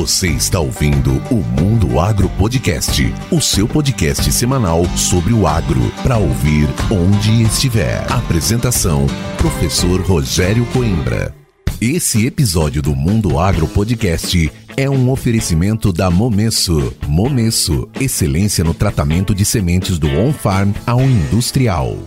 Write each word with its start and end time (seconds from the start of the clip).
Você 0.00 0.28
está 0.28 0.58
ouvindo 0.58 1.10
o 1.30 1.44
Mundo 1.60 2.00
Agro 2.00 2.26
Podcast, 2.30 3.12
o 3.30 3.38
seu 3.38 3.68
podcast 3.68 4.32
semanal 4.32 4.86
sobre 4.96 5.34
o 5.34 5.46
agro, 5.46 5.92
para 6.02 6.16
ouvir 6.16 6.66
onde 6.90 7.42
estiver. 7.42 8.10
Apresentação: 8.10 9.06
Professor 9.36 10.00
Rogério 10.00 10.64
Coimbra. 10.72 11.34
Esse 11.78 12.24
episódio 12.24 12.80
do 12.80 12.96
Mundo 12.96 13.38
Agro 13.38 13.68
Podcast 13.68 14.50
é 14.74 14.88
um 14.88 15.10
oferecimento 15.10 15.92
da 15.92 16.10
Momesso. 16.10 16.94
Momesso, 17.06 17.86
excelência 18.00 18.64
no 18.64 18.72
tratamento 18.72 19.34
de 19.34 19.44
sementes 19.44 19.98
do 19.98 20.08
on-farm 20.08 20.72
ao 20.86 21.02
industrial. 21.02 21.98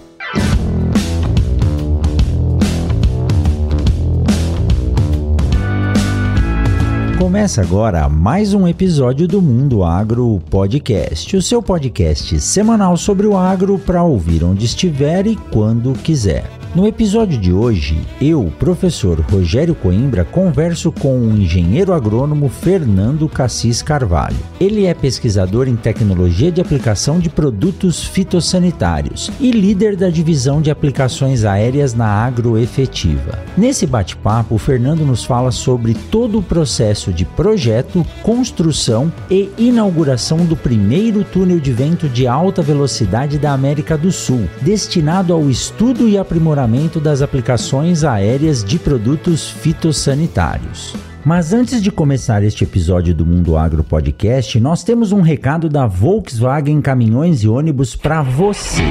Começa 7.24 7.62
agora 7.62 8.10
mais 8.10 8.54
um 8.54 8.68
episódio 8.68 9.30
do 9.30 9.42
Mundo 9.42 9.82
Agro 9.82 10.42
Podcast, 10.50 11.38
o 11.38 11.42
seu 11.42 11.64
podcast 11.64 12.38
semanal 12.42 12.97
sobre 12.97 13.25
o 13.25 13.38
agro 13.38 13.80
para 13.80 14.04
ouvir 14.04 14.43
onde 14.43 14.66
estiver 14.66 15.25
e 15.25 15.38
quando 15.38 15.94
quiser. 15.94 16.63
No 16.75 16.87
episódio 16.87 17.37
de 17.37 17.54
hoje, 17.54 18.01
eu, 18.19 18.51
professor 18.57 19.19
Rogério 19.19 19.75
Coimbra, 19.75 20.25
converso 20.25 20.91
com 20.91 21.19
o 21.19 21.37
engenheiro 21.37 21.93
agrônomo 21.93 22.49
Fernando 22.49 23.29
Cassis 23.29 23.83
Carvalho. 23.83 24.36
Ele 24.59 24.87
é 24.87 24.93
pesquisador 24.96 25.68
em 25.68 25.75
tecnologia 25.75 26.51
de 26.51 26.59
aplicação 26.59 27.19
de 27.19 27.29
produtos 27.29 28.04
fitossanitários 28.04 29.29
e 29.39 29.51
líder 29.51 29.96
da 29.96 30.09
divisão 30.09 30.63
de 30.63 30.71
aplicações 30.71 31.46
aéreas 31.46 31.93
na 31.93 32.08
Agroefetiva. 32.08 33.38
Nesse 33.55 33.85
bate-papo, 33.85 34.55
o 34.55 34.58
Fernando 34.58 35.05
nos 35.05 35.23
fala 35.23 35.52
sobre 35.52 35.94
todo 35.94 36.39
o 36.39 36.44
processo 36.44 37.13
de 37.13 37.23
projeto, 37.23 38.03
construção 38.23 39.13
e 39.30 39.47
inauguração 39.59 40.44
do 40.44 40.55
primeiro 40.55 41.23
túnel 41.23 41.59
de 41.59 41.71
vento 41.71 42.09
de 42.09 42.25
alta 42.25 42.63
velocidade 42.63 43.37
da 43.37 43.53
América 43.53 43.95
do 43.95 44.11
Sul, 44.11 44.49
destinado 44.59 45.33
ao 45.33 45.52
estudo 45.52 46.09
e 46.09 46.17
aprimoramento 46.17 46.62
das 47.00 47.22
aplicações 47.22 48.03
aéreas 48.03 48.64
de 48.64 48.80
produtos 48.80 49.50
fitossanitários. 49.50 50.95
Mas 51.25 51.53
antes 51.53 51.81
de 51.81 51.89
começar 51.89 52.44
este 52.44 52.66
episódio 52.66 53.16
do 53.16 53.25
Mundo 53.25 53.55
Agro 53.55 53.83
Podcast, 53.83 54.59
nós 54.59 54.83
temos 54.83 55.11
um 55.11 55.22
recado 55.22 55.70
da 55.70 55.88
Volkswagen 55.88 56.81
Caminhões 56.81 57.44
e 57.44 57.47
Ônibus 57.47 57.95
para 57.95 58.22
você. 58.22 58.83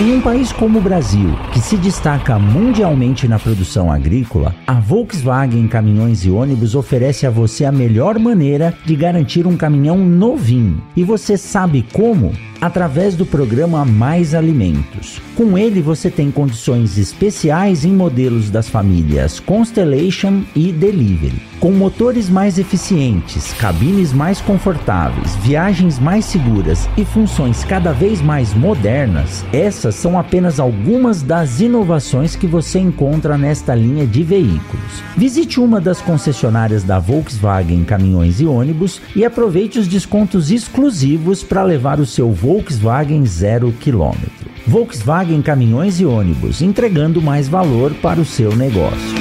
Em 0.00 0.14
um 0.14 0.20
país 0.20 0.50
como 0.50 0.78
o 0.78 0.82
Brasil, 0.82 1.30
que 1.52 1.60
se 1.60 1.76
destaca 1.76 2.38
mundialmente 2.38 3.28
na 3.28 3.38
produção 3.38 3.92
agrícola, 3.92 4.54
a 4.66 4.80
Volkswagen 4.80 5.68
Caminhões 5.68 6.24
e 6.24 6.30
Ônibus 6.30 6.74
oferece 6.74 7.26
a 7.26 7.30
você 7.30 7.64
a 7.64 7.70
melhor 7.70 8.18
maneira 8.18 8.74
de 8.84 8.96
garantir 8.96 9.46
um 9.46 9.56
caminhão 9.56 9.98
novinho. 9.98 10.82
E 10.96 11.04
você 11.04 11.36
sabe 11.36 11.86
como? 11.92 12.32
Através 12.62 13.16
do 13.16 13.26
programa 13.26 13.84
Mais 13.84 14.36
Alimentos. 14.36 15.20
Com 15.36 15.58
ele 15.58 15.82
você 15.82 16.08
tem 16.08 16.30
condições 16.30 16.96
especiais 16.96 17.84
em 17.84 17.92
modelos 17.92 18.50
das 18.50 18.68
famílias 18.68 19.40
Constellation 19.40 20.42
e 20.54 20.70
Delivery. 20.70 21.42
Com 21.58 21.72
motores 21.72 22.28
mais 22.28 22.58
eficientes, 22.58 23.52
cabines 23.54 24.12
mais 24.12 24.40
confortáveis, 24.40 25.36
viagens 25.36 25.98
mais 25.98 26.24
seguras 26.24 26.88
e 26.96 27.04
funções 27.04 27.64
cada 27.64 27.92
vez 27.92 28.20
mais 28.20 28.52
modernas, 28.54 29.44
essas 29.52 29.94
são 29.94 30.18
apenas 30.18 30.58
algumas 30.60 31.22
das 31.22 31.60
inovações 31.60 32.36
que 32.36 32.46
você 32.46 32.78
encontra 32.78 33.38
nesta 33.38 33.74
linha 33.74 34.06
de 34.06 34.22
veículos. 34.22 35.02
Visite 35.16 35.60
uma 35.60 35.80
das 35.80 36.00
concessionárias 36.00 36.82
da 36.82 36.98
Volkswagen 36.98 37.84
Caminhões 37.84 38.40
e 38.40 38.46
Ônibus 38.46 39.00
e 39.14 39.24
aproveite 39.24 39.78
os 39.78 39.88
descontos 39.88 40.50
exclusivos 40.50 41.42
para 41.42 41.62
levar 41.62 41.98
o 42.00 42.06
seu 42.06 42.30
Volkswagen 42.32 42.51
Volkswagen 42.52 43.24
zero 43.24 43.72
quilômetro. 43.72 44.50
Volkswagen 44.66 45.40
Caminhões 45.40 45.98
e 46.00 46.04
Ônibus, 46.04 46.60
entregando 46.60 47.22
mais 47.22 47.48
valor 47.48 47.94
para 47.94 48.20
o 48.20 48.26
seu 48.26 48.54
negócio. 48.54 49.16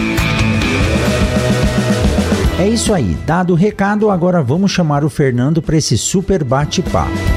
É 2.59 2.67
isso 2.67 2.93
aí, 2.93 3.17
dado 3.25 3.53
o 3.53 3.55
recado, 3.55 4.11
agora 4.11 4.43
vamos 4.43 4.73
chamar 4.73 5.05
o 5.05 5.09
Fernando 5.09 5.61
para 5.61 5.77
esse 5.77 5.97
super 5.97 6.43
bate-papo. 6.43 7.30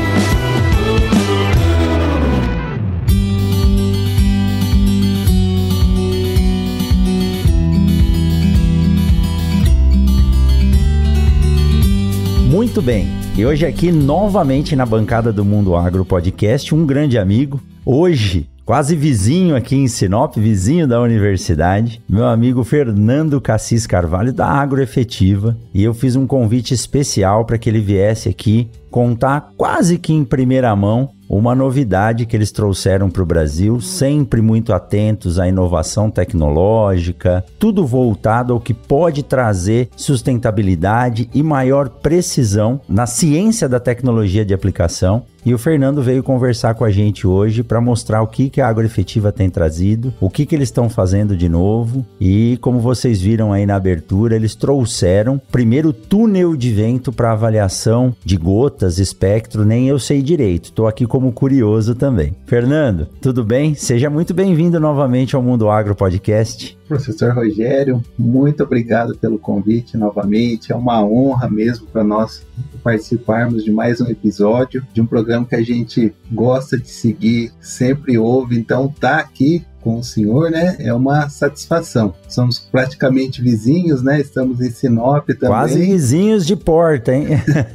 Muito 12.75 12.87
bem, 12.87 13.07
e 13.37 13.47
hoje 13.47 13.65
aqui 13.65 13.93
novamente 13.93 14.75
na 14.75 14.85
bancada 14.85 15.33
do 15.33 15.45
Mundo 15.45 15.77
Agro 15.77 16.05
Podcast, 16.05 16.75
um 16.75 16.85
grande 16.85 17.17
amigo, 17.17 17.61
hoje 17.87 18.51
quase 18.65 18.97
vizinho 18.97 19.55
aqui 19.55 19.77
em 19.77 19.87
Sinop, 19.87 20.37
vizinho 20.37 20.85
da 20.85 21.01
universidade, 21.01 22.03
meu 22.09 22.27
amigo 22.27 22.65
Fernando 22.65 23.41
Cassis 23.41 23.87
Carvalho 23.87 24.33
da 24.33 24.49
Agroefetiva, 24.49 25.57
e 25.73 25.85
eu 25.85 25.95
fiz 25.95 26.17
um 26.17 26.27
convite 26.27 26.75
especial 26.75 27.45
para 27.45 27.59
que 27.59 27.71
ele 27.71 27.79
viesse 27.79 28.29
aqui 28.29 28.69
contar 28.91 29.53
quase 29.57 29.97
que 29.97 30.13
em 30.13 30.25
primeira 30.25 30.75
mão 30.75 31.11
uma 31.29 31.55
novidade 31.55 32.27
que 32.27 32.37
eles 32.37 32.53
trouxeram 32.53 33.11
para 33.11 33.23
o 33.23 33.27
Brasil, 33.27 33.81
sempre 33.81 34.41
muito 34.41 34.73
atentos 34.73 35.39
à 35.39 35.49
inovação 35.49 36.11
tecnológica, 36.11 37.45
tudo 37.59 37.87
voltado 37.87 38.53
ao 38.53 38.61
que 38.61 38.75
pode 38.75 39.23
trazer 39.23 39.89
sustentabilidade 39.97 41.29
e 41.35 41.43
maior 41.43 41.89
precisão 41.89 42.81
na 42.89 43.07
ciência 43.07 43.69
da 43.69 43.81
tecnologia 43.81 44.45
de 44.45 44.55
aplicação. 44.55 45.25
E 45.47 45.53
o 45.53 45.59
Fernando 45.59 46.03
veio 46.03 46.23
conversar 46.23 46.75
com 46.75 46.85
a 46.85 46.91
gente 46.91 47.27
hoje 47.27 47.63
para 47.63 47.79
mostrar 47.79 48.23
o 48.23 48.27
que, 48.27 48.49
que 48.49 48.63
a 48.63 48.69
Agroefetiva 48.69 49.31
tem 49.31 49.51
trazido, 49.51 50.15
o 50.19 50.31
que, 50.31 50.47
que 50.47 50.55
eles 50.55 50.69
estão 50.69 50.89
fazendo 50.89 51.37
de 51.37 51.51
novo. 51.51 52.05
E 52.19 52.57
como 52.63 52.81
vocês 52.81 53.21
viram 53.21 53.53
aí 53.53 53.67
na 53.67 53.77
abertura, 53.77 54.37
eles 54.37 54.55
trouxeram 54.55 55.39
primeiro 55.53 55.93
túnel 55.93 56.57
de 56.57 56.73
vento 56.73 57.13
para 57.13 57.33
avaliação 57.33 58.17
de 58.25 58.39
gotas, 58.39 58.99
espectro, 58.99 59.67
nem 59.67 59.87
eu 59.87 59.99
sei 59.99 60.23
direito. 60.23 60.67
Estou 60.67 60.87
aqui 60.87 61.07
como 61.15 61.31
curioso 61.31 61.95
também. 61.95 62.35
Fernando, 62.45 63.07
tudo 63.21 63.45
bem? 63.45 63.73
Seja 63.77 64.11
muito 64.11 64.35
bem-vindo 64.35 64.81
novamente 64.81 65.37
ao 65.37 65.43
Mundo 65.45 65.71
Agro 65.71 65.95
Podcast. 65.95 66.77
Professor 66.95 67.35
Rogério, 67.35 68.01
muito 68.17 68.63
obrigado 68.63 69.17
pelo 69.17 69.37
convite 69.37 69.97
novamente. 69.97 70.71
É 70.71 70.77
uma 70.77 71.05
honra 71.05 71.51
mesmo 71.51 71.89
para 71.89 72.05
nós 72.05 72.47
participarmos 72.85 73.65
de 73.65 73.73
mais 73.73 74.01
um 74.01 74.07
episódio 74.07 74.87
de 74.93 75.01
um 75.01 75.07
programa 75.07 75.45
que 75.45 75.57
a 75.57 75.63
gente 75.63 76.15
gosta 76.31 76.79
de 76.79 76.89
seguir, 76.89 77.53
sempre 77.61 78.17
ouve. 78.17 78.57
Então, 78.57 78.87
tá 78.89 79.19
aqui 79.19 79.65
com 79.85 79.99
o 79.99 80.03
senhor, 80.03 80.51
né? 80.51 80.77
É 80.79 80.95
uma 80.95 81.29
satisfação. 81.29 82.15
Somos 82.27 82.59
praticamente 82.59 83.43
vizinhos, 83.43 84.03
né? 84.03 84.19
Estamos 84.19 84.63
em 84.63 84.71
Sinop 84.71 85.29
também. 85.29 85.49
Quase 85.49 85.79
vizinhos 85.79 86.47
de 86.47 86.57
porta, 86.57 87.15
hein? 87.15 87.27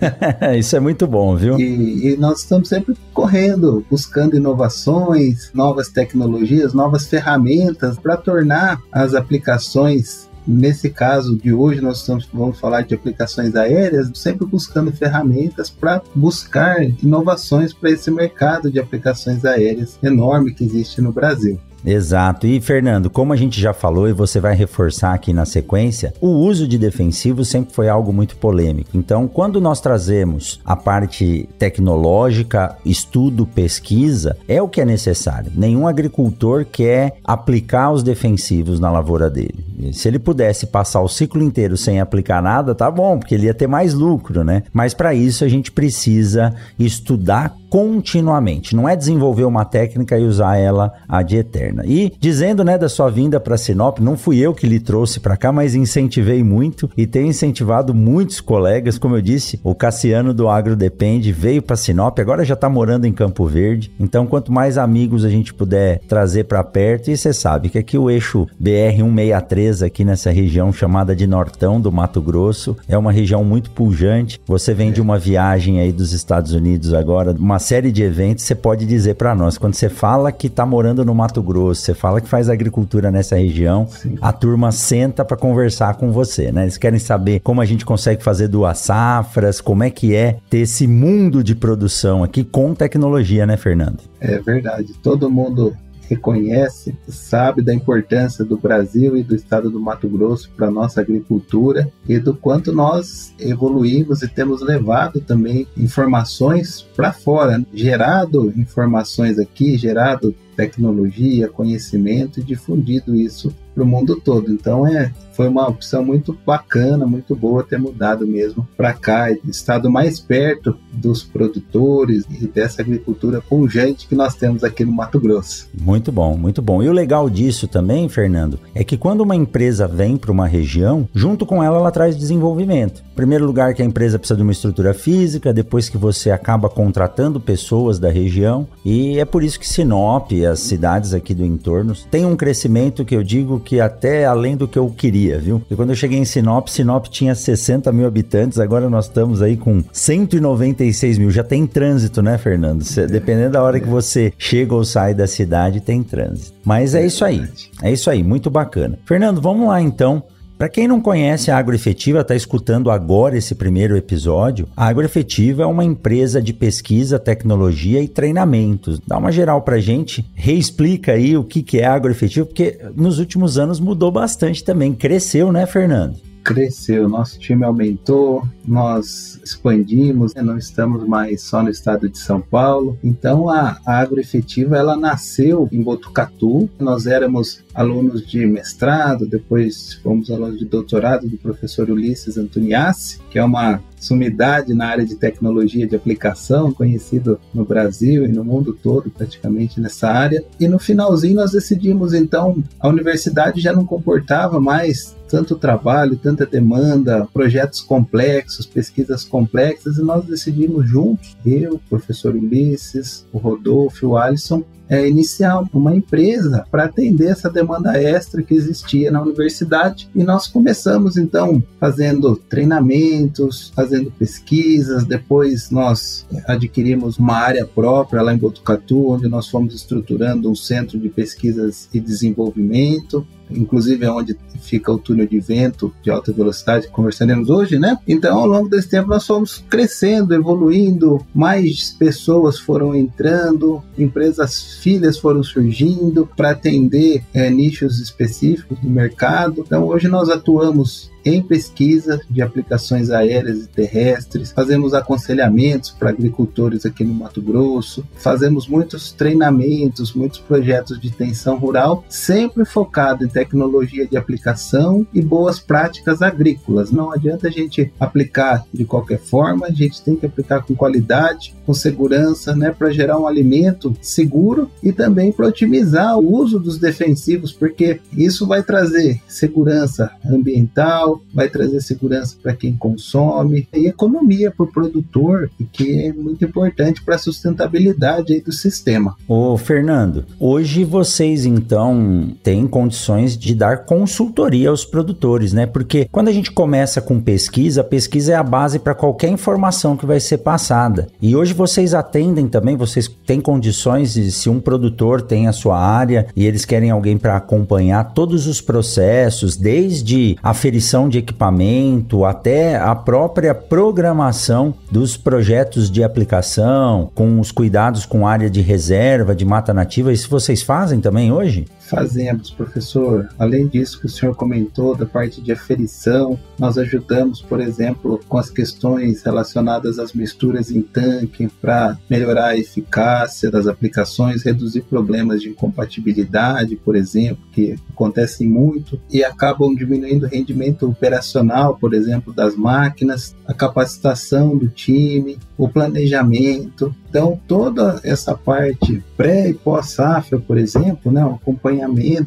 Isso 0.57 0.75
é 0.75 0.79
muito 0.79 1.05
bom, 1.05 1.35
viu? 1.35 1.59
E, 1.59 2.07
e, 2.07 2.17
nós 2.17 2.39
estamos 2.39 2.67
sempre 2.67 2.95
correndo, 3.13 3.85
buscando 3.89 4.35
inovações, 4.35 5.51
novas 5.53 5.89
tecnologias, 5.89 6.73
novas 6.73 7.05
ferramentas 7.05 7.99
para 7.99 8.17
tornar 8.17 8.81
as 8.91 9.08
aplicações 9.13 10.29
Nesse 10.51 10.89
caso 10.89 11.37
de 11.37 11.53
hoje, 11.53 11.79
nós 11.79 11.99
estamos, 11.99 12.27
vamos 12.33 12.59
falar 12.59 12.81
de 12.81 12.95
aplicações 12.95 13.55
aéreas, 13.55 14.09
sempre 14.15 14.47
buscando 14.47 14.91
ferramentas 14.91 15.69
para 15.69 16.01
buscar 16.15 16.81
inovações 16.81 17.71
para 17.71 17.91
esse 17.91 18.09
mercado 18.09 18.71
de 18.71 18.79
aplicações 18.79 19.45
aéreas 19.45 19.99
enorme 20.01 20.51
que 20.51 20.63
existe 20.63 21.01
no 21.01 21.11
Brasil. 21.11 21.59
Exato. 21.85 22.45
E 22.47 22.59
Fernando, 22.59 23.09
como 23.09 23.33
a 23.33 23.35
gente 23.35 23.59
já 23.59 23.73
falou 23.73 24.07
e 24.07 24.13
você 24.13 24.39
vai 24.39 24.55
reforçar 24.55 25.13
aqui 25.13 25.33
na 25.33 25.45
sequência, 25.45 26.13
o 26.19 26.27
uso 26.27 26.67
de 26.67 26.77
defensivos 26.77 27.47
sempre 27.47 27.73
foi 27.73 27.89
algo 27.89 28.11
muito 28.11 28.35
polêmico. 28.37 28.91
Então, 28.93 29.27
quando 29.27 29.61
nós 29.61 29.81
trazemos 29.81 30.59
a 30.65 30.75
parte 30.75 31.47
tecnológica, 31.57 32.77
estudo, 32.85 33.45
pesquisa, 33.45 34.37
é 34.47 34.61
o 34.61 34.67
que 34.67 34.81
é 34.81 34.85
necessário. 34.85 35.51
Nenhum 35.55 35.87
agricultor 35.87 36.65
quer 36.65 37.17
aplicar 37.23 37.91
os 37.91 38.03
defensivos 38.03 38.79
na 38.79 38.91
lavoura 38.91 39.29
dele. 39.29 39.69
Se 39.93 40.07
ele 40.07 40.19
pudesse 40.19 40.67
passar 40.67 41.01
o 41.01 41.07
ciclo 41.07 41.41
inteiro 41.41 41.77
sem 41.77 41.99
aplicar 41.99 42.41
nada, 42.41 42.75
tá 42.75 42.91
bom, 42.91 43.17
porque 43.17 43.33
ele 43.33 43.45
ia 43.45 43.53
ter 43.53 43.67
mais 43.67 43.93
lucro, 43.93 44.43
né? 44.43 44.63
Mas 44.73 44.93
para 44.93 45.13
isso 45.13 45.45
a 45.45 45.47
gente 45.47 45.71
precisa 45.71 46.53
estudar 46.77 47.55
continuamente. 47.69 48.75
Não 48.75 48.87
é 48.87 48.95
desenvolver 48.95 49.45
uma 49.45 49.65
técnica 49.65 50.17
e 50.17 50.25
usar 50.25 50.57
ela 50.57 50.91
ad 51.07 51.35
eterna. 51.35 51.83
E 51.85 52.11
dizendo, 52.19 52.63
né, 52.63 52.77
da 52.77 52.89
sua 52.89 53.09
vinda 53.09 53.39
para 53.39 53.57
Sinop, 53.57 53.99
não 53.99 54.17
fui 54.17 54.39
eu 54.39 54.53
que 54.53 54.67
lhe 54.67 54.79
trouxe 54.79 55.19
para 55.19 55.37
cá, 55.37 55.51
mas 55.51 55.75
incentivei 55.75 56.43
muito 56.43 56.89
e 56.97 57.05
tenho 57.05 57.27
incentivado 57.27 57.93
muitos 57.93 58.41
colegas, 58.41 58.97
como 58.97 59.15
eu 59.15 59.21
disse, 59.21 59.59
o 59.63 59.75
Cassiano 59.75 60.33
do 60.33 60.47
Agro 60.49 60.75
Depende 60.75 61.31
veio 61.31 61.61
para 61.61 61.75
Sinop, 61.75 62.17
agora 62.19 62.43
já 62.43 62.53
está 62.53 62.69
morando 62.69 63.05
em 63.05 63.13
Campo 63.13 63.45
Verde. 63.45 63.91
Então, 63.99 64.25
quanto 64.25 64.51
mais 64.51 64.77
amigos 64.77 65.23
a 65.23 65.29
gente 65.29 65.53
puder 65.53 65.99
trazer 66.07 66.45
para 66.45 66.63
perto, 66.63 67.11
e 67.11 67.17
você 67.17 67.33
sabe 67.33 67.69
que 67.69 67.77
aqui 67.77 67.97
o 67.97 68.09
eixo 68.09 68.47
BR 68.59 68.97
163 68.97 69.83
aqui 69.83 70.03
nessa 70.03 70.31
região 70.31 70.71
chamada 70.71 71.15
de 71.15 71.27
Nortão 71.27 71.79
do 71.79 71.91
Mato 71.91 72.21
Grosso 72.21 72.75
é 72.87 72.97
uma 72.97 73.11
região 73.11 73.43
muito 73.43 73.69
pujante. 73.71 74.39
Você 74.47 74.73
vem 74.73 74.91
de 74.91 75.01
uma 75.01 75.17
viagem 75.17 75.79
aí 75.79 75.91
dos 75.91 76.13
Estados 76.13 76.53
Unidos 76.53 76.93
agora, 76.93 77.31
uma 77.31 77.58
série 77.59 77.91
de 77.91 78.03
eventos, 78.03 78.43
você 78.43 78.55
pode 78.55 78.85
dizer 78.85 79.15
para 79.15 79.35
nós, 79.35 79.57
quando 79.57 79.73
você 79.73 79.89
fala 79.89 80.31
que 80.31 80.47
está 80.47 80.65
morando 80.65 81.03
no 81.05 81.13
Mato 81.13 81.41
Grosso, 81.41 81.81
você 81.81 81.93
fala 81.93 82.21
que 82.21 82.27
faz 82.27 82.49
agricultura 82.49 83.11
nessa 83.11 83.35
região, 83.37 83.87
Sim. 83.87 84.15
a 84.21 84.31
turma 84.31 84.71
senta 84.71 85.23
para 85.23 85.37
conversar 85.37 85.95
com 85.95 86.11
você, 86.11 86.51
né? 86.51 86.63
Eles 86.63 86.77
querem 86.77 86.99
saber 86.99 87.39
como 87.41 87.61
a 87.61 87.65
gente 87.65 87.85
consegue 87.85 88.23
fazer 88.23 88.47
duas 88.47 88.79
safras, 88.79 89.61
como 89.61 89.83
é 89.83 89.89
que 89.89 90.15
é 90.15 90.37
ter 90.49 90.59
esse 90.59 90.87
mundo 90.87 91.43
de 91.43 91.55
produção 91.55 92.23
aqui 92.23 92.43
com 92.43 92.73
tecnologia, 92.73 93.45
né, 93.45 93.57
Fernando? 93.57 93.99
É 94.19 94.39
verdade. 94.39 94.93
Todo 95.03 95.29
mundo 95.29 95.75
reconhece, 96.09 96.97
sabe 97.07 97.61
da 97.61 97.73
importância 97.73 98.43
do 98.43 98.57
Brasil 98.57 99.15
e 99.15 99.23
do 99.23 99.35
estado 99.35 99.69
do 99.69 99.79
Mato 99.79 100.09
Grosso 100.09 100.49
para 100.57 100.71
nossa 100.71 100.99
agricultura 100.99 101.91
e 102.07 102.17
do 102.17 102.33
quanto 102.33 102.73
nós 102.73 103.33
evoluímos 103.39 104.23
e 104.23 104.27
temos 104.27 104.61
levado 104.61 105.21
também 105.21 105.67
informações 105.77 106.81
para 106.95 107.13
fora, 107.13 107.63
gerado 107.71 108.51
informações 108.57 109.37
aqui, 109.37 109.77
gerado 109.77 110.33
tecnologia, 110.55 111.47
conhecimento 111.47 112.39
e 112.39 112.43
difundido 112.43 113.15
isso 113.15 113.53
para 113.73 113.83
o 113.83 113.87
mundo 113.87 114.19
todo. 114.19 114.51
Então 114.51 114.85
é 114.87 115.11
foi 115.39 115.47
uma 115.47 115.69
opção 115.69 116.03
muito 116.03 116.37
bacana, 116.45 117.07
muito 117.07 117.33
boa 117.33 117.63
ter 117.63 117.79
mudado 117.79 118.27
mesmo 118.27 118.67
para 118.75 118.91
cá, 118.91 119.31
estado 119.47 119.89
mais 119.89 120.19
perto 120.19 120.75
dos 120.91 121.23
produtores 121.23 122.25
e 122.29 122.45
dessa 122.45 122.81
agricultura 122.81 123.39
pujante 123.39 124.05
que 124.05 124.15
nós 124.15 124.35
temos 124.35 124.65
aqui 124.65 124.83
no 124.83 124.91
Mato 124.91 125.17
Grosso. 125.17 125.69
Muito 125.79 126.11
bom, 126.11 126.35
muito 126.35 126.61
bom. 126.61 126.83
E 126.83 126.89
o 126.89 126.91
legal 126.91 127.29
disso 127.29 127.69
também, 127.69 128.09
Fernando, 128.09 128.59
é 128.75 128.83
que 128.83 128.97
quando 128.97 129.21
uma 129.21 129.33
empresa 129.33 129.87
vem 129.87 130.17
para 130.17 130.29
uma 130.29 130.45
região, 130.45 131.07
junto 131.13 131.45
com 131.45 131.63
ela 131.63 131.77
ela 131.77 131.89
traz 131.89 132.17
desenvolvimento. 132.17 133.01
Em 133.13 133.15
primeiro 133.15 133.45
lugar 133.45 133.73
que 133.73 133.81
a 133.81 133.85
empresa 133.85 134.19
precisa 134.19 134.35
de 134.35 134.43
uma 134.43 134.51
estrutura 134.51 134.93
física, 134.93 135.53
depois 135.53 135.87
que 135.87 135.97
você 135.97 136.31
acaba 136.31 136.67
contratando 136.67 137.39
pessoas 137.39 137.97
da 137.97 138.09
região, 138.09 138.67
e 138.83 139.17
é 139.17 139.23
por 139.23 139.41
isso 139.41 139.57
que 139.57 139.67
Sinop 139.67 140.33
as 140.49 140.59
cidades 140.59 141.13
aqui 141.13 141.33
do 141.33 141.45
entorno 141.45 141.93
têm 142.11 142.25
um 142.25 142.35
crescimento 142.35 143.05
que 143.05 143.15
eu 143.15 143.23
digo 143.23 143.58
que 143.59 143.79
até 143.79 144.25
além 144.25 144.55
do 144.55 144.67
que 144.67 144.77
eu 144.77 144.89
queria 144.89 145.39
viu? 145.39 145.61
E 145.69 145.75
quando 145.75 145.89
eu 145.89 145.95
cheguei 145.95 146.17
em 146.17 146.25
Sinop, 146.25 146.67
Sinop 146.67 147.07
tinha 147.07 147.35
60 147.35 147.91
mil 147.91 148.07
habitantes, 148.07 148.59
agora 148.59 148.89
nós 148.89 149.05
estamos 149.05 149.41
aí 149.41 149.57
com 149.57 149.83
196 149.91 151.17
mil. 151.17 151.31
Já 151.31 151.43
tem 151.43 151.65
trânsito, 151.67 152.21
né, 152.21 152.37
Fernando? 152.37 152.83
Cê, 152.83 153.07
dependendo 153.07 153.51
da 153.51 153.63
hora 153.63 153.79
que 153.79 153.87
você 153.87 154.33
chega 154.37 154.73
ou 154.73 154.83
sai 154.83 155.13
da 155.13 155.27
cidade, 155.27 155.81
tem 155.81 156.03
trânsito. 156.03 156.53
Mas 156.63 156.95
é 156.95 157.05
isso 157.05 157.23
aí. 157.25 157.47
É 157.81 157.91
isso 157.91 158.09
aí, 158.09 158.23
muito 158.23 158.49
bacana. 158.49 158.97
Fernando, 159.05 159.41
vamos 159.41 159.67
lá 159.67 159.81
então. 159.81 160.23
Para 160.59 160.67
quem 160.67 160.89
não 160.89 160.99
conhece 160.99 161.49
a 161.49 161.57
Agroefetiva, 161.57 162.19
está 162.19 162.35
escutando 162.35 162.91
agora 162.91 163.37
esse 163.37 163.55
primeiro 163.55 163.95
episódio. 163.95 164.67
A 164.75 164.87
Agroefetiva 164.87 165.63
é 165.63 165.65
uma 165.65 165.85
empresa 165.85 166.41
de 166.41 166.51
pesquisa, 166.51 167.17
tecnologia 167.17 168.03
e 168.03 168.09
treinamentos. 168.09 168.99
Dá 169.07 169.17
uma 169.17 169.31
geral 169.31 169.61
para 169.61 169.79
gente, 169.79 170.29
reexplica 170.35 171.13
aí 171.13 171.37
o 171.37 171.45
que, 171.45 171.63
que 171.63 171.79
é 171.79 171.85
a 171.85 171.93
Agroefetiva, 171.93 172.45
porque 172.45 172.77
nos 172.93 173.19
últimos 173.19 173.57
anos 173.57 173.79
mudou 173.79 174.11
bastante 174.11 174.61
também. 174.61 174.93
Cresceu, 174.93 175.49
né, 175.49 175.65
Fernando? 175.65 176.28
Cresceu, 176.49 177.07
nosso 177.07 177.37
time 177.37 177.63
aumentou, 177.63 178.43
nós 178.67 179.39
expandimos, 179.43 180.33
né? 180.33 180.41
não 180.41 180.57
estamos 180.57 181.07
mais 181.07 181.43
só 181.43 181.61
no 181.61 181.69
estado 181.69 182.09
de 182.09 182.17
São 182.17 182.41
Paulo. 182.41 182.97
Então 183.03 183.47
a, 183.47 183.77
a 183.85 183.99
agroefetiva 183.99 184.75
ela 184.75 184.97
nasceu 184.97 185.69
em 185.71 185.83
Botucatu. 185.83 186.67
Nós 186.79 187.05
éramos 187.05 187.63
alunos 187.71 188.25
de 188.25 188.47
mestrado, 188.47 189.27
depois 189.27 189.93
fomos 190.01 190.31
alunos 190.31 190.57
de 190.57 190.65
doutorado 190.65 191.29
do 191.29 191.37
professor 191.37 191.87
Ulisses 191.87 192.35
Antoniassi, 192.35 193.19
que 193.29 193.37
é 193.37 193.43
uma 193.43 193.79
sumidade 193.99 194.73
na 194.73 194.87
área 194.87 195.05
de 195.05 195.15
tecnologia 195.15 195.87
de 195.87 195.95
aplicação, 195.95 196.71
conhecido 196.71 197.39
no 197.53 197.65
Brasil 197.65 198.25
e 198.25 198.29
no 198.29 198.43
mundo 198.43 198.73
todo 198.73 199.09
praticamente 199.09 199.79
nessa 199.79 200.09
área. 200.09 200.43
E 200.59 200.67
no 200.67 200.79
finalzinho 200.79 201.35
nós 201.35 201.51
decidimos 201.51 202.13
então, 202.13 202.63
a 202.79 202.87
universidade 202.87 203.61
já 203.61 203.73
não 203.73 203.85
comportava 203.85 204.59
mais 204.59 205.15
tanto 205.29 205.55
trabalho, 205.55 206.17
tanta 206.17 206.45
demanda, 206.45 207.27
projetos 207.31 207.81
complexos, 207.81 208.65
pesquisas 208.65 209.23
complexas, 209.23 209.97
e 209.97 210.01
nós 210.01 210.25
decidimos 210.25 210.89
juntos, 210.89 211.37
eu, 211.45 211.75
o 211.75 211.79
professor 211.79 212.35
Ulisses, 212.35 213.25
o 213.31 213.37
Rodolfo, 213.37 214.07
o 214.07 214.17
Alisson, 214.17 214.63
é, 214.89 215.07
iniciar 215.07 215.63
uma 215.71 215.95
empresa 215.95 216.65
para 216.71 216.85
atender 216.85 217.27
essa 217.27 217.49
demanda 217.49 218.01
extra 218.01 218.41
que 218.41 218.55
existia 218.55 219.11
na 219.11 219.21
universidade. 219.21 220.09
E 220.15 220.23
nós 220.23 220.47
começamos 220.47 221.15
então 221.15 221.63
fazendo 221.79 222.35
treinamentos, 222.35 223.71
fazendo 223.75 224.11
pesquisas, 224.11 225.05
depois 225.05 225.69
nós 225.69 226.25
adquirimos 226.47 227.17
uma 227.17 227.35
área 227.35 227.65
própria 227.65 228.21
lá 228.21 228.33
em 228.33 228.37
Botucatu, 228.37 229.11
onde 229.11 229.27
nós 229.27 229.47
fomos 229.47 229.75
estruturando 229.75 230.49
um 230.49 230.55
centro 230.55 230.97
de 230.97 231.09
pesquisas 231.09 231.87
e 231.93 231.99
desenvolvimento 231.99 233.25
inclusive 233.49 234.05
é 234.05 234.11
onde 234.11 234.37
fica 234.61 234.91
o 234.91 234.97
túnel 234.97 235.27
de 235.27 235.39
vento 235.39 235.93
de 236.03 236.11
alta 236.11 236.31
velocidade 236.31 236.87
que 236.87 236.93
conversaremos 236.93 237.49
hoje, 237.49 237.79
né? 237.79 237.97
Então, 238.07 238.37
ao 238.37 238.47
longo 238.47 238.69
desse 238.69 238.89
tempo, 238.89 239.09
nós 239.09 239.25
fomos 239.25 239.63
crescendo, 239.69 240.33
evoluindo, 240.33 241.25
mais 241.33 241.91
pessoas 241.91 242.59
foram 242.59 242.95
entrando, 242.95 243.81
empresas 243.97 244.75
filhas 244.81 245.17
foram 245.17 245.43
surgindo 245.43 246.29
para 246.35 246.51
atender 246.51 247.23
é, 247.33 247.49
nichos 247.49 247.99
específicos 247.99 248.77
do 248.79 248.89
mercado. 248.89 249.63
Então, 249.65 249.85
hoje 249.85 250.07
nós 250.07 250.29
atuamos 250.29 251.09
em 251.25 251.41
pesquisa 251.41 252.21
de 252.29 252.41
aplicações 252.41 253.09
aéreas 253.09 253.63
e 253.63 253.67
terrestres, 253.67 254.51
fazemos 254.51 254.93
aconselhamentos 254.93 255.91
para 255.91 256.09
agricultores 256.09 256.85
aqui 256.85 257.03
no 257.03 257.13
Mato 257.13 257.41
Grosso, 257.41 258.05
fazemos 258.15 258.67
muitos 258.67 259.11
treinamentos, 259.11 260.13
muitos 260.13 260.39
projetos 260.39 260.99
de 260.99 261.07
extensão 261.07 261.57
rural, 261.57 262.03
sempre 262.09 262.65
focado 262.65 263.23
em 263.23 263.27
tecnologia 263.27 264.07
de 264.07 264.17
aplicação 264.17 265.05
e 265.13 265.21
boas 265.21 265.59
práticas 265.59 266.21
agrícolas. 266.21 266.91
Não 266.91 267.11
adianta 267.11 267.47
a 267.47 267.51
gente 267.51 267.91
aplicar 267.99 268.65
de 268.73 268.85
qualquer 268.85 269.19
forma, 269.19 269.67
a 269.67 269.71
gente 269.71 270.01
tem 270.01 270.15
que 270.15 270.25
aplicar 270.25 270.61
com 270.63 270.75
qualidade, 270.75 271.55
com 271.65 271.73
segurança, 271.73 272.55
né, 272.55 272.71
para 272.71 272.91
gerar 272.91 273.19
um 273.19 273.27
alimento 273.27 273.95
seguro 274.01 274.69
e 274.81 274.91
também 274.91 275.31
para 275.31 275.47
otimizar 275.47 276.17
o 276.17 276.33
uso 276.33 276.59
dos 276.59 276.77
defensivos, 276.77 277.51
porque 277.51 277.99
isso 278.15 278.47
vai 278.47 278.63
trazer 278.63 279.21
segurança 279.27 280.11
ambiental, 280.25 281.08
vai 281.33 281.49
trazer 281.49 281.81
segurança 281.81 282.35
para 282.41 282.53
quem 282.53 282.75
consome 282.75 283.67
e 283.73 283.87
economia 283.87 284.51
para 284.51 284.65
o 284.65 284.71
produtor, 284.71 285.49
que 285.71 286.07
é 286.07 286.13
muito 286.13 286.43
importante 286.43 287.03
para 287.03 287.15
a 287.15 287.19
sustentabilidade 287.19 288.39
do 288.41 288.51
sistema. 288.51 289.15
Ô 289.27 289.57
Fernando, 289.57 290.25
hoje 290.39 290.83
vocês 290.83 291.45
então 291.45 292.33
têm 292.43 292.67
condições 292.67 293.37
de 293.37 293.53
dar 293.53 293.85
consultoria 293.85 294.69
aos 294.69 294.83
produtores, 294.83 295.53
né? 295.53 295.65
Porque 295.65 296.07
quando 296.11 296.27
a 296.27 296.33
gente 296.33 296.51
começa 296.51 297.01
com 297.01 297.19
pesquisa, 297.19 297.81
a 297.81 297.83
pesquisa 297.83 298.33
é 298.33 298.35
a 298.35 298.43
base 298.43 298.79
para 298.79 298.95
qualquer 298.95 299.29
informação 299.29 299.95
que 299.95 300.05
vai 300.05 300.19
ser 300.19 300.39
passada. 300.39 301.07
E 301.21 301.35
hoje 301.35 301.53
vocês 301.53 301.93
atendem 301.93 302.47
também, 302.47 302.75
vocês 302.75 303.07
têm 303.25 303.39
condições 303.39 304.13
de 304.13 304.31
se 304.31 304.49
um 304.49 304.59
produtor 304.59 305.21
tem 305.21 305.47
a 305.47 305.53
sua 305.53 305.79
área 305.79 306.27
e 306.35 306.45
eles 306.45 306.65
querem 306.65 306.89
alguém 306.89 307.17
para 307.17 307.37
acompanhar 307.37 308.13
todos 308.13 308.47
os 308.47 308.59
processos, 308.59 309.55
desde 309.55 310.37
aferição 310.41 310.98
de 311.07 311.19
equipamento, 311.19 312.25
até 312.25 312.75
a 312.75 312.93
própria 312.95 313.53
programação 313.53 314.73
dos 314.91 315.15
projetos 315.15 315.89
de 315.89 316.03
aplicação, 316.03 317.09
com 317.15 317.39
os 317.39 317.51
cuidados 317.51 318.05
com 318.05 318.27
área 318.27 318.49
de 318.49 318.61
reserva, 318.61 319.35
de 319.35 319.45
mata 319.45 319.73
nativa. 319.73 320.11
Isso 320.11 320.29
vocês 320.29 320.61
fazem 320.61 320.99
também 320.99 321.31
hoje? 321.31 321.65
Fazemos, 321.89 322.51
professor? 322.51 323.27
Além 323.37 323.67
disso 323.67 323.99
que 323.99 324.05
o 324.05 324.09
senhor 324.09 324.35
comentou 324.35 324.95
da 324.95 325.05
parte 325.05 325.41
de 325.41 325.51
aferição, 325.51 326.39
nós 326.57 326.77
ajudamos, 326.77 327.41
por 327.41 327.59
exemplo, 327.59 328.19
com 328.27 328.37
as 328.37 328.49
questões 328.49 329.23
relacionadas 329.23 329.97
às 329.97 330.13
misturas 330.13 330.71
em 330.71 330.81
tanque 330.81 331.47
para 331.61 331.97
melhorar 332.09 332.49
a 332.49 332.57
eficácia 332.57 333.49
das 333.49 333.67
aplicações, 333.67 334.43
reduzir 334.43 334.81
problemas 334.81 335.41
de 335.41 335.49
incompatibilidade, 335.49 336.75
por 336.75 336.95
exemplo, 336.95 337.43
que 337.51 337.75
acontecem 337.91 338.47
muito 338.47 338.99
e 339.09 339.23
acabam 339.23 339.73
diminuindo 339.75 340.25
o 340.25 340.29
rendimento 340.29 340.87
operacional, 340.87 341.75
por 341.75 341.93
exemplo, 341.93 342.33
das 342.33 342.55
máquinas, 342.55 343.35
a 343.47 343.53
capacitação 343.53 344.55
do 344.55 344.67
time, 344.67 345.37
o 345.57 345.67
planejamento. 345.67 346.93
Então, 347.09 347.39
toda 347.47 347.99
essa 348.03 348.35
parte 348.35 349.03
pré 349.17 349.49
e 349.49 349.53
pós-safra, 349.53 350.39
por 350.39 350.57
exemplo, 350.57 351.11
né, 351.11 351.25
o 351.25 351.35
acompanhamento 351.35 351.78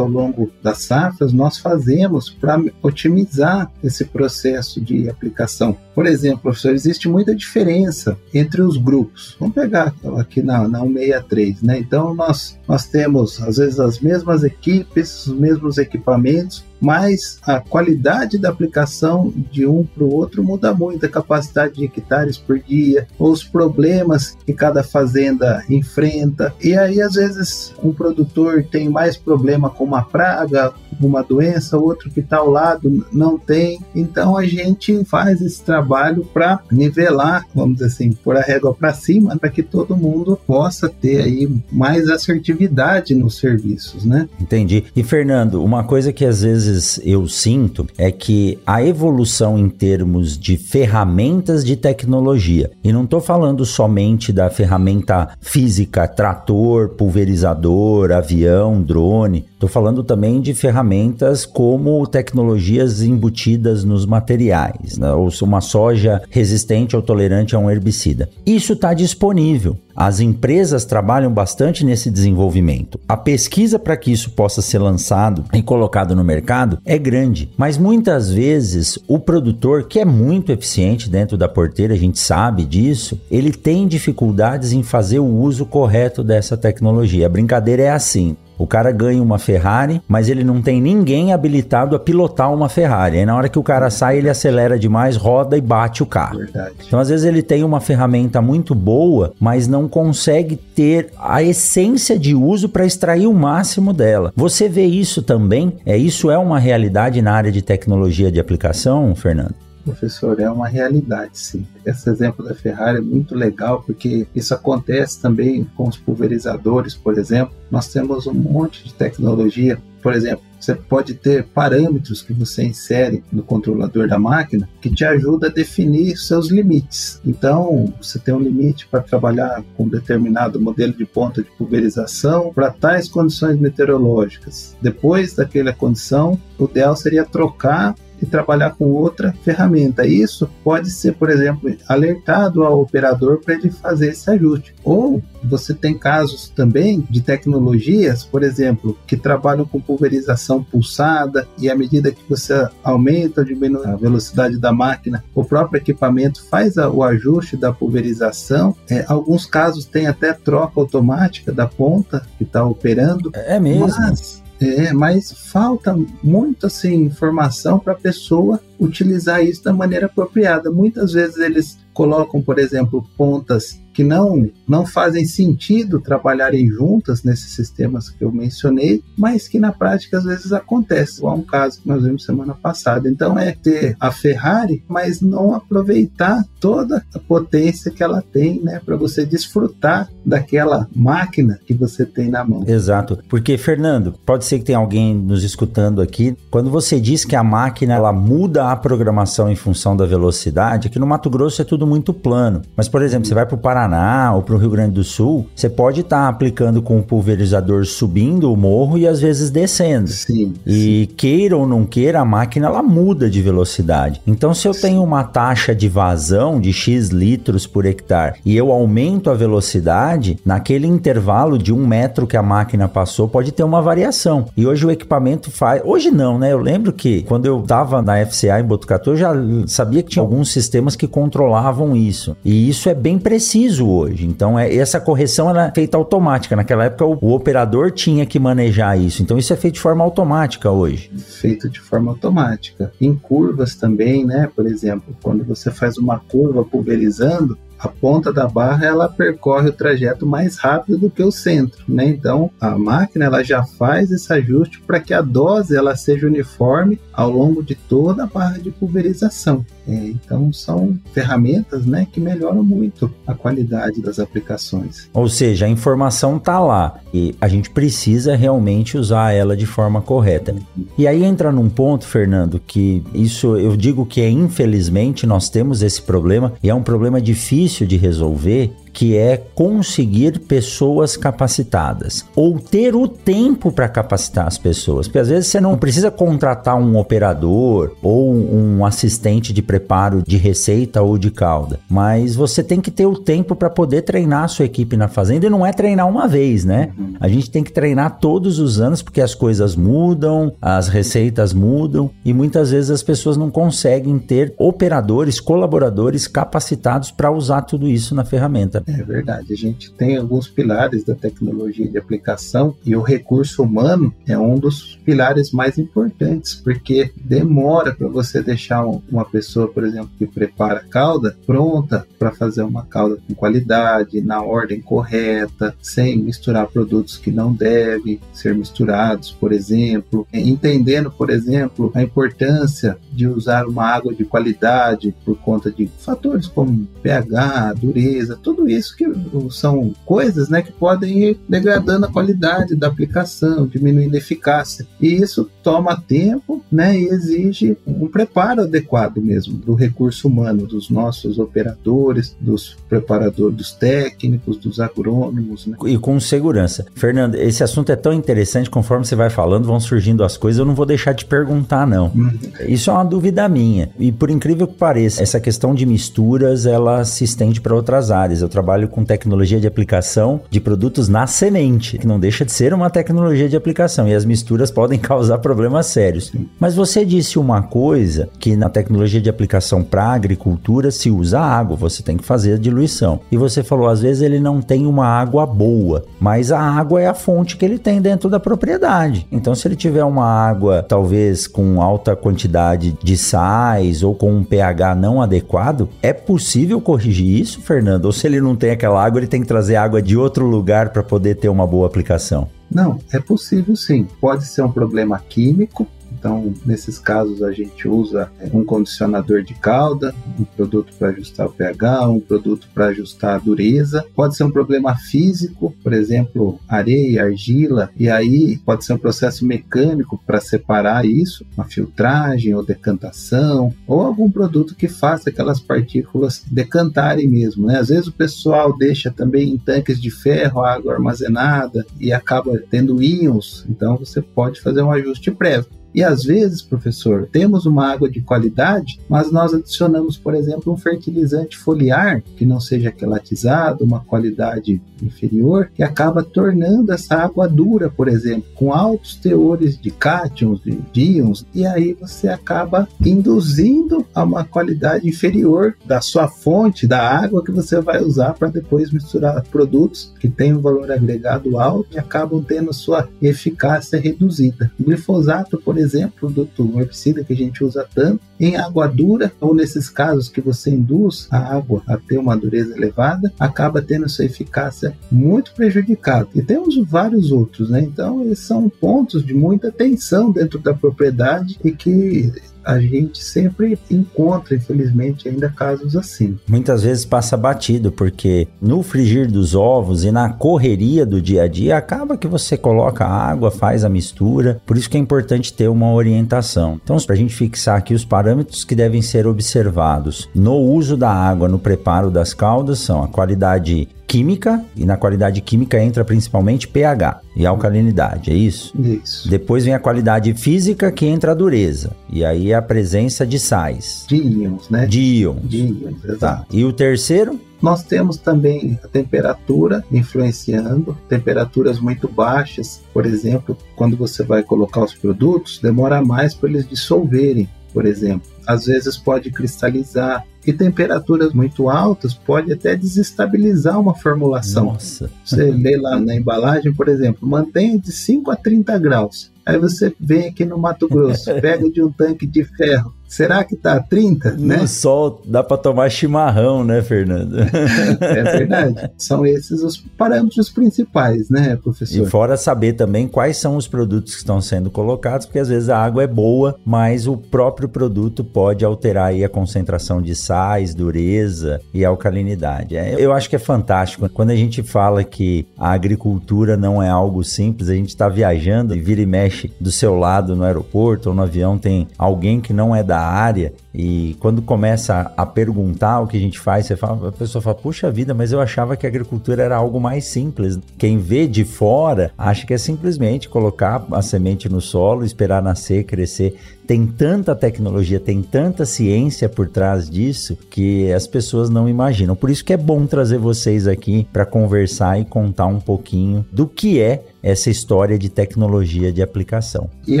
ao 0.02 0.08
longo 0.08 0.50
das 0.62 0.78
safras, 0.78 1.32
nós 1.32 1.58
fazemos 1.58 2.30
para 2.30 2.62
otimizar 2.82 3.70
esse 3.82 4.04
processo 4.04 4.80
de 4.80 5.08
aplicação. 5.08 5.76
Por 5.94 6.06
exemplo, 6.06 6.42
professor, 6.42 6.74
existe 6.74 7.08
muita 7.08 7.34
diferença 7.34 8.18
entre 8.34 8.62
os 8.62 8.76
grupos. 8.76 9.36
Vamos 9.40 9.54
pegar 9.54 9.94
aqui 10.18 10.42
na, 10.42 10.68
na 10.68 10.80
163, 10.80 11.62
né? 11.62 11.78
Então, 11.78 12.14
nós, 12.14 12.58
nós 12.68 12.86
temos, 12.86 13.40
às 13.42 13.56
vezes, 13.56 13.80
as 13.80 14.00
mesmas 14.00 14.44
equipes, 14.44 15.26
os 15.26 15.38
mesmos 15.38 15.78
equipamentos, 15.78 16.64
mas 16.80 17.38
a 17.42 17.60
qualidade 17.60 18.38
da 18.38 18.48
aplicação 18.48 19.32
de 19.50 19.66
um 19.66 19.84
para 19.84 20.04
o 20.04 20.12
outro 20.12 20.42
muda 20.44 20.74
muito, 20.74 21.04
a 21.06 21.08
capacidade 21.08 21.74
de 21.74 21.84
hectares 21.84 22.36
por 22.38 22.58
dia, 22.58 23.06
os 23.18 23.42
problemas 23.44 24.36
que 24.44 24.52
cada 24.52 24.82
fazenda 24.82 25.64
enfrenta. 25.68 26.54
E 26.62 26.76
aí, 26.76 27.00
às 27.00 27.14
vezes, 27.14 27.74
um 27.82 27.92
produtor 27.92 28.64
tem 28.70 28.88
mais 28.88 29.16
problema 29.16 29.70
com 29.70 29.84
uma 29.84 30.02
praga, 30.02 30.72
uma 31.00 31.22
doença, 31.22 31.78
outro 31.78 32.10
que 32.10 32.20
está 32.20 32.38
ao 32.38 32.50
lado 32.50 33.06
não 33.12 33.38
tem. 33.38 33.78
Então, 33.94 34.36
a 34.36 34.44
gente 34.44 35.04
faz 35.04 35.40
esse 35.40 35.62
trabalho 35.62 36.24
para 36.32 36.60
nivelar, 36.70 37.44
vamos 37.54 37.74
dizer 37.74 37.86
assim, 37.86 38.12
pôr 38.12 38.36
a 38.36 38.40
régua 38.40 38.74
para 38.74 38.92
cima, 38.94 39.36
para 39.36 39.50
que 39.50 39.62
todo 39.62 39.96
mundo 39.96 40.38
possa 40.46 40.88
ter 40.88 41.22
aí 41.22 41.48
mais 41.70 42.08
assertividade 42.08 43.14
nos 43.14 43.38
serviços, 43.38 44.04
né? 44.04 44.28
Entendi. 44.40 44.84
E, 44.94 45.02
Fernando, 45.02 45.62
uma 45.62 45.84
coisa 45.84 46.12
que 46.12 46.24
às 46.24 46.42
vezes 46.42 46.65
vezes 46.66 47.00
eu 47.04 47.26
sinto 47.26 47.86
é 47.96 48.10
que 48.10 48.58
a 48.66 48.84
evolução 48.84 49.58
em 49.58 49.68
termos 49.68 50.36
de 50.38 50.56
ferramentas 50.56 51.64
de 51.64 51.76
tecnologia, 51.76 52.70
e 52.84 52.92
não 52.92 53.04
estou 53.04 53.20
falando 53.20 53.64
somente 53.64 54.32
da 54.32 54.50
ferramenta 54.50 55.30
física, 55.40 56.06
trator, 56.06 56.90
pulverizador, 56.90 58.12
avião, 58.12 58.82
drone, 58.82 59.44
estou 59.66 59.68
falando 59.68 60.02
também 60.02 60.40
de 60.40 60.54
ferramentas 60.54 61.44
como 61.44 62.06
tecnologias 62.06 63.02
embutidas 63.02 63.84
nos 63.84 64.06
materiais, 64.06 64.96
né? 64.96 65.12
ou 65.12 65.28
uma 65.42 65.60
soja 65.60 66.22
resistente 66.30 66.96
ou 66.96 67.02
tolerante 67.02 67.54
a 67.54 67.58
um 67.58 67.70
herbicida. 67.70 68.28
Isso 68.46 68.72
está 68.72 68.94
disponível. 68.94 69.76
As 69.94 70.20
empresas 70.20 70.84
trabalham 70.84 71.32
bastante 71.32 71.84
nesse 71.84 72.10
desenvolvimento. 72.10 73.00
A 73.08 73.16
pesquisa 73.16 73.78
para 73.78 73.96
que 73.96 74.12
isso 74.12 74.30
possa 74.30 74.60
ser 74.60 74.78
lançado 74.78 75.44
e 75.54 75.62
colocado 75.62 76.14
no 76.14 76.22
mercado 76.22 76.78
é 76.84 76.98
grande, 76.98 77.50
mas 77.56 77.78
muitas 77.78 78.30
vezes 78.30 78.98
o 79.08 79.18
produtor, 79.18 79.84
que 79.84 79.98
é 79.98 80.04
muito 80.04 80.52
eficiente 80.52 81.08
dentro 81.08 81.38
da 81.38 81.48
porteira, 81.48 81.94
a 81.94 81.96
gente 81.96 82.18
sabe 82.18 82.64
disso, 82.66 83.18
ele 83.30 83.50
tem 83.50 83.88
dificuldades 83.88 84.72
em 84.72 84.82
fazer 84.82 85.18
o 85.18 85.24
uso 85.24 85.64
correto 85.64 86.22
dessa 86.22 86.58
tecnologia. 86.58 87.24
A 87.24 87.30
brincadeira 87.30 87.84
é 87.84 87.90
assim: 87.90 88.36
o 88.58 88.66
cara 88.66 88.90
ganha 88.90 89.22
uma 89.22 89.38
Ferrari, 89.38 90.00
mas 90.08 90.28
ele 90.28 90.44
não 90.44 90.62
tem 90.62 90.80
ninguém 90.80 91.32
habilitado 91.32 91.94
a 91.96 91.98
pilotar 91.98 92.52
uma 92.52 92.68
Ferrari. 92.68 93.18
Aí 93.18 93.26
na 93.26 93.36
hora 93.36 93.48
que 93.48 93.58
o 93.58 93.62
cara 93.62 93.90
sai, 93.90 94.18
ele 94.18 94.28
acelera 94.28 94.78
demais, 94.78 95.16
roda 95.16 95.56
e 95.56 95.60
bate 95.60 96.02
o 96.02 96.06
carro. 96.06 96.38
Verdade. 96.38 96.74
Então 96.86 96.98
às 96.98 97.08
vezes 97.08 97.24
ele 97.24 97.42
tem 97.42 97.64
uma 97.64 97.80
ferramenta 97.80 98.40
muito 98.40 98.74
boa, 98.74 99.32
mas 99.40 99.66
não 99.66 99.88
consegue 99.88 100.56
ter 100.56 101.10
a 101.18 101.42
essência 101.42 102.18
de 102.18 102.34
uso 102.34 102.68
para 102.68 102.86
extrair 102.86 103.26
o 103.26 103.34
máximo 103.34 103.92
dela. 103.92 104.32
Você 104.36 104.68
vê 104.68 104.84
isso 104.84 105.22
também? 105.22 105.74
É 105.84 105.96
isso 105.96 106.30
é 106.30 106.38
uma 106.38 106.58
realidade 106.58 107.20
na 107.22 107.32
área 107.32 107.52
de 107.52 107.62
tecnologia 107.62 108.30
de 108.30 108.40
aplicação, 108.40 109.14
Fernando? 109.14 109.65
Professor, 109.86 110.40
é 110.40 110.50
uma 110.50 110.66
realidade, 110.66 111.38
sim. 111.38 111.64
Esse 111.84 112.10
exemplo 112.10 112.44
da 112.44 112.54
Ferrari 112.54 112.98
é 112.98 113.00
muito 113.00 113.34
legal 113.34 113.82
porque 113.86 114.26
isso 114.34 114.52
acontece 114.52 115.20
também 115.20 115.64
com 115.76 115.88
os 115.88 115.96
pulverizadores, 115.96 116.94
por 116.94 117.16
exemplo. 117.16 117.54
Nós 117.70 117.88
temos 117.88 118.26
um 118.26 118.34
monte 118.34 118.82
de 118.84 118.92
tecnologia. 118.92 119.78
Por 120.02 120.12
exemplo, 120.12 120.44
você 120.60 120.74
pode 120.74 121.14
ter 121.14 121.44
parâmetros 121.44 122.22
que 122.22 122.32
você 122.32 122.64
insere 122.64 123.22
no 123.30 123.42
controlador 123.42 124.08
da 124.08 124.18
máquina 124.18 124.68
que 124.80 124.90
te 124.90 125.04
ajuda 125.04 125.46
a 125.48 125.50
definir 125.50 126.16
seus 126.16 126.50
limites. 126.50 127.20
Então, 127.24 127.92
você 128.00 128.18
tem 128.18 128.34
um 128.34 128.40
limite 128.40 128.86
para 128.88 129.00
trabalhar 129.00 129.62
com 129.76 129.88
determinado 129.88 130.60
modelo 130.60 130.92
de 130.92 131.04
ponta 131.04 131.42
de 131.42 131.50
pulverização 131.50 132.52
para 132.52 132.70
tais 132.70 133.08
condições 133.08 133.58
meteorológicas. 133.58 134.76
Depois 134.80 135.34
daquela 135.34 135.72
condição, 135.72 136.40
o 136.58 136.64
ideal 136.64 136.96
seria 136.96 137.24
trocar 137.24 137.94
e 138.20 138.26
trabalhar 138.26 138.70
com 138.70 138.92
outra 138.92 139.34
ferramenta. 139.42 140.06
Isso 140.06 140.48
pode 140.62 140.90
ser, 140.90 141.14
por 141.14 141.30
exemplo, 141.30 141.74
alertado 141.88 142.64
ao 142.64 142.80
operador 142.80 143.40
para 143.40 143.54
ele 143.54 143.70
fazer 143.70 144.08
esse 144.08 144.30
ajuste. 144.30 144.74
Ou 144.84 145.22
você 145.42 145.74
tem 145.74 145.96
casos 145.96 146.48
também 146.48 147.06
de 147.08 147.20
tecnologias, 147.20 148.24
por 148.24 148.42
exemplo, 148.42 148.96
que 149.06 149.16
trabalham 149.16 149.64
com 149.64 149.80
pulverização 149.80 150.62
pulsada 150.62 151.46
e 151.58 151.70
à 151.70 151.76
medida 151.76 152.10
que 152.10 152.22
você 152.28 152.68
aumenta 152.82 153.40
ou 153.40 153.46
diminui 153.46 153.86
a 153.86 153.96
velocidade 153.96 154.58
da 154.58 154.72
máquina, 154.72 155.24
o 155.34 155.44
próprio 155.44 155.78
equipamento 155.78 156.44
faz 156.48 156.76
o 156.76 157.02
ajuste 157.02 157.56
da 157.56 157.72
pulverização. 157.72 158.74
É, 158.88 159.04
alguns 159.08 159.46
casos 159.46 159.84
tem 159.84 160.06
até 160.06 160.32
troca 160.32 160.80
automática 160.80 161.52
da 161.52 161.66
ponta 161.66 162.26
que 162.38 162.44
está 162.44 162.64
operando. 162.64 163.30
É 163.34 163.58
mesmo. 163.58 163.86
Mas 163.86 164.45
é, 164.60 164.92
mas 164.92 165.32
falta 165.32 165.96
muito 166.22 166.66
assim, 166.66 166.94
informação 167.04 167.78
para 167.78 167.92
a 167.92 167.96
pessoa 167.96 168.60
utilizar 168.78 169.44
isso 169.44 169.62
da 169.62 169.72
maneira 169.72 170.06
apropriada. 170.06 170.70
Muitas 170.70 171.12
vezes 171.12 171.36
eles 171.36 171.78
colocam, 171.92 172.40
por 172.42 172.58
exemplo, 172.58 173.06
pontas 173.16 173.80
que 173.96 174.04
não, 174.04 174.46
não 174.68 174.84
fazem 174.84 175.24
sentido 175.24 176.02
trabalharem 176.02 176.68
juntas 176.68 177.22
nesses 177.22 177.52
sistemas 177.52 178.10
que 178.10 178.22
eu 178.22 178.30
mencionei, 178.30 179.02
mas 179.16 179.48
que 179.48 179.58
na 179.58 179.72
prática 179.72 180.18
às 180.18 180.24
vezes 180.24 180.52
acontece. 180.52 181.24
Há 181.24 181.32
um 181.32 181.40
caso 181.40 181.80
que 181.80 181.88
nós 181.88 182.04
vimos 182.04 182.26
semana 182.26 182.52
passada. 182.52 183.08
Então 183.08 183.38
é 183.38 183.52
ter 183.52 183.96
a 183.98 184.12
Ferrari, 184.12 184.84
mas 184.86 185.22
não 185.22 185.54
aproveitar 185.54 186.44
toda 186.60 187.02
a 187.14 187.18
potência 187.18 187.90
que 187.90 188.02
ela 188.02 188.20
tem, 188.20 188.60
né, 188.62 188.82
para 188.84 188.96
você 188.96 189.24
desfrutar 189.24 190.10
daquela 190.22 190.86
máquina 190.94 191.58
que 191.64 191.72
você 191.72 192.04
tem 192.04 192.28
na 192.28 192.44
mão. 192.44 192.64
Exato. 192.66 193.18
Porque 193.30 193.56
Fernando, 193.56 194.12
pode 194.26 194.44
ser 194.44 194.58
que 194.58 194.66
tenha 194.66 194.76
alguém 194.76 195.14
nos 195.14 195.42
escutando 195.42 196.02
aqui, 196.02 196.36
quando 196.50 196.68
você 196.68 197.00
diz 197.00 197.24
que 197.24 197.34
a 197.34 197.42
máquina 197.42 197.94
ela 197.94 198.12
muda 198.12 198.70
a 198.70 198.76
programação 198.76 199.50
em 199.50 199.56
função 199.56 199.96
da 199.96 200.04
velocidade, 200.04 200.88
aqui 200.88 200.98
no 200.98 201.06
Mato 201.06 201.30
Grosso 201.30 201.62
é 201.62 201.64
tudo 201.64 201.86
muito 201.86 202.12
plano. 202.12 202.60
Mas 202.76 202.90
por 202.90 203.00
exemplo, 203.00 203.26
você 203.26 203.32
vai 203.32 203.46
para 203.46 203.54
o 203.54 203.58
Paraná 203.58 203.85
Paraná 203.86 204.34
ou 204.34 204.42
para 204.42 204.54
o 204.54 204.58
Rio 204.58 204.70
Grande 204.70 204.94
do 204.94 205.04
Sul, 205.04 205.46
você 205.54 205.70
pode 205.70 206.00
estar 206.00 206.22
tá 206.22 206.28
aplicando 206.28 206.82
com 206.82 206.98
o 206.98 207.02
pulverizador 207.02 207.86
subindo 207.86 208.52
o 208.52 208.56
morro 208.56 208.98
e 208.98 209.06
às 209.06 209.20
vezes 209.20 209.48
descendo. 209.48 210.08
Sim. 210.08 210.54
E 210.66 211.06
sim. 211.08 211.14
queira 211.16 211.56
ou 211.56 211.66
não 211.66 211.84
queira, 211.84 212.20
a 212.20 212.24
máquina 212.24 212.66
ela 212.66 212.82
muda 212.82 213.30
de 213.30 213.40
velocidade. 213.40 214.20
Então, 214.26 214.52
se 214.52 214.66
eu 214.66 214.74
sim. 214.74 214.82
tenho 214.82 215.02
uma 215.02 215.22
taxa 215.22 215.74
de 215.74 215.88
vazão 215.88 216.60
de 216.60 216.72
X 216.72 217.08
litros 217.08 217.66
por 217.66 217.86
hectare 217.86 218.40
e 218.44 218.56
eu 218.56 218.72
aumento 218.72 219.30
a 219.30 219.34
velocidade, 219.34 220.38
naquele 220.44 220.86
intervalo 220.86 221.56
de 221.56 221.72
um 221.72 221.86
metro 221.86 222.26
que 222.26 222.36
a 222.36 222.42
máquina 222.42 222.88
passou, 222.88 223.28
pode 223.28 223.52
ter 223.52 223.62
uma 223.62 223.80
variação. 223.80 224.46
E 224.56 224.66
hoje 224.66 224.84
o 224.84 224.90
equipamento 224.90 225.50
faz. 225.50 225.80
Hoje 225.84 226.10
não, 226.10 226.38
né? 226.38 226.52
Eu 226.52 226.58
lembro 226.58 226.92
que 226.92 227.22
quando 227.22 227.46
eu 227.46 227.60
estava 227.60 228.02
na 228.02 228.24
FCA 228.26 228.58
em 228.58 228.64
Botucatu, 228.64 229.10
eu 229.10 229.16
já 229.16 229.32
sabia 229.66 230.02
que 230.02 230.10
tinha 230.10 230.22
alguns 230.22 230.50
sistemas 230.50 230.96
que 230.96 231.06
controlavam 231.06 231.96
isso. 231.96 232.36
E 232.44 232.68
isso 232.68 232.88
é 232.88 232.94
bem 232.94 233.18
preciso 233.18 233.75
hoje. 233.84 234.24
Então, 234.24 234.58
é, 234.58 234.74
essa 234.74 235.00
correção 235.00 235.50
era 235.50 235.66
é 235.66 235.72
feita 235.72 235.96
automática. 235.96 236.54
Naquela 236.54 236.84
época, 236.84 237.04
o, 237.04 237.18
o, 237.20 237.34
operador 237.34 237.90
tinha 237.90 238.24
que 238.24 238.38
manejar 238.38 238.98
isso. 238.98 239.22
Então, 239.22 239.36
isso 239.36 239.52
é 239.52 239.56
feito 239.56 239.74
de 239.74 239.80
forma 239.80 240.04
automática 240.04 240.70
hoje. 240.70 241.10
Feito 241.16 241.68
de 241.68 241.80
forma 241.80 242.10
automática. 242.12 242.92
Em 243.00 243.14
curvas 243.14 243.74
também, 243.74 244.24
né? 244.24 244.48
Por 244.54 244.66
exemplo, 244.66 245.16
quando 245.22 245.44
você 245.44 245.70
faz 245.70 245.98
uma 245.98 246.18
curva 246.18 246.64
pulverizando, 246.64 247.58
a 247.78 247.88
ponta 247.88 248.32
da 248.32 248.48
barra 248.48 248.86
ela 248.86 249.08
percorre 249.08 249.68
o 249.68 249.72
trajeto 249.72 250.26
mais 250.26 250.56
rápido 250.56 250.98
do 250.98 251.10
que 251.10 251.22
o 251.22 251.30
centro, 251.30 251.84
né? 251.86 252.06
Então 252.06 252.50
a 252.60 252.76
máquina 252.78 253.26
ela 253.26 253.42
já 253.42 253.62
faz 253.62 254.10
esse 254.10 254.32
ajuste 254.32 254.80
para 254.80 254.98
que 254.98 255.12
a 255.12 255.20
dose 255.20 255.76
ela 255.76 255.94
seja 255.94 256.26
uniforme 256.26 256.98
ao 257.12 257.30
longo 257.30 257.62
de 257.62 257.74
toda 257.74 258.24
a 258.24 258.26
barra 258.26 258.58
de 258.58 258.70
pulverização. 258.70 259.64
É, 259.86 259.94
então 260.08 260.52
são 260.52 260.98
ferramentas, 261.12 261.86
né, 261.86 262.06
que 262.10 262.20
melhoram 262.20 262.64
muito 262.64 263.12
a 263.26 263.34
qualidade 263.34 264.02
das 264.02 264.18
aplicações. 264.18 265.08
Ou 265.12 265.28
seja, 265.28 265.66
a 265.66 265.68
informação 265.68 266.36
está 266.36 266.58
lá 266.58 266.98
e 267.14 267.34
a 267.40 267.48
gente 267.48 267.70
precisa 267.70 268.34
realmente 268.34 268.98
usar 268.98 269.32
ela 269.32 269.56
de 269.56 269.66
forma 269.66 270.00
correta. 270.00 270.54
E 270.98 271.06
aí 271.06 271.24
entra 271.24 271.52
num 271.52 271.68
ponto, 271.68 272.04
Fernando, 272.04 272.60
que 272.66 273.02
isso 273.14 273.56
eu 273.56 273.76
digo 273.76 274.04
que 274.04 274.20
é 274.20 274.28
infelizmente 274.28 275.26
nós 275.26 275.48
temos 275.48 275.82
esse 275.82 276.02
problema 276.02 276.54
e 276.62 276.68
é 276.68 276.74
um 276.74 276.82
problema 276.82 277.20
difícil 277.20 277.86
de 277.86 277.96
resolver 277.96 278.72
que 278.96 279.14
é 279.14 279.36
conseguir 279.54 280.40
pessoas 280.40 281.18
capacitadas 281.18 282.24
ou 282.34 282.58
ter 282.58 282.96
o 282.96 283.06
tempo 283.06 283.70
para 283.70 283.90
capacitar 283.90 284.46
as 284.46 284.56
pessoas. 284.56 285.06
Porque 285.06 285.18
às 285.18 285.28
vezes 285.28 285.48
você 285.48 285.60
não 285.60 285.76
precisa 285.76 286.10
contratar 286.10 286.80
um 286.80 286.96
operador 286.96 287.94
ou 288.02 288.34
um 288.34 288.86
assistente 288.86 289.52
de 289.52 289.60
preparo 289.60 290.22
de 290.26 290.38
receita 290.38 291.02
ou 291.02 291.18
de 291.18 291.30
calda, 291.30 291.78
mas 291.90 292.34
você 292.34 292.64
tem 292.64 292.80
que 292.80 292.90
ter 292.90 293.04
o 293.04 293.18
tempo 293.18 293.54
para 293.54 293.68
poder 293.68 294.00
treinar 294.00 294.44
a 294.44 294.48
sua 294.48 294.64
equipe 294.64 294.96
na 294.96 295.08
fazenda 295.08 295.44
e 295.44 295.50
não 295.50 295.66
é 295.66 295.74
treinar 295.74 296.08
uma 296.08 296.26
vez, 296.26 296.64
né? 296.64 296.88
A 297.20 297.28
gente 297.28 297.50
tem 297.50 297.62
que 297.62 297.72
treinar 297.72 298.18
todos 298.18 298.58
os 298.58 298.80
anos 298.80 299.02
porque 299.02 299.20
as 299.20 299.34
coisas 299.34 299.76
mudam, 299.76 300.54
as 300.62 300.88
receitas 300.88 301.52
mudam 301.52 302.10
e 302.24 302.32
muitas 302.32 302.70
vezes 302.70 302.90
as 302.90 303.02
pessoas 303.02 303.36
não 303.36 303.50
conseguem 303.50 304.18
ter 304.18 304.54
operadores, 304.56 305.38
colaboradores 305.38 306.26
capacitados 306.26 307.10
para 307.10 307.30
usar 307.30 307.60
tudo 307.60 307.86
isso 307.86 308.14
na 308.14 308.24
ferramenta. 308.24 308.85
É 308.86 309.02
verdade. 309.02 309.52
A 309.52 309.56
gente 309.56 309.90
tem 309.92 310.16
alguns 310.16 310.46
pilares 310.46 311.02
da 311.02 311.14
tecnologia 311.14 311.88
de 311.88 311.98
aplicação 311.98 312.76
e 312.84 312.94
o 312.94 313.02
recurso 313.02 313.62
humano 313.62 314.14
é 314.26 314.38
um 314.38 314.58
dos 314.58 314.96
pilares 315.04 315.50
mais 315.50 315.76
importantes, 315.76 316.54
porque 316.54 317.10
demora 317.16 317.92
para 317.92 318.06
você 318.06 318.40
deixar 318.40 318.86
uma 318.86 319.24
pessoa, 319.24 319.66
por 319.66 319.84
exemplo, 319.84 320.10
que 320.16 320.26
prepara 320.26 320.84
calda 320.88 321.36
pronta 321.44 322.06
para 322.18 322.30
fazer 322.30 322.62
uma 322.62 322.84
calda 322.84 323.18
com 323.26 323.34
qualidade, 323.34 324.20
na 324.20 324.40
ordem 324.40 324.80
correta, 324.80 325.74
sem 325.82 326.16
misturar 326.18 326.68
produtos 326.68 327.16
que 327.16 327.30
não 327.30 327.52
devem 327.52 328.20
ser 328.32 328.54
misturados, 328.54 329.32
por 329.32 329.52
exemplo, 329.52 330.26
entendendo, 330.32 331.10
por 331.10 331.30
exemplo, 331.30 331.90
a 331.94 332.02
importância 332.02 332.96
de 333.12 333.26
usar 333.26 333.66
uma 333.66 333.84
água 333.84 334.14
de 334.14 334.24
qualidade 334.24 335.14
por 335.24 335.36
conta 335.38 335.70
de 335.70 335.88
fatores 335.98 336.46
como 336.46 336.86
pH, 337.02 337.74
dureza, 337.74 338.38
tudo 338.40 338.68
isso 338.68 338.75
isso 338.76 338.96
que 338.96 339.06
são 339.50 339.94
coisas 340.04 340.48
né, 340.48 340.62
que 340.62 340.72
podem 340.72 341.30
ir 341.30 341.40
degradando 341.48 342.06
a 342.06 342.12
qualidade 342.12 342.74
da 342.74 342.86
aplicação, 342.86 343.66
diminuindo 343.66 344.14
a 344.14 344.18
eficácia. 344.18 344.86
E 345.00 345.08
isso 345.08 345.50
toma 345.62 346.00
tempo 346.00 346.62
né, 346.70 346.98
e 346.98 347.08
exige 347.08 347.76
um 347.86 348.08
preparo 348.08 348.62
adequado 348.62 349.18
mesmo 349.18 349.54
do 349.54 349.74
recurso 349.74 350.28
humano, 350.28 350.66
dos 350.66 350.90
nossos 350.90 351.38
operadores, 351.38 352.36
dos 352.40 352.76
preparadores, 352.88 353.56
dos 353.56 353.72
técnicos, 353.72 354.56
dos 354.56 354.80
agrônomos. 354.80 355.66
Né? 355.66 355.76
E 355.86 355.98
com 355.98 356.18
segurança. 356.20 356.86
Fernando, 356.94 357.34
esse 357.36 357.62
assunto 357.62 357.90
é 357.90 357.96
tão 357.96 358.12
interessante, 358.12 358.70
conforme 358.70 359.04
você 359.04 359.16
vai 359.16 359.30
falando, 359.30 359.66
vão 359.66 359.80
surgindo 359.80 360.24
as 360.24 360.36
coisas, 360.36 360.58
eu 360.58 360.64
não 360.64 360.74
vou 360.74 360.86
deixar 360.86 361.12
de 361.12 361.24
perguntar, 361.24 361.86
não. 361.86 362.12
Uhum. 362.14 362.38
Isso 362.66 362.90
é 362.90 362.92
uma 362.92 363.04
dúvida 363.04 363.48
minha. 363.48 363.90
E 363.98 364.12
por 364.12 364.30
incrível 364.30 364.66
que 364.66 364.74
pareça, 364.74 365.22
essa 365.22 365.40
questão 365.40 365.74
de 365.74 365.86
misturas, 365.86 366.66
ela 366.66 367.04
se 367.04 367.24
estende 367.24 367.60
para 367.60 367.74
outras 367.74 368.10
áreas. 368.10 368.42
Eu 368.42 368.48
trabalho 368.48 368.65
trabalho 368.66 368.88
com 368.88 369.04
tecnologia 369.04 369.60
de 369.60 369.66
aplicação 369.68 370.40
de 370.50 370.60
produtos 370.60 371.08
na 371.08 371.28
semente, 371.28 371.98
que 371.98 372.06
não 372.06 372.18
deixa 372.18 372.44
de 372.44 372.50
ser 372.50 372.74
uma 372.74 372.90
tecnologia 372.90 373.48
de 373.48 373.56
aplicação 373.56 374.08
e 374.08 374.14
as 374.14 374.24
misturas 374.24 374.72
podem 374.72 374.98
causar 374.98 375.38
problemas 375.38 375.86
sérios. 375.86 376.32
Mas 376.58 376.74
você 376.74 377.04
disse 377.04 377.38
uma 377.38 377.62
coisa 377.62 378.28
que 378.40 378.56
na 378.56 378.68
tecnologia 378.68 379.20
de 379.20 379.30
aplicação 379.30 379.84
para 379.84 380.08
agricultura 380.08 380.90
se 380.90 381.12
usa 381.12 381.38
água, 381.38 381.76
você 381.76 382.02
tem 382.02 382.16
que 382.16 382.24
fazer 382.24 382.54
a 382.54 382.58
diluição. 382.58 383.20
E 383.30 383.36
você 383.36 383.62
falou 383.62 383.86
às 383.86 384.02
vezes 384.02 384.20
ele 384.20 384.40
não 384.40 384.60
tem 384.60 384.84
uma 384.84 385.06
água 385.06 385.46
boa, 385.46 386.04
mas 386.18 386.50
a 386.50 386.60
água 386.60 387.00
é 387.00 387.06
a 387.06 387.14
fonte 387.14 387.56
que 387.56 387.64
ele 387.64 387.78
tem 387.78 388.02
dentro 388.02 388.28
da 388.28 388.40
propriedade. 388.40 389.28
Então 389.30 389.54
se 389.54 389.68
ele 389.68 389.76
tiver 389.76 390.02
uma 390.02 390.26
água 390.26 390.82
talvez 390.82 391.46
com 391.46 391.80
alta 391.80 392.16
quantidade 392.16 392.98
de 393.00 393.16
sais 393.16 394.02
ou 394.02 394.12
com 394.12 394.32
um 394.32 394.42
pH 394.42 394.96
não 394.96 395.22
adequado, 395.22 395.88
é 396.02 396.12
possível 396.12 396.80
corrigir 396.80 397.40
isso, 397.40 397.60
Fernando? 397.60 398.06
Ou 398.06 398.12
se 398.12 398.26
ele 398.26 398.40
não 398.46 398.56
tem 398.56 398.70
aquela 398.70 399.04
água, 399.04 399.18
ele 399.20 399.26
tem 399.26 399.40
que 399.40 399.46
trazer 399.46 399.76
água 399.76 400.00
de 400.00 400.16
outro 400.16 400.46
lugar 400.46 400.90
para 400.90 401.02
poder 401.02 401.36
ter 401.36 401.48
uma 401.48 401.66
boa 401.66 401.86
aplicação. 401.86 402.48
Não, 402.70 402.98
é 403.12 403.18
possível 403.18 403.76
sim. 403.76 404.06
Pode 404.20 404.46
ser 404.46 404.62
um 404.62 404.70
problema 404.70 405.18
químico, 405.18 405.86
então, 406.18 406.54
nesses 406.64 406.98
casos, 406.98 407.42
a 407.42 407.52
gente 407.52 407.86
usa 407.86 408.30
um 408.52 408.64
condicionador 408.64 409.42
de 409.42 409.54
calda, 409.54 410.14
um 410.38 410.44
produto 410.44 410.92
para 410.98 411.08
ajustar 411.08 411.46
o 411.46 411.52
pH, 411.52 412.08
um 412.08 412.20
produto 412.20 412.68
para 412.74 412.86
ajustar 412.86 413.36
a 413.36 413.38
dureza. 413.38 414.04
Pode 414.14 414.36
ser 414.36 414.44
um 414.44 414.50
problema 414.50 414.96
físico, 414.96 415.74
por 415.82 415.92
exemplo, 415.92 416.58
areia, 416.68 417.24
argila, 417.24 417.90
e 417.96 418.08
aí 418.08 418.58
pode 418.64 418.84
ser 418.84 418.94
um 418.94 418.98
processo 418.98 419.46
mecânico 419.46 420.20
para 420.26 420.40
separar 420.40 421.04
isso, 421.04 421.44
uma 421.56 421.64
filtragem 421.64 422.54
ou 422.54 422.64
decantação, 422.64 423.74
ou 423.86 424.00
algum 424.00 424.30
produto 424.30 424.74
que 424.74 424.88
faça 424.88 425.30
aquelas 425.30 425.60
partículas 425.60 426.42
decantarem 426.50 427.28
mesmo. 427.28 427.66
Né? 427.66 427.78
Às 427.78 427.88
vezes 427.88 428.06
o 428.06 428.12
pessoal 428.12 428.76
deixa 428.76 429.10
também 429.10 429.50
em 429.50 429.58
tanques 429.58 430.00
de 430.00 430.10
ferro 430.10 430.62
a 430.62 430.72
água 430.72 430.94
armazenada 430.94 431.84
e 432.00 432.12
acaba 432.12 432.58
tendo 432.70 433.02
íons, 433.02 433.64
então 433.68 433.96
você 433.96 434.22
pode 434.22 434.60
fazer 434.60 434.82
um 434.82 434.90
ajuste 434.90 435.30
prévio. 435.30 435.76
E 435.96 436.04
às 436.04 436.24
vezes, 436.24 436.60
professor, 436.60 437.26
temos 437.32 437.64
uma 437.64 437.90
água 437.90 438.10
de 438.10 438.20
qualidade, 438.20 439.00
mas 439.08 439.32
nós 439.32 439.54
adicionamos, 439.54 440.18
por 440.18 440.34
exemplo, 440.34 440.70
um 440.70 440.76
fertilizante 440.76 441.56
foliar 441.56 442.20
que 442.36 442.44
não 442.44 442.60
seja 442.60 442.92
quelatizado, 442.92 443.82
uma 443.82 444.00
qualidade 444.00 444.78
inferior, 445.02 445.70
que 445.74 445.82
acaba 445.82 446.22
tornando 446.22 446.92
essa 446.92 447.14
água 447.16 447.48
dura, 447.48 447.88
por 447.88 448.08
exemplo, 448.08 448.44
com 448.54 448.74
altos 448.74 449.14
teores 449.14 449.80
de 449.80 449.90
cátions, 449.90 450.60
de 450.92 451.00
íons, 451.00 451.46
e 451.54 451.64
aí 451.64 451.94
você 451.98 452.28
acaba 452.28 452.86
induzindo 453.00 454.04
a 454.14 454.22
uma 454.22 454.44
qualidade 454.44 455.08
inferior 455.08 455.76
da 455.86 456.02
sua 456.02 456.28
fonte, 456.28 456.86
da 456.86 457.00
água 457.08 457.42
que 457.42 457.50
você 457.50 457.80
vai 457.80 458.02
usar 458.02 458.34
para 458.34 458.48
depois 458.48 458.90
misturar 458.90 459.42
produtos 459.44 460.12
que 460.20 460.28
têm 460.28 460.52
um 460.52 460.60
valor 460.60 460.90
agregado 460.92 461.58
alto 461.58 461.88
e 461.94 461.98
acabam 461.98 462.42
tendo 462.42 462.70
sua 462.74 463.08
eficácia 463.22 463.98
reduzida. 463.98 464.70
O 464.78 464.84
glifosato, 464.84 465.56
por 465.56 465.78
exemplo, 465.78 465.85
exemplo, 465.86 466.30
do 466.30 466.46
herbicida 466.78 467.24
que 467.24 467.32
a 467.32 467.36
gente 467.36 467.64
usa 467.64 467.86
tanto, 467.94 468.20
em 468.38 468.56
água 468.56 468.86
dura, 468.86 469.32
ou 469.40 469.54
nesses 469.54 469.88
casos 469.88 470.28
que 470.28 470.40
você 470.40 470.70
induz 470.70 471.26
a 471.30 471.38
água 471.38 471.82
a 471.86 471.96
ter 471.96 472.18
uma 472.18 472.36
dureza 472.36 472.76
elevada, 472.76 473.32
acaba 473.38 473.80
tendo 473.80 474.08
sua 474.08 474.24
eficácia 474.24 474.96
muito 475.10 475.54
prejudicada. 475.54 476.28
E 476.34 476.42
temos 476.42 476.76
vários 476.76 477.32
outros, 477.32 477.70
né? 477.70 477.80
Então, 477.80 478.22
esses 478.30 478.44
são 478.44 478.68
pontos 478.68 479.24
de 479.24 479.32
muita 479.32 479.72
tensão 479.72 480.30
dentro 480.30 480.58
da 480.58 480.74
propriedade 480.74 481.58
e 481.64 481.72
que 481.72 482.32
a 482.66 482.80
gente 482.80 483.22
sempre 483.22 483.78
encontra, 483.88 484.56
infelizmente, 484.56 485.28
ainda 485.28 485.48
casos 485.48 485.96
assim. 485.96 486.36
Muitas 486.48 486.82
vezes 486.82 487.04
passa 487.04 487.36
batido, 487.36 487.92
porque 487.92 488.48
no 488.60 488.82
frigir 488.82 489.30
dos 489.30 489.54
ovos 489.54 490.02
e 490.02 490.10
na 490.10 490.30
correria 490.30 491.06
do 491.06 491.22
dia 491.22 491.44
a 491.44 491.48
dia, 491.48 491.76
acaba 491.76 492.16
que 492.16 492.26
você 492.26 492.56
coloca 492.56 493.06
água, 493.06 493.50
faz 493.50 493.84
a 493.84 493.88
mistura, 493.88 494.60
por 494.66 494.76
isso 494.76 494.90
que 494.90 494.96
é 494.96 495.00
importante 495.00 495.52
ter 495.52 495.68
uma 495.68 495.92
orientação. 495.92 496.80
Então, 496.82 496.96
para 497.06 497.14
a 497.14 497.18
gente 497.18 497.34
fixar 497.34 497.78
aqui 497.78 497.94
os 497.94 498.04
parâmetros 498.04 498.64
que 498.64 498.74
devem 498.74 499.00
ser 499.00 499.26
observados 499.26 500.28
no 500.34 500.56
uso 500.56 500.96
da 500.96 501.10
água 501.10 501.48
no 501.48 501.58
preparo 501.58 502.10
das 502.10 502.34
caldas 502.34 502.80
são 502.80 503.02
a 503.02 503.08
qualidade 503.08 503.88
química, 504.16 504.64
e 504.74 504.86
na 504.86 504.96
qualidade 504.96 505.42
química 505.42 505.78
entra 505.78 506.02
principalmente 506.02 506.66
pH 506.66 507.20
e 507.36 507.44
alcalinidade, 507.44 508.30
é 508.30 508.34
isso? 508.34 508.72
Isso. 508.80 509.28
Depois 509.28 509.66
vem 509.66 509.74
a 509.74 509.78
qualidade 509.78 510.32
física, 510.32 510.90
que 510.90 511.04
entra 511.04 511.32
a 511.32 511.34
dureza, 511.34 511.90
e 512.08 512.24
aí 512.24 512.54
a 512.54 512.62
presença 512.62 513.26
de 513.26 513.38
sais. 513.38 514.06
De 514.08 514.16
íons, 514.16 514.70
né? 514.70 514.86
De 514.86 515.00
íons. 515.00 515.46
De 515.46 515.66
íons, 515.66 516.02
exato. 516.02 516.18
Tá. 516.18 516.46
E 516.50 516.64
o 516.64 516.72
terceiro? 516.72 517.38
Nós 517.60 517.82
temos 517.82 518.16
também 518.16 518.78
a 518.82 518.88
temperatura 518.88 519.84
influenciando, 519.92 520.96
temperaturas 521.10 521.78
muito 521.78 522.08
baixas, 522.08 522.82
por 522.94 523.04
exemplo, 523.04 523.54
quando 523.74 523.98
você 523.98 524.22
vai 524.22 524.42
colocar 524.42 524.82
os 524.82 524.94
produtos, 524.94 525.58
demora 525.62 526.02
mais 526.02 526.34
para 526.34 526.48
eles 526.48 526.66
dissolverem, 526.66 527.46
por 527.74 527.84
exemplo. 527.84 528.30
Às 528.46 528.66
vezes 528.66 528.96
pode 528.96 529.30
cristalizar, 529.30 530.24
e 530.46 530.52
temperaturas 530.52 531.32
muito 531.32 531.68
altas 531.68 532.14
pode 532.14 532.52
até 532.52 532.76
desestabilizar 532.76 533.80
uma 533.80 533.94
formulação. 533.94 534.66
Nossa. 534.66 535.10
Você 535.24 535.50
lê 535.50 535.76
lá 535.76 535.98
na 535.98 536.14
embalagem, 536.14 536.72
por 536.72 536.88
exemplo, 536.88 537.28
mantenha 537.28 537.78
de 537.78 537.90
5 537.90 538.30
a 538.30 538.36
30 538.36 538.78
graus. 538.78 539.32
Aí 539.44 539.58
você 539.58 539.92
vem 539.98 540.28
aqui 540.28 540.44
no 540.44 540.58
Mato 540.58 540.88
Grosso, 540.88 541.24
pega 541.40 541.68
de 541.68 541.82
um 541.82 541.90
tanque 541.90 542.26
de 542.26 542.44
ferro 542.44 542.95
Será 543.08 543.44
que 543.44 543.56
tá 543.56 543.80
30, 543.80 544.32
no 544.32 544.46
né? 544.46 544.66
sol 544.66 545.22
dá 545.24 545.42
para 545.42 545.56
tomar 545.56 545.88
chimarrão, 545.90 546.64
né, 546.64 546.82
Fernando? 546.82 547.38
é 547.40 548.22
verdade. 548.22 548.90
São 548.98 549.24
esses 549.24 549.62
os 549.62 549.76
parâmetros 549.76 550.50
principais, 550.50 551.30
né, 551.30 551.56
professor? 551.56 552.06
E 552.06 552.10
fora 552.10 552.36
saber 552.36 552.74
também 552.74 553.06
quais 553.06 553.36
são 553.36 553.56
os 553.56 553.68
produtos 553.68 554.14
que 554.14 554.18
estão 554.18 554.40
sendo 554.40 554.70
colocados, 554.70 555.26
porque 555.26 555.38
às 555.38 555.48
vezes 555.48 555.68
a 555.68 555.78
água 555.78 556.02
é 556.02 556.06
boa, 556.06 556.56
mas 556.64 557.06
o 557.06 557.16
próprio 557.16 557.68
produto 557.68 558.24
pode 558.24 558.64
alterar 558.64 559.08
aí 559.08 559.24
a 559.24 559.28
concentração 559.28 560.02
de 560.02 560.14
sais, 560.14 560.74
dureza 560.74 561.60
e 561.72 561.84
alcalinidade. 561.84 562.76
É, 562.76 562.96
eu 562.98 563.12
acho 563.12 563.30
que 563.30 563.36
é 563.36 563.38
fantástico. 563.38 564.08
Quando 564.08 564.30
a 564.30 564.36
gente 564.36 564.62
fala 564.62 565.04
que 565.04 565.46
a 565.56 565.70
agricultura 565.70 566.56
não 566.56 566.82
é 566.82 566.88
algo 566.88 567.22
simples, 567.22 567.68
a 567.68 567.74
gente 567.74 567.88
está 567.88 568.08
viajando 568.08 568.74
e 568.74 568.80
vira 568.80 569.00
e 569.00 569.06
mexe 569.06 569.50
do 569.60 569.70
seu 569.70 569.96
lado 569.96 570.34
no 570.34 570.44
aeroporto 570.44 571.10
ou 571.10 571.14
no 571.14 571.22
avião, 571.22 571.58
tem 571.58 571.88
alguém 571.98 572.40
que 572.40 572.52
não 572.52 572.74
é 572.74 572.82
da 572.82 572.95
área 573.00 573.52
e 573.74 574.16
quando 574.20 574.40
começa 574.40 575.12
a 575.16 575.26
perguntar 575.26 576.00
o 576.00 576.06
que 576.06 576.16
a 576.16 576.20
gente 576.20 576.38
faz, 576.38 576.66
você 576.66 576.76
fala, 576.76 577.08
a 577.08 577.12
pessoa 577.12 577.42
fala, 577.42 577.56
puxa 577.56 577.90
vida, 577.90 578.14
mas 578.14 578.32
eu 578.32 578.40
achava 578.40 578.76
que 578.76 578.86
a 578.86 578.88
agricultura 578.88 579.42
era 579.42 579.56
algo 579.56 579.80
mais 579.80 580.04
simples. 580.04 580.58
Quem 580.78 580.98
vê 580.98 581.26
de 581.26 581.44
fora 581.44 582.10
acha 582.16 582.46
que 582.46 582.54
é 582.54 582.58
simplesmente 582.58 583.28
colocar 583.28 583.84
a 583.92 584.02
semente 584.02 584.48
no 584.48 584.60
solo, 584.60 585.04
esperar 585.04 585.42
nascer, 585.42 585.84
crescer. 585.84 586.38
Tem 586.66 586.84
tanta 586.84 587.34
tecnologia, 587.34 588.00
tem 588.00 588.22
tanta 588.22 588.64
ciência 588.64 589.28
por 589.28 589.48
trás 589.48 589.88
disso 589.88 590.36
que 590.50 590.92
as 590.92 591.06
pessoas 591.06 591.48
não 591.48 591.68
imaginam. 591.68 592.16
Por 592.16 592.28
isso 592.28 592.44
que 592.44 592.52
é 592.52 592.56
bom 592.56 592.86
trazer 592.86 593.18
vocês 593.18 593.68
aqui 593.68 594.06
para 594.12 594.26
conversar 594.26 595.00
e 595.00 595.04
contar 595.04 595.46
um 595.46 595.60
pouquinho 595.60 596.26
do 596.32 596.46
que 596.46 596.80
é 596.80 597.04
essa 597.22 597.50
história 597.50 597.98
de 597.98 598.08
tecnologia 598.08 598.92
de 598.92 599.02
aplicação. 599.02 599.68
E 599.86 600.00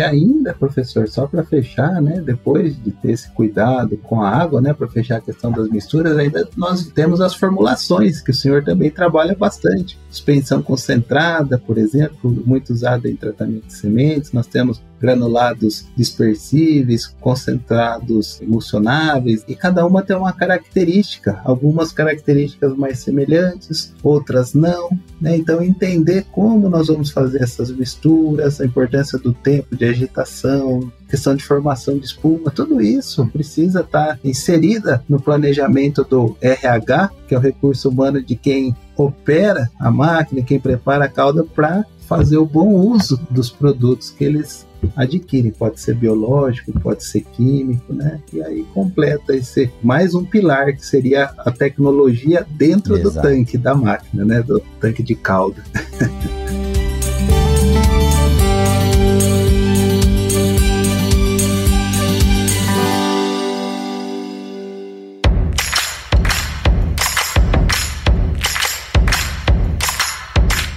ainda, 0.00 0.54
professor, 0.54 1.08
só 1.08 1.26
para 1.26 1.42
fechar, 1.42 2.00
né, 2.00 2.22
depois 2.24 2.80
de 2.80 2.92
ter 2.92 3.10
esse 3.10 3.28
cuidado 3.30 3.96
com 3.96 4.22
a 4.22 4.30
água, 4.30 4.60
né, 4.60 4.72
para 4.72 4.86
fechar 4.86 5.16
a 5.16 5.20
questão 5.20 5.50
das 5.50 5.68
misturas, 5.68 6.16
ainda 6.16 6.48
nós 6.56 6.86
temos 6.86 7.20
as 7.20 7.34
formulações, 7.34 8.20
que 8.20 8.30
o 8.30 8.34
senhor 8.34 8.62
também 8.62 8.90
trabalha 8.90 9.34
bastante. 9.34 9.98
Suspensão 10.08 10.62
concentrada, 10.62 11.58
por 11.58 11.78
exemplo, 11.78 12.30
muito 12.46 12.72
usada 12.72 13.08
em 13.08 13.16
tratamento 13.16 13.66
de 13.66 13.72
sementes, 13.72 14.32
nós 14.32 14.46
temos 14.46 14.80
granulados 15.00 15.86
dispersíveis, 15.96 17.06
concentrados 17.20 18.40
emulsionáveis, 18.40 19.44
e 19.46 19.54
cada 19.54 19.86
uma 19.86 20.02
tem 20.02 20.16
uma 20.16 20.32
característica, 20.32 21.40
algumas 21.44 21.92
características 21.92 22.76
mais 22.76 22.98
semelhantes, 22.98 23.94
outras 24.02 24.54
não. 24.54 24.88
Né? 25.20 25.36
Então, 25.36 25.62
entender 25.62 26.26
como 26.32 26.68
nós 26.68 26.88
vamos 26.88 27.10
fazer 27.10 27.42
essas 27.42 27.70
misturas, 27.70 28.60
a 28.60 28.64
importância 28.64 29.18
do 29.18 29.32
tempo 29.32 29.76
de 29.76 29.84
agitação, 29.84 30.90
questão 31.08 31.34
de 31.34 31.44
formação 31.44 31.98
de 31.98 32.04
espuma, 32.04 32.50
tudo 32.50 32.80
isso 32.80 33.26
precisa 33.28 33.80
estar 33.80 34.18
inserida 34.24 35.02
no 35.08 35.20
planejamento 35.20 36.04
do 36.04 36.36
RH, 36.40 37.10
que 37.28 37.34
é 37.34 37.38
o 37.38 37.40
recurso 37.40 37.88
humano 37.88 38.22
de 38.22 38.34
quem 38.34 38.74
opera 38.96 39.70
a 39.78 39.90
máquina, 39.90 40.42
quem 40.42 40.58
prepara 40.58 41.04
a 41.04 41.08
cauda 41.08 41.44
para 41.44 41.84
fazer 42.06 42.38
o 42.38 42.46
bom 42.46 42.68
uso 42.68 43.20
dos 43.30 43.50
produtos 43.50 44.10
que 44.10 44.24
eles 44.24 44.66
adquirem. 44.94 45.50
Pode 45.50 45.80
ser 45.80 45.94
biológico, 45.94 46.78
pode 46.80 47.04
ser 47.04 47.22
químico, 47.22 47.92
né? 47.92 48.20
E 48.32 48.42
aí 48.42 48.64
completa 48.72 49.34
esse 49.34 49.70
mais 49.82 50.14
um 50.14 50.24
pilar 50.24 50.74
que 50.74 50.84
seria 50.84 51.24
a 51.38 51.50
tecnologia 51.50 52.46
dentro 52.50 52.96
Exato. 52.96 53.16
do 53.16 53.22
tanque 53.22 53.58
da 53.58 53.74
máquina, 53.74 54.24
né? 54.24 54.42
Do 54.42 54.60
tanque 54.80 55.02
de 55.02 55.14
calda. 55.14 55.62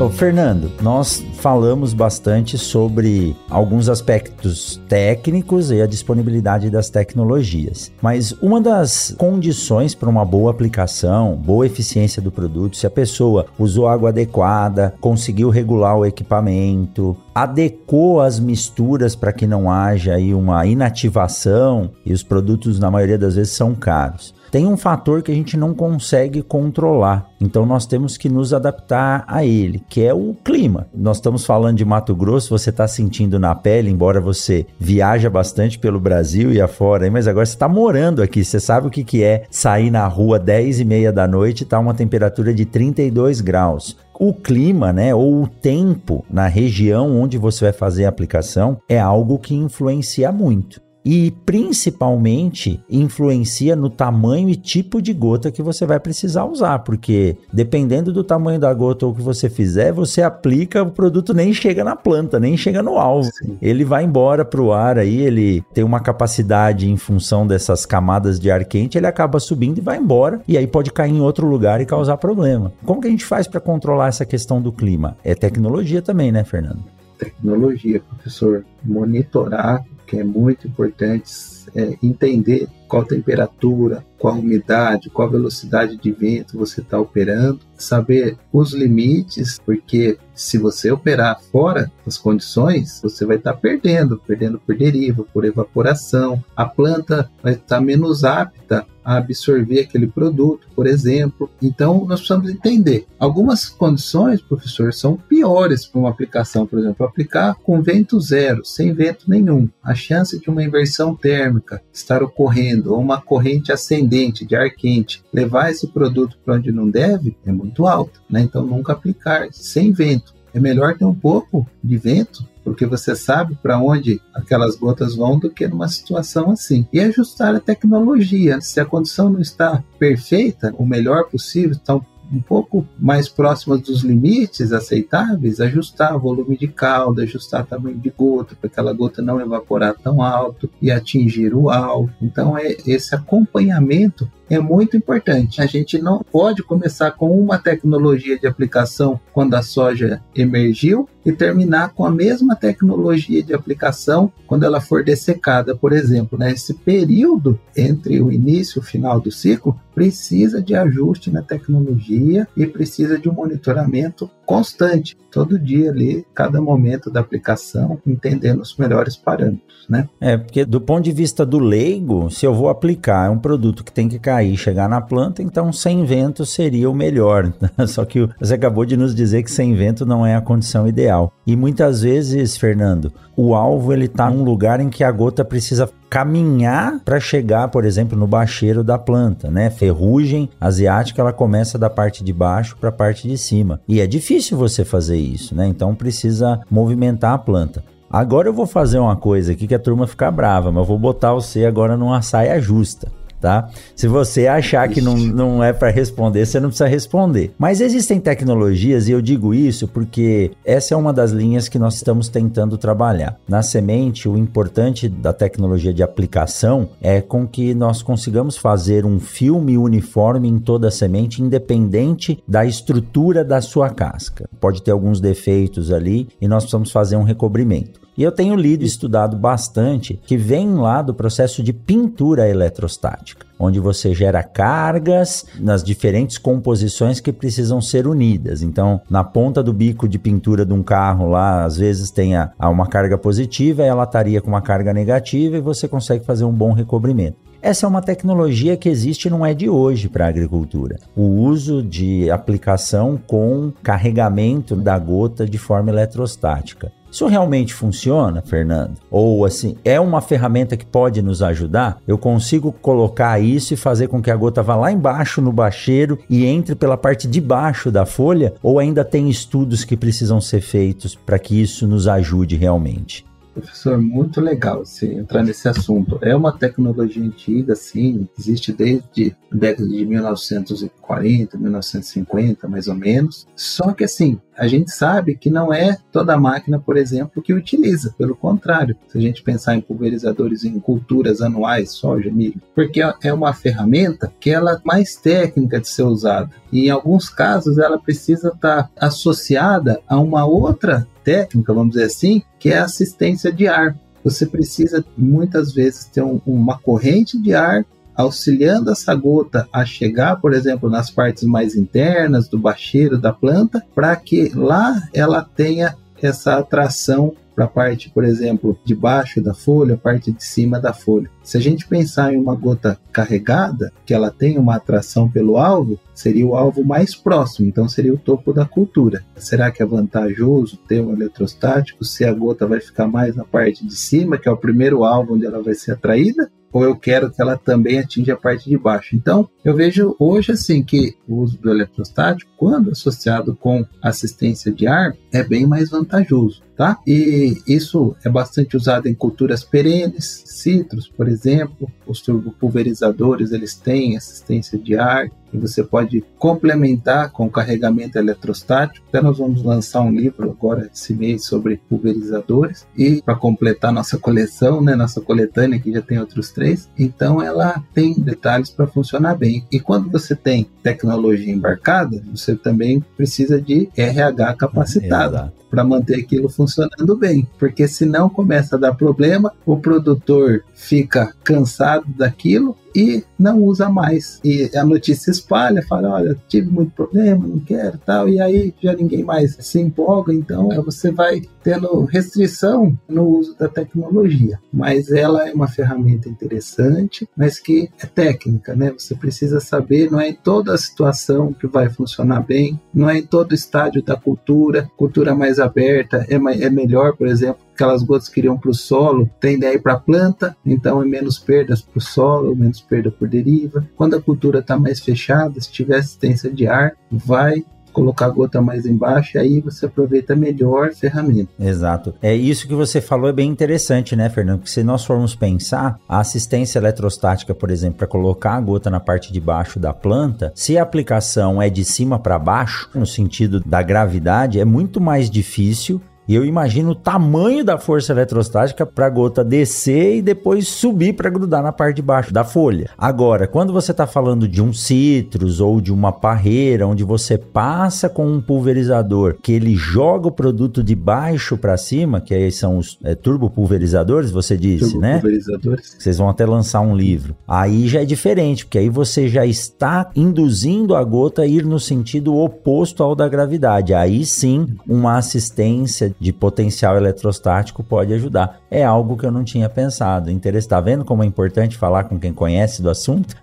Ô, 0.00 0.08
Fernando, 0.08 0.72
nós 0.80 1.22
falamos 1.34 1.92
bastante 1.92 2.56
sobre 2.56 3.36
alguns 3.50 3.86
aspectos 3.86 4.80
técnicos 4.88 5.70
e 5.70 5.82
a 5.82 5.86
disponibilidade 5.86 6.70
das 6.70 6.88
tecnologias. 6.88 7.92
Mas 8.00 8.32
uma 8.40 8.62
das 8.62 9.14
condições 9.18 9.94
para 9.94 10.08
uma 10.08 10.24
boa 10.24 10.52
aplicação, 10.52 11.36
boa 11.36 11.66
eficiência 11.66 12.22
do 12.22 12.32
produto, 12.32 12.78
se 12.78 12.86
a 12.86 12.90
pessoa 12.90 13.44
usou 13.58 13.86
água 13.86 14.08
adequada, 14.08 14.94
conseguiu 15.02 15.50
regular 15.50 15.98
o 15.98 16.06
equipamento, 16.06 17.14
adequou 17.34 18.22
as 18.22 18.40
misturas 18.40 19.14
para 19.14 19.34
que 19.34 19.46
não 19.46 19.70
haja 19.70 20.14
aí 20.14 20.32
uma 20.32 20.64
inativação 20.64 21.90
e 22.06 22.14
os 22.14 22.22
produtos 22.22 22.78
na 22.78 22.90
maioria 22.90 23.18
das 23.18 23.34
vezes 23.34 23.52
são 23.52 23.74
caros 23.74 24.39
tem 24.50 24.66
um 24.66 24.76
fator 24.76 25.22
que 25.22 25.30
a 25.30 25.34
gente 25.34 25.56
não 25.56 25.72
consegue 25.72 26.42
controlar. 26.42 27.28
Então 27.40 27.64
nós 27.64 27.86
temos 27.86 28.16
que 28.16 28.28
nos 28.28 28.52
adaptar 28.52 29.24
a 29.26 29.44
ele, 29.44 29.82
que 29.88 30.04
é 30.04 30.12
o 30.12 30.34
clima. 30.44 30.86
Nós 30.94 31.16
estamos 31.18 31.44
falando 31.44 31.76
de 31.76 31.84
Mato 31.84 32.14
Grosso, 32.14 32.50
você 32.50 32.70
está 32.70 32.86
sentindo 32.86 33.38
na 33.38 33.54
pele, 33.54 33.90
embora 33.90 34.20
você 34.20 34.66
viaja 34.78 35.30
bastante 35.30 35.78
pelo 35.78 36.00
Brasil 36.00 36.52
e 36.52 36.60
afora, 36.60 37.10
mas 37.10 37.26
agora 37.26 37.46
você 37.46 37.54
está 37.54 37.68
morando 37.68 38.22
aqui, 38.22 38.44
você 38.44 38.60
sabe 38.60 38.88
o 38.88 38.90
que, 38.90 39.04
que 39.04 39.22
é 39.22 39.44
sair 39.50 39.90
na 39.90 40.06
rua 40.06 40.38
10 40.38 40.80
e 40.80 40.84
meia 40.84 41.12
da 41.12 41.26
noite 41.26 41.62
e 41.62 41.66
tá 41.66 41.78
uma 41.78 41.94
temperatura 41.94 42.52
de 42.52 42.64
32 42.64 43.40
graus 43.40 43.96
o 44.20 44.34
clima, 44.34 44.92
né, 44.92 45.14
ou 45.14 45.44
o 45.44 45.48
tempo 45.48 46.26
na 46.28 46.46
região 46.46 47.18
onde 47.18 47.38
você 47.38 47.64
vai 47.64 47.72
fazer 47.72 48.04
a 48.04 48.10
aplicação 48.10 48.78
é 48.86 49.00
algo 49.00 49.38
que 49.38 49.54
influencia 49.54 50.30
muito 50.30 50.78
e 51.04 51.30
principalmente 51.44 52.82
influencia 52.88 53.74
no 53.74 53.88
tamanho 53.88 54.48
e 54.48 54.56
tipo 54.56 55.00
de 55.00 55.12
gota 55.12 55.50
que 55.50 55.62
você 55.62 55.86
vai 55.86 55.98
precisar 55.98 56.44
usar, 56.44 56.80
porque 56.80 57.36
dependendo 57.52 58.12
do 58.12 58.22
tamanho 58.22 58.60
da 58.60 58.72
gota 58.72 59.06
ou 59.06 59.14
que 59.14 59.22
você 59.22 59.48
fizer, 59.48 59.92
você 59.92 60.22
aplica, 60.22 60.82
o 60.82 60.90
produto 60.90 61.32
nem 61.32 61.52
chega 61.52 61.82
na 61.82 61.96
planta, 61.96 62.38
nem 62.38 62.56
chega 62.56 62.82
no 62.82 62.98
alvo. 62.98 63.30
Sim. 63.32 63.56
Ele 63.60 63.84
vai 63.84 64.04
embora 64.04 64.44
para 64.44 64.60
o 64.60 64.72
ar 64.72 64.98
aí, 64.98 65.20
ele 65.20 65.64
tem 65.72 65.84
uma 65.84 66.00
capacidade 66.00 66.90
em 66.90 66.96
função 66.96 67.46
dessas 67.46 67.86
camadas 67.86 68.38
de 68.38 68.50
ar 68.50 68.64
quente, 68.64 68.98
ele 68.98 69.06
acaba 69.06 69.40
subindo 69.40 69.78
e 69.78 69.82
vai 69.82 69.98
embora, 69.98 70.40
e 70.46 70.56
aí 70.56 70.66
pode 70.66 70.92
cair 70.92 71.12
em 71.12 71.20
outro 71.20 71.46
lugar 71.46 71.80
e 71.80 71.86
causar 71.86 72.16
problema. 72.16 72.72
Como 72.84 73.00
que 73.00 73.08
a 73.08 73.10
gente 73.10 73.24
faz 73.24 73.46
para 73.46 73.60
controlar 73.60 74.08
essa 74.08 74.24
questão 74.24 74.60
do 74.60 74.72
clima? 74.72 75.16
É 75.24 75.34
tecnologia 75.34 76.02
também, 76.02 76.30
né, 76.30 76.44
Fernando? 76.44 76.84
Tecnologia, 77.18 78.00
professor. 78.00 78.64
Monitorar 78.82 79.84
que 80.10 80.18
é 80.18 80.24
muito 80.24 80.66
importante 80.66 81.30
é, 81.72 81.96
entender 82.02 82.66
qual 82.90 83.04
temperatura, 83.04 84.04
qual 84.18 84.34
umidade, 84.34 85.08
qual 85.08 85.30
velocidade 85.30 85.96
de 85.96 86.10
vento 86.10 86.58
você 86.58 86.80
está 86.80 86.98
operando, 86.98 87.60
saber 87.78 88.36
os 88.52 88.74
limites, 88.74 89.60
porque 89.64 90.18
se 90.34 90.58
você 90.58 90.90
operar 90.90 91.40
fora 91.52 91.90
das 92.04 92.18
condições, 92.18 93.00
você 93.02 93.24
vai 93.24 93.36
estar 93.36 93.52
tá 93.52 93.58
perdendo, 93.58 94.20
perdendo 94.26 94.58
por 94.58 94.74
deriva, 94.74 95.24
por 95.32 95.44
evaporação. 95.44 96.42
A 96.56 96.64
planta 96.64 97.30
vai 97.42 97.52
estar 97.52 97.76
tá 97.76 97.80
menos 97.80 98.24
apta 98.24 98.86
a 99.04 99.16
absorver 99.16 99.80
aquele 99.80 100.06
produto, 100.06 100.66
por 100.74 100.86
exemplo. 100.86 101.50
Então, 101.60 102.04
nós 102.06 102.20
precisamos 102.20 102.50
entender. 102.50 103.06
Algumas 103.18 103.68
condições, 103.68 104.40
professor, 104.40 104.92
são 104.94 105.16
piores 105.16 105.86
para 105.86 106.00
uma 106.00 106.10
aplicação, 106.10 106.66
por 106.66 106.78
exemplo, 106.78 107.04
aplicar 107.04 107.54
com 107.56 107.82
vento 107.82 108.20
zero, 108.20 108.64
sem 108.64 108.92
vento 108.92 109.28
nenhum. 109.28 109.68
A 109.82 109.94
chance 109.94 110.38
de 110.38 110.48
uma 110.48 110.62
inversão 110.64 111.14
térmica 111.14 111.82
estar 111.92 112.22
ocorrendo, 112.22 112.79
ou 112.86 113.00
uma 113.00 113.20
corrente 113.20 113.72
ascendente 113.72 114.44
de 114.44 114.56
ar 114.56 114.70
quente 114.70 115.22
levar 115.32 115.70
esse 115.70 115.86
produto 115.86 116.38
para 116.44 116.54
onde 116.54 116.72
não 116.72 116.88
deve, 116.88 117.36
é 117.44 117.52
muito 117.52 117.86
alta. 117.86 118.20
Né? 118.28 118.42
Então, 118.42 118.64
nunca 118.64 118.92
aplicar 118.92 119.48
sem 119.52 119.92
vento. 119.92 120.34
É 120.52 120.58
melhor 120.58 120.96
ter 120.96 121.04
um 121.04 121.14
pouco 121.14 121.66
de 121.82 121.96
vento 121.96 122.44
porque 122.64 122.86
você 122.86 123.16
sabe 123.16 123.56
para 123.62 123.78
onde 123.78 124.20
aquelas 124.34 124.76
gotas 124.76 125.14
vão 125.14 125.38
do 125.38 125.50
que 125.50 125.66
numa 125.66 125.88
situação 125.88 126.50
assim. 126.50 126.86
E 126.92 127.00
ajustar 127.00 127.54
a 127.54 127.60
tecnologia. 127.60 128.60
Se 128.60 128.80
a 128.80 128.84
condição 128.84 129.30
não 129.30 129.40
está 129.40 129.82
perfeita, 129.98 130.74
o 130.76 130.86
melhor 130.86 131.28
possível, 131.28 131.76
um 131.88 132.00
pouco 132.38 132.86
mais 132.96 133.28
próximas 133.28 133.80
dos 133.80 134.02
limites 134.02 134.72
aceitáveis, 134.72 135.60
ajustar 135.60 136.16
volume 136.18 136.56
de 136.56 136.68
calda, 136.68 137.22
ajustar 137.22 137.66
tamanho 137.66 137.98
de 137.98 138.10
gota, 138.10 138.54
para 138.54 138.68
aquela 138.68 138.92
gota 138.92 139.20
não 139.20 139.40
evaporar 139.40 139.94
tão 139.94 140.22
alto 140.22 140.70
e 140.80 140.90
atingir 140.90 141.54
o 141.54 141.70
alvo. 141.70 142.12
Então, 142.22 142.56
é 142.56 142.76
esse 142.86 143.14
acompanhamento 143.14 144.30
é 144.50 144.58
muito 144.58 144.96
importante. 144.96 145.62
A 145.62 145.66
gente 145.66 145.98
não 146.02 146.22
pode 146.30 146.62
começar 146.62 147.12
com 147.12 147.40
uma 147.40 147.56
tecnologia 147.56 148.36
de 148.36 148.48
aplicação 148.48 149.18
quando 149.32 149.54
a 149.54 149.62
soja 149.62 150.20
emergiu 150.34 151.08
e 151.24 151.30
terminar 151.30 151.90
com 151.90 152.04
a 152.04 152.10
mesma 152.10 152.56
tecnologia 152.56 153.42
de 153.42 153.54
aplicação 153.54 154.32
quando 154.46 154.64
ela 154.64 154.80
for 154.80 155.04
dessecada, 155.04 155.76
por 155.76 155.92
exemplo. 155.92 156.36
Né? 156.36 156.50
Esse 156.50 156.74
período 156.74 157.58
entre 157.76 158.20
o 158.20 158.32
início 158.32 158.78
e 158.78 158.80
o 158.80 158.84
final 158.84 159.20
do 159.20 159.30
ciclo 159.30 159.78
precisa 159.94 160.60
de 160.60 160.74
ajuste 160.74 161.30
na 161.30 161.42
tecnologia 161.42 162.48
e 162.56 162.66
precisa 162.66 163.18
de 163.18 163.28
um 163.28 163.32
monitoramento 163.32 164.30
constante, 164.50 165.16
todo 165.30 165.56
dia 165.56 165.90
ali, 165.90 166.26
cada 166.34 166.60
momento 166.60 167.08
da 167.08 167.20
aplicação, 167.20 168.00
entendendo 168.04 168.62
os 168.62 168.76
melhores 168.76 169.16
parâmetros, 169.16 169.86
né? 169.88 170.08
É, 170.20 170.36
porque 170.36 170.64
do 170.64 170.80
ponto 170.80 171.04
de 171.04 171.12
vista 171.12 171.46
do 171.46 171.60
leigo, 171.60 172.28
se 172.32 172.44
eu 172.44 172.52
vou 172.52 172.68
aplicar 172.68 173.28
é 173.28 173.30
um 173.30 173.38
produto 173.38 173.84
que 173.84 173.92
tem 173.92 174.08
que 174.08 174.18
cair 174.18 174.56
chegar 174.56 174.88
na 174.88 175.00
planta, 175.00 175.40
então 175.40 175.72
sem 175.72 176.04
vento 176.04 176.44
seria 176.44 176.90
o 176.90 176.94
melhor. 176.94 177.52
Só 177.86 178.04
que 178.04 178.28
você 178.40 178.54
acabou 178.54 178.84
de 178.84 178.96
nos 178.96 179.14
dizer 179.14 179.44
que 179.44 179.52
sem 179.52 179.72
vento 179.76 180.04
não 180.04 180.26
é 180.26 180.34
a 180.34 180.40
condição 180.40 180.88
ideal. 180.88 181.32
E 181.46 181.54
muitas 181.54 182.02
vezes, 182.02 182.56
Fernando, 182.56 183.12
o 183.36 183.54
alvo 183.54 183.92
ele 183.92 184.06
está 184.06 184.28
num 184.28 184.42
lugar 184.42 184.80
em 184.80 184.90
que 184.90 185.04
a 185.04 185.12
gota 185.12 185.44
precisa 185.44 185.88
caminhar 186.10 186.98
para 187.04 187.20
chegar, 187.20 187.68
por 187.68 187.84
exemplo, 187.84 188.18
no 188.18 188.26
bacheiro 188.26 188.82
da 188.82 188.98
planta, 188.98 189.48
né? 189.48 189.70
Ferrugem 189.70 190.50
asiática 190.60 191.22
ela 191.22 191.32
começa 191.32 191.78
da 191.78 191.88
parte 191.88 192.24
de 192.24 192.32
baixo 192.32 192.76
para 192.76 192.88
a 192.88 192.92
parte 192.92 193.28
de 193.28 193.38
cima. 193.38 193.80
E 193.86 194.00
é 194.00 194.06
difícil 194.08 194.58
você 194.58 194.84
fazer 194.84 195.16
isso, 195.16 195.54
né? 195.54 195.68
Então 195.68 195.94
precisa 195.94 196.60
movimentar 196.68 197.34
a 197.34 197.38
planta. 197.38 197.84
Agora 198.10 198.48
eu 198.48 198.52
vou 198.52 198.66
fazer 198.66 198.98
uma 198.98 199.14
coisa 199.14 199.52
aqui 199.52 199.68
que 199.68 199.74
a 199.74 199.78
turma 199.78 200.04
fica 200.04 200.28
brava, 200.32 200.72
mas 200.72 200.82
eu 200.82 200.84
vou 200.84 200.98
botar 200.98 201.32
você 201.32 201.64
agora 201.64 201.96
numa 201.96 202.20
saia 202.22 202.60
justa 202.60 203.19
tá? 203.40 203.68
Se 203.96 204.06
você 204.06 204.46
achar 204.46 204.88
que 204.88 205.00
não, 205.00 205.16
não 205.16 205.64
é 205.64 205.72
para 205.72 205.90
responder, 205.90 206.46
você 206.46 206.60
não 206.60 206.68
precisa 206.68 206.88
responder. 206.88 207.52
Mas 207.58 207.80
existem 207.80 208.20
tecnologias, 208.20 209.08
e 209.08 209.12
eu 209.12 209.20
digo 209.22 209.54
isso 209.54 209.88
porque 209.88 210.50
essa 210.64 210.94
é 210.94 210.96
uma 210.96 211.12
das 211.12 211.30
linhas 211.30 211.68
que 211.68 211.78
nós 211.78 211.94
estamos 211.94 212.28
tentando 212.28 212.76
trabalhar. 212.76 213.38
Na 213.48 213.62
semente, 213.62 214.28
o 214.28 214.36
importante 214.36 215.08
da 215.08 215.32
tecnologia 215.32 215.92
de 215.92 216.02
aplicação 216.02 216.90
é 217.00 217.20
com 217.20 217.46
que 217.46 217.74
nós 217.74 218.02
consigamos 218.02 218.56
fazer 218.56 219.06
um 219.06 219.18
filme 219.18 219.78
uniforme 219.78 220.48
em 220.48 220.58
toda 220.58 220.88
a 220.88 220.90
semente, 220.90 221.42
independente 221.42 222.42
da 222.46 222.64
estrutura 222.64 223.44
da 223.44 223.60
sua 223.60 223.90
casca. 223.90 224.48
Pode 224.60 224.82
ter 224.82 224.90
alguns 224.90 225.20
defeitos 225.20 225.92
ali 225.92 226.28
e 226.40 226.46
nós 226.46 226.64
precisamos 226.64 226.90
fazer 226.90 227.16
um 227.16 227.22
recobrimento. 227.22 227.99
E 228.20 228.22
eu 228.22 228.30
tenho 228.30 228.54
lido 228.54 228.84
e 228.84 228.86
estudado 228.86 229.34
bastante 229.34 230.20
que 230.26 230.36
vem 230.36 230.74
lá 230.74 231.00
do 231.00 231.14
processo 231.14 231.62
de 231.62 231.72
pintura 231.72 232.46
eletrostática, 232.46 233.46
onde 233.58 233.80
você 233.80 234.12
gera 234.12 234.42
cargas 234.42 235.46
nas 235.58 235.82
diferentes 235.82 236.36
composições 236.36 237.18
que 237.18 237.32
precisam 237.32 237.80
ser 237.80 238.06
unidas. 238.06 238.60
Então, 238.60 239.00
na 239.08 239.24
ponta 239.24 239.62
do 239.62 239.72
bico 239.72 240.06
de 240.06 240.18
pintura 240.18 240.66
de 240.66 240.74
um 240.74 240.82
carro 240.82 241.30
lá, 241.30 241.64
às 241.64 241.78
vezes 241.78 242.10
tem 242.10 242.36
a, 242.36 242.52
a 242.58 242.68
uma 242.68 242.86
carga 242.86 243.16
positiva 243.16 243.84
e 243.84 243.88
a 243.88 243.94
lataria 243.94 244.42
com 244.42 244.48
uma 244.48 244.60
carga 244.60 244.92
negativa 244.92 245.56
e 245.56 245.62
você 245.62 245.88
consegue 245.88 246.22
fazer 246.22 246.44
um 246.44 246.52
bom 246.52 246.74
recobrimento. 246.74 247.38
Essa 247.62 247.86
é 247.86 247.88
uma 247.88 248.02
tecnologia 248.02 248.76
que 248.76 248.88
existe 248.90 249.28
e 249.28 249.30
não 249.30 249.46
é 249.46 249.54
de 249.54 249.68
hoje 249.70 250.10
para 250.10 250.26
a 250.26 250.28
agricultura. 250.28 250.98
O 251.16 251.22
uso 251.22 251.82
de 251.82 252.30
aplicação 252.30 253.18
com 253.26 253.72
carregamento 253.82 254.76
da 254.76 254.98
gota 254.98 255.46
de 255.46 255.56
forma 255.56 255.90
eletrostática. 255.90 256.92
Isso 257.10 257.26
realmente 257.26 257.74
funciona, 257.74 258.40
Fernando? 258.40 258.92
Ou 259.10 259.44
assim, 259.44 259.76
é 259.84 259.98
uma 259.98 260.20
ferramenta 260.20 260.76
que 260.76 260.86
pode 260.86 261.20
nos 261.20 261.42
ajudar? 261.42 262.00
Eu 262.06 262.16
consigo 262.16 262.72
colocar 262.72 263.40
isso 263.40 263.74
e 263.74 263.76
fazer 263.76 264.08
com 264.08 264.22
que 264.22 264.30
a 264.30 264.36
gota 264.36 264.62
vá 264.62 264.76
lá 264.76 264.92
embaixo 264.92 265.40
no 265.40 265.52
bacheiro 265.52 266.18
e 266.28 266.46
entre 266.46 266.74
pela 266.74 266.96
parte 266.96 267.26
de 267.26 267.40
baixo 267.40 267.90
da 267.90 268.06
folha? 268.06 268.54
Ou 268.62 268.78
ainda 268.78 269.04
tem 269.04 269.28
estudos 269.28 269.84
que 269.84 269.96
precisam 269.96 270.40
ser 270.40 270.60
feitos 270.60 271.14
para 271.14 271.38
que 271.38 271.60
isso 271.60 271.86
nos 271.86 272.06
ajude 272.06 272.56
realmente? 272.56 273.29
Professor, 273.52 273.98
muito 273.98 274.40
legal 274.40 274.84
você 274.84 275.12
entrar 275.12 275.42
nesse 275.42 275.68
assunto. 275.68 276.18
É 276.22 276.34
uma 276.34 276.56
tecnologia 276.56 277.22
antiga, 277.22 277.74
sim, 277.74 278.28
existe 278.38 278.72
desde 278.72 279.36
a 279.52 279.56
década 279.56 279.88
de 279.88 280.06
1940, 280.06 281.58
1950, 281.58 282.68
mais 282.68 282.86
ou 282.86 282.94
menos. 282.94 283.46
Só 283.56 283.92
que, 283.92 284.04
assim, 284.04 284.38
a 284.56 284.68
gente 284.68 284.90
sabe 284.90 285.36
que 285.36 285.50
não 285.50 285.72
é 285.72 285.96
toda 286.12 286.38
máquina, 286.38 286.78
por 286.78 286.96
exemplo, 286.96 287.42
que 287.42 287.52
utiliza. 287.52 288.14
Pelo 288.16 288.36
contrário, 288.36 288.96
se 289.08 289.18
a 289.18 289.20
gente 289.20 289.42
pensar 289.42 289.74
em 289.74 289.80
pulverizadores 289.80 290.64
em 290.64 290.78
culturas 290.78 291.40
anuais, 291.40 291.92
soja, 291.92 292.30
milho, 292.30 292.60
porque 292.74 293.00
é 293.22 293.32
uma 293.32 293.52
ferramenta 293.52 294.32
que 294.38 294.50
ela 294.50 294.74
é 294.74 294.80
mais 294.84 295.16
técnica 295.16 295.80
de 295.80 295.88
ser 295.88 296.04
usada. 296.04 296.50
Em 296.72 296.90
alguns 296.90 297.28
casos 297.28 297.78
ela 297.78 297.98
precisa 297.98 298.48
estar 298.54 298.90
associada 298.98 300.00
a 300.08 300.18
uma 300.18 300.44
outra 300.44 301.06
técnica, 301.24 301.74
vamos 301.74 301.92
dizer 301.92 302.06
assim, 302.06 302.42
que 302.58 302.70
é 302.70 302.78
a 302.78 302.84
assistência 302.84 303.52
de 303.52 303.66
ar. 303.66 303.96
Você 304.22 304.46
precisa 304.46 305.04
muitas 305.16 305.72
vezes 305.72 306.04
ter 306.04 306.22
um, 306.22 306.40
uma 306.46 306.78
corrente 306.78 307.40
de 307.40 307.54
ar 307.54 307.84
auxiliando 308.14 308.90
essa 308.90 309.14
gota 309.14 309.66
a 309.72 309.84
chegar, 309.84 310.36
por 310.36 310.52
exemplo, 310.52 310.90
nas 310.90 311.10
partes 311.10 311.44
mais 311.44 311.74
internas 311.74 312.48
do 312.48 312.58
bacheiro 312.58 313.18
da 313.18 313.32
planta, 313.32 313.82
para 313.94 314.14
que 314.16 314.50
lá 314.54 315.02
ela 315.14 315.42
tenha 315.42 315.96
essa 316.20 316.58
atração 316.58 317.34
para 317.60 317.66
a 317.66 317.68
parte, 317.68 318.08
por 318.08 318.24
exemplo, 318.24 318.78
de 318.82 318.94
baixo 318.94 319.42
da 319.42 319.52
folha, 319.52 319.94
a 319.94 319.98
parte 319.98 320.32
de 320.32 320.42
cima 320.42 320.80
da 320.80 320.94
folha. 320.94 321.30
Se 321.42 321.58
a 321.58 321.60
gente 321.60 321.86
pensar 321.86 322.32
em 322.32 322.38
uma 322.38 322.54
gota 322.54 322.98
carregada, 323.12 323.92
que 324.06 324.14
ela 324.14 324.30
tem 324.30 324.56
uma 324.56 324.76
atração 324.76 325.30
pelo 325.30 325.58
alvo, 325.58 325.98
seria 326.14 326.46
o 326.46 326.56
alvo 326.56 326.82
mais 326.82 327.14
próximo, 327.14 327.68
então 327.68 327.86
seria 327.86 328.14
o 328.14 328.18
topo 328.18 328.54
da 328.54 328.64
cultura. 328.64 329.22
Será 329.36 329.70
que 329.70 329.82
é 329.82 329.86
vantajoso 329.86 330.78
ter 330.88 331.02
um 331.02 331.12
eletrostático 331.12 332.02
se 332.02 332.24
a 332.24 332.32
gota 332.32 332.66
vai 332.66 332.80
ficar 332.80 333.06
mais 333.06 333.36
na 333.36 333.44
parte 333.44 333.86
de 333.86 333.94
cima, 333.94 334.38
que 334.38 334.48
é 334.48 334.52
o 334.52 334.56
primeiro 334.56 335.04
alvo 335.04 335.34
onde 335.34 335.44
ela 335.44 335.62
vai 335.62 335.74
ser 335.74 335.92
atraída? 335.92 336.50
ou 336.72 336.84
eu 336.84 336.96
quero 336.96 337.30
que 337.30 337.40
ela 337.40 337.56
também 337.56 337.98
atinja 337.98 338.34
a 338.34 338.36
parte 338.36 338.68
de 338.68 338.78
baixo. 338.78 339.16
Então, 339.16 339.48
eu 339.64 339.74
vejo 339.74 340.14
hoje 340.18 340.52
assim 340.52 340.82
que 340.82 341.16
o 341.28 341.36
uso 341.36 341.58
do 341.58 341.70
eletrostático, 341.70 342.50
quando 342.56 342.90
associado 342.90 343.54
com 343.56 343.84
assistência 344.02 344.72
de 344.72 344.86
ar, 344.86 345.14
é 345.32 345.42
bem 345.42 345.66
mais 345.66 345.90
vantajoso, 345.90 346.62
tá? 346.80 346.98
E 347.06 347.58
isso 347.68 348.16
é 348.24 348.30
bastante 348.30 348.74
usado 348.74 349.06
em 349.06 349.12
culturas 349.12 349.62
perenes, 349.62 350.42
citros, 350.46 351.06
por 351.06 351.28
exemplo, 351.28 351.86
os 352.06 352.22
turbopulverizadores, 352.22 353.52
eles 353.52 353.74
têm 353.74 354.16
assistência 354.16 354.78
de 354.78 354.96
ar, 354.96 355.30
e 355.52 355.58
você 355.58 355.82
pode 355.82 356.24
complementar 356.38 357.30
com 357.32 357.50
carregamento 357.50 358.18
eletrostático. 358.18 359.04
Até 359.08 359.20
nós 359.20 359.38
vamos 359.38 359.62
lançar 359.62 360.00
um 360.00 360.12
livro 360.12 360.50
agora 360.50 360.90
esse 360.92 361.14
mês 361.14 361.44
sobre 361.44 361.80
pulverizadores 361.88 362.86
e 362.96 363.22
para 363.22 363.34
completar 363.34 363.92
nossa 363.92 364.18
coleção, 364.18 364.82
né, 364.82 364.94
nossa 364.94 365.20
coletânea 365.20 365.78
que 365.78 365.92
já 365.92 366.02
tem 366.02 366.18
outros 366.18 366.50
três, 366.50 366.88
então 366.98 367.42
ela 367.42 367.82
tem 367.94 368.14
detalhes 368.14 368.70
para 368.70 368.86
funcionar 368.86 369.34
bem. 369.34 369.64
E 369.70 369.80
quando 369.80 370.10
você 370.10 370.34
tem 370.34 370.68
tecnologia 370.82 371.52
embarcada, 371.52 372.22
você 372.32 372.54
também 372.56 373.00
precisa 373.16 373.60
de 373.60 373.88
RH 373.96 374.54
capacitado. 374.54 375.52
para 375.70 375.84
manter 375.84 376.16
aquilo 376.16 376.48
funcionando 376.48 377.16
bem, 377.16 377.46
porque 377.56 377.86
senão 377.86 378.28
começa 378.28 378.74
a 378.74 378.78
dar 378.78 378.94
problema, 378.94 379.52
o 379.64 379.76
produtor 379.76 380.64
fica 380.74 381.32
cansado 381.44 382.06
daquilo 382.08 382.76
e 382.94 383.22
não 383.40 383.62
usa 383.62 383.88
mais. 383.88 384.38
E 384.44 384.70
a 384.76 384.84
notícia 384.84 385.30
espalha, 385.30 385.82
fala, 385.82 386.10
olha, 386.10 386.36
tive 386.46 386.70
muito 386.70 386.92
problema, 386.92 387.46
não 387.46 387.58
quero 387.58 387.98
tal, 388.04 388.28
e 388.28 388.40
aí 388.40 388.74
já 388.80 388.92
ninguém 388.92 389.24
mais 389.24 389.56
se 389.58 389.80
empolga, 389.80 390.32
então 390.32 390.68
você 390.84 391.10
vai 391.10 391.42
tendo 391.62 392.04
restrição 392.04 392.96
no 393.08 393.24
uso 393.24 393.56
da 393.56 393.68
tecnologia. 393.68 394.58
Mas 394.72 395.10
ela 395.10 395.48
é 395.48 395.52
uma 395.52 395.68
ferramenta 395.68 396.28
interessante, 396.28 397.28
mas 397.36 397.58
que 397.58 397.90
é 397.98 398.06
técnica, 398.06 398.74
né? 398.74 398.92
Você 398.96 399.14
precisa 399.14 399.60
saber, 399.60 400.10
não 400.10 400.20
é 400.20 400.28
em 400.28 400.34
toda 400.34 400.74
a 400.74 400.78
situação 400.78 401.52
que 401.52 401.66
vai 401.66 401.88
funcionar 401.88 402.40
bem, 402.40 402.80
não 402.92 403.08
é 403.08 403.18
em 403.18 403.22
todo 403.22 403.54
estádio 403.54 404.02
da 404.02 404.16
cultura, 404.16 404.90
cultura 404.96 405.34
mais 405.34 405.58
aberta 405.58 406.26
é, 406.28 406.34
é 406.34 406.70
melhor, 406.70 407.16
por 407.16 407.26
exemplo, 407.26 407.60
aquelas 407.74 408.02
gotas 408.02 408.28
que 408.28 408.40
iriam 408.40 408.58
para 408.58 408.70
o 408.70 408.74
solo 408.74 409.28
tendem 409.40 409.68
a 409.68 409.72
ir 409.72 409.80
para 409.80 409.94
a 409.94 410.00
planta, 410.00 410.56
então 410.64 411.02
é 411.02 411.04
menos 411.04 411.38
perdas 411.38 411.80
para 411.80 411.98
o 411.98 412.00
solo, 412.00 412.54
menos 412.54 412.80
perda 412.80 413.10
por 413.10 413.26
deriva. 413.28 413.86
Quando 413.96 414.16
a 414.16 414.20
cultura 414.20 414.58
está 414.58 414.78
mais 414.78 415.00
fechada, 415.00 415.60
se 415.60 415.70
tiver 415.70 415.96
assistência 415.96 416.50
de 416.50 416.66
ar, 416.66 416.92
vai 417.10 417.64
colocar 417.92 418.26
a 418.26 418.30
gota 418.30 418.60
mais 418.60 418.86
embaixo, 418.86 419.38
aí 419.38 419.60
você 419.60 419.86
aproveita 419.86 420.34
melhor 420.36 420.88
a 420.88 420.92
ferramenta. 420.92 421.50
Exato. 421.58 422.14
É 422.22 422.34
isso 422.34 422.66
que 422.66 422.74
você 422.74 423.00
falou 423.00 423.28
é 423.28 423.32
bem 423.32 423.50
interessante, 423.50 424.16
né, 424.16 424.28
Fernando? 424.28 424.58
Porque 424.58 424.70
se 424.70 424.82
nós 424.82 425.04
formos 425.04 425.34
pensar, 425.34 425.98
a 426.08 426.20
assistência 426.20 426.78
eletrostática, 426.78 427.54
por 427.54 427.70
exemplo, 427.70 427.98
para 427.98 428.06
colocar 428.06 428.54
a 428.54 428.60
gota 428.60 428.90
na 428.90 429.00
parte 429.00 429.32
de 429.32 429.40
baixo 429.40 429.78
da 429.78 429.92
planta, 429.92 430.52
se 430.54 430.78
a 430.78 430.82
aplicação 430.82 431.60
é 431.60 431.68
de 431.68 431.84
cima 431.84 432.18
para 432.18 432.38
baixo, 432.38 432.88
no 432.94 433.06
sentido 433.06 433.60
da 433.60 433.82
gravidade, 433.82 434.60
é 434.60 434.64
muito 434.64 435.00
mais 435.00 435.30
difícil 435.30 436.00
e 436.30 436.34
eu 436.36 436.44
imagino 436.44 436.92
o 436.92 436.94
tamanho 436.94 437.64
da 437.64 437.76
força 437.76 438.12
eletrostática 438.12 438.86
para 438.86 439.06
a 439.06 439.10
gota 439.10 439.42
descer 439.42 440.18
e 440.18 440.22
depois 440.22 440.68
subir 440.68 441.14
para 441.14 441.28
grudar 441.28 441.60
na 441.60 441.72
parte 441.72 441.96
de 441.96 442.02
baixo 442.02 442.32
da 442.32 442.44
folha. 442.44 442.88
Agora, 442.96 443.48
quando 443.48 443.72
você 443.72 443.90
está 443.90 444.06
falando 444.06 444.46
de 444.46 444.62
um 444.62 444.72
citrus 444.72 445.58
ou 445.58 445.80
de 445.80 445.92
uma 445.92 446.12
parreira, 446.12 446.86
onde 446.86 447.02
você 447.02 447.36
passa 447.36 448.08
com 448.08 448.24
um 448.28 448.40
pulverizador 448.40 449.38
que 449.42 449.50
ele 449.50 449.74
joga 449.74 450.28
o 450.28 450.30
produto 450.30 450.84
de 450.84 450.94
baixo 450.94 451.58
para 451.58 451.76
cima, 451.76 452.20
que 452.20 452.32
aí 452.32 452.52
são 452.52 452.78
os 452.78 452.96
é, 453.02 453.16
turbopulverizadores, 453.16 454.30
você 454.30 454.56
disse, 454.56 454.96
né? 454.98 455.14
Turbopulverizadores. 455.14 455.96
Vocês 455.98 456.18
vão 456.18 456.28
até 456.28 456.46
lançar 456.46 456.80
um 456.80 456.94
livro. 456.94 457.34
Aí 457.48 457.88
já 457.88 458.02
é 458.02 458.04
diferente, 458.04 458.64
porque 458.64 458.78
aí 458.78 458.88
você 458.88 459.28
já 459.28 459.44
está 459.44 460.08
induzindo 460.14 460.94
a 460.94 461.02
gota 461.02 461.42
a 461.42 461.46
ir 461.46 461.66
no 461.66 461.80
sentido 461.80 462.36
oposto 462.36 463.02
ao 463.02 463.16
da 463.16 463.28
gravidade. 463.28 463.94
Aí 463.94 464.24
sim, 464.24 464.68
uma 464.86 465.18
assistência 465.18 466.14
de 466.20 466.32
potencial 466.32 466.96
eletrostático 466.96 467.82
pode 467.82 468.12
ajudar. 468.12 468.60
É 468.70 468.84
algo 468.84 469.16
que 469.16 469.24
eu 469.24 469.32
não 469.32 469.42
tinha 469.42 469.68
pensado. 469.68 470.30
Interessante. 470.30 470.70
Tá 470.70 470.80
vendo 470.80 471.04
como 471.04 471.24
é 471.24 471.26
importante 471.26 471.78
falar 471.78 472.04
com 472.04 472.18
quem 472.18 472.32
conhece 472.32 472.82
do 472.82 472.90
assunto? 472.90 473.34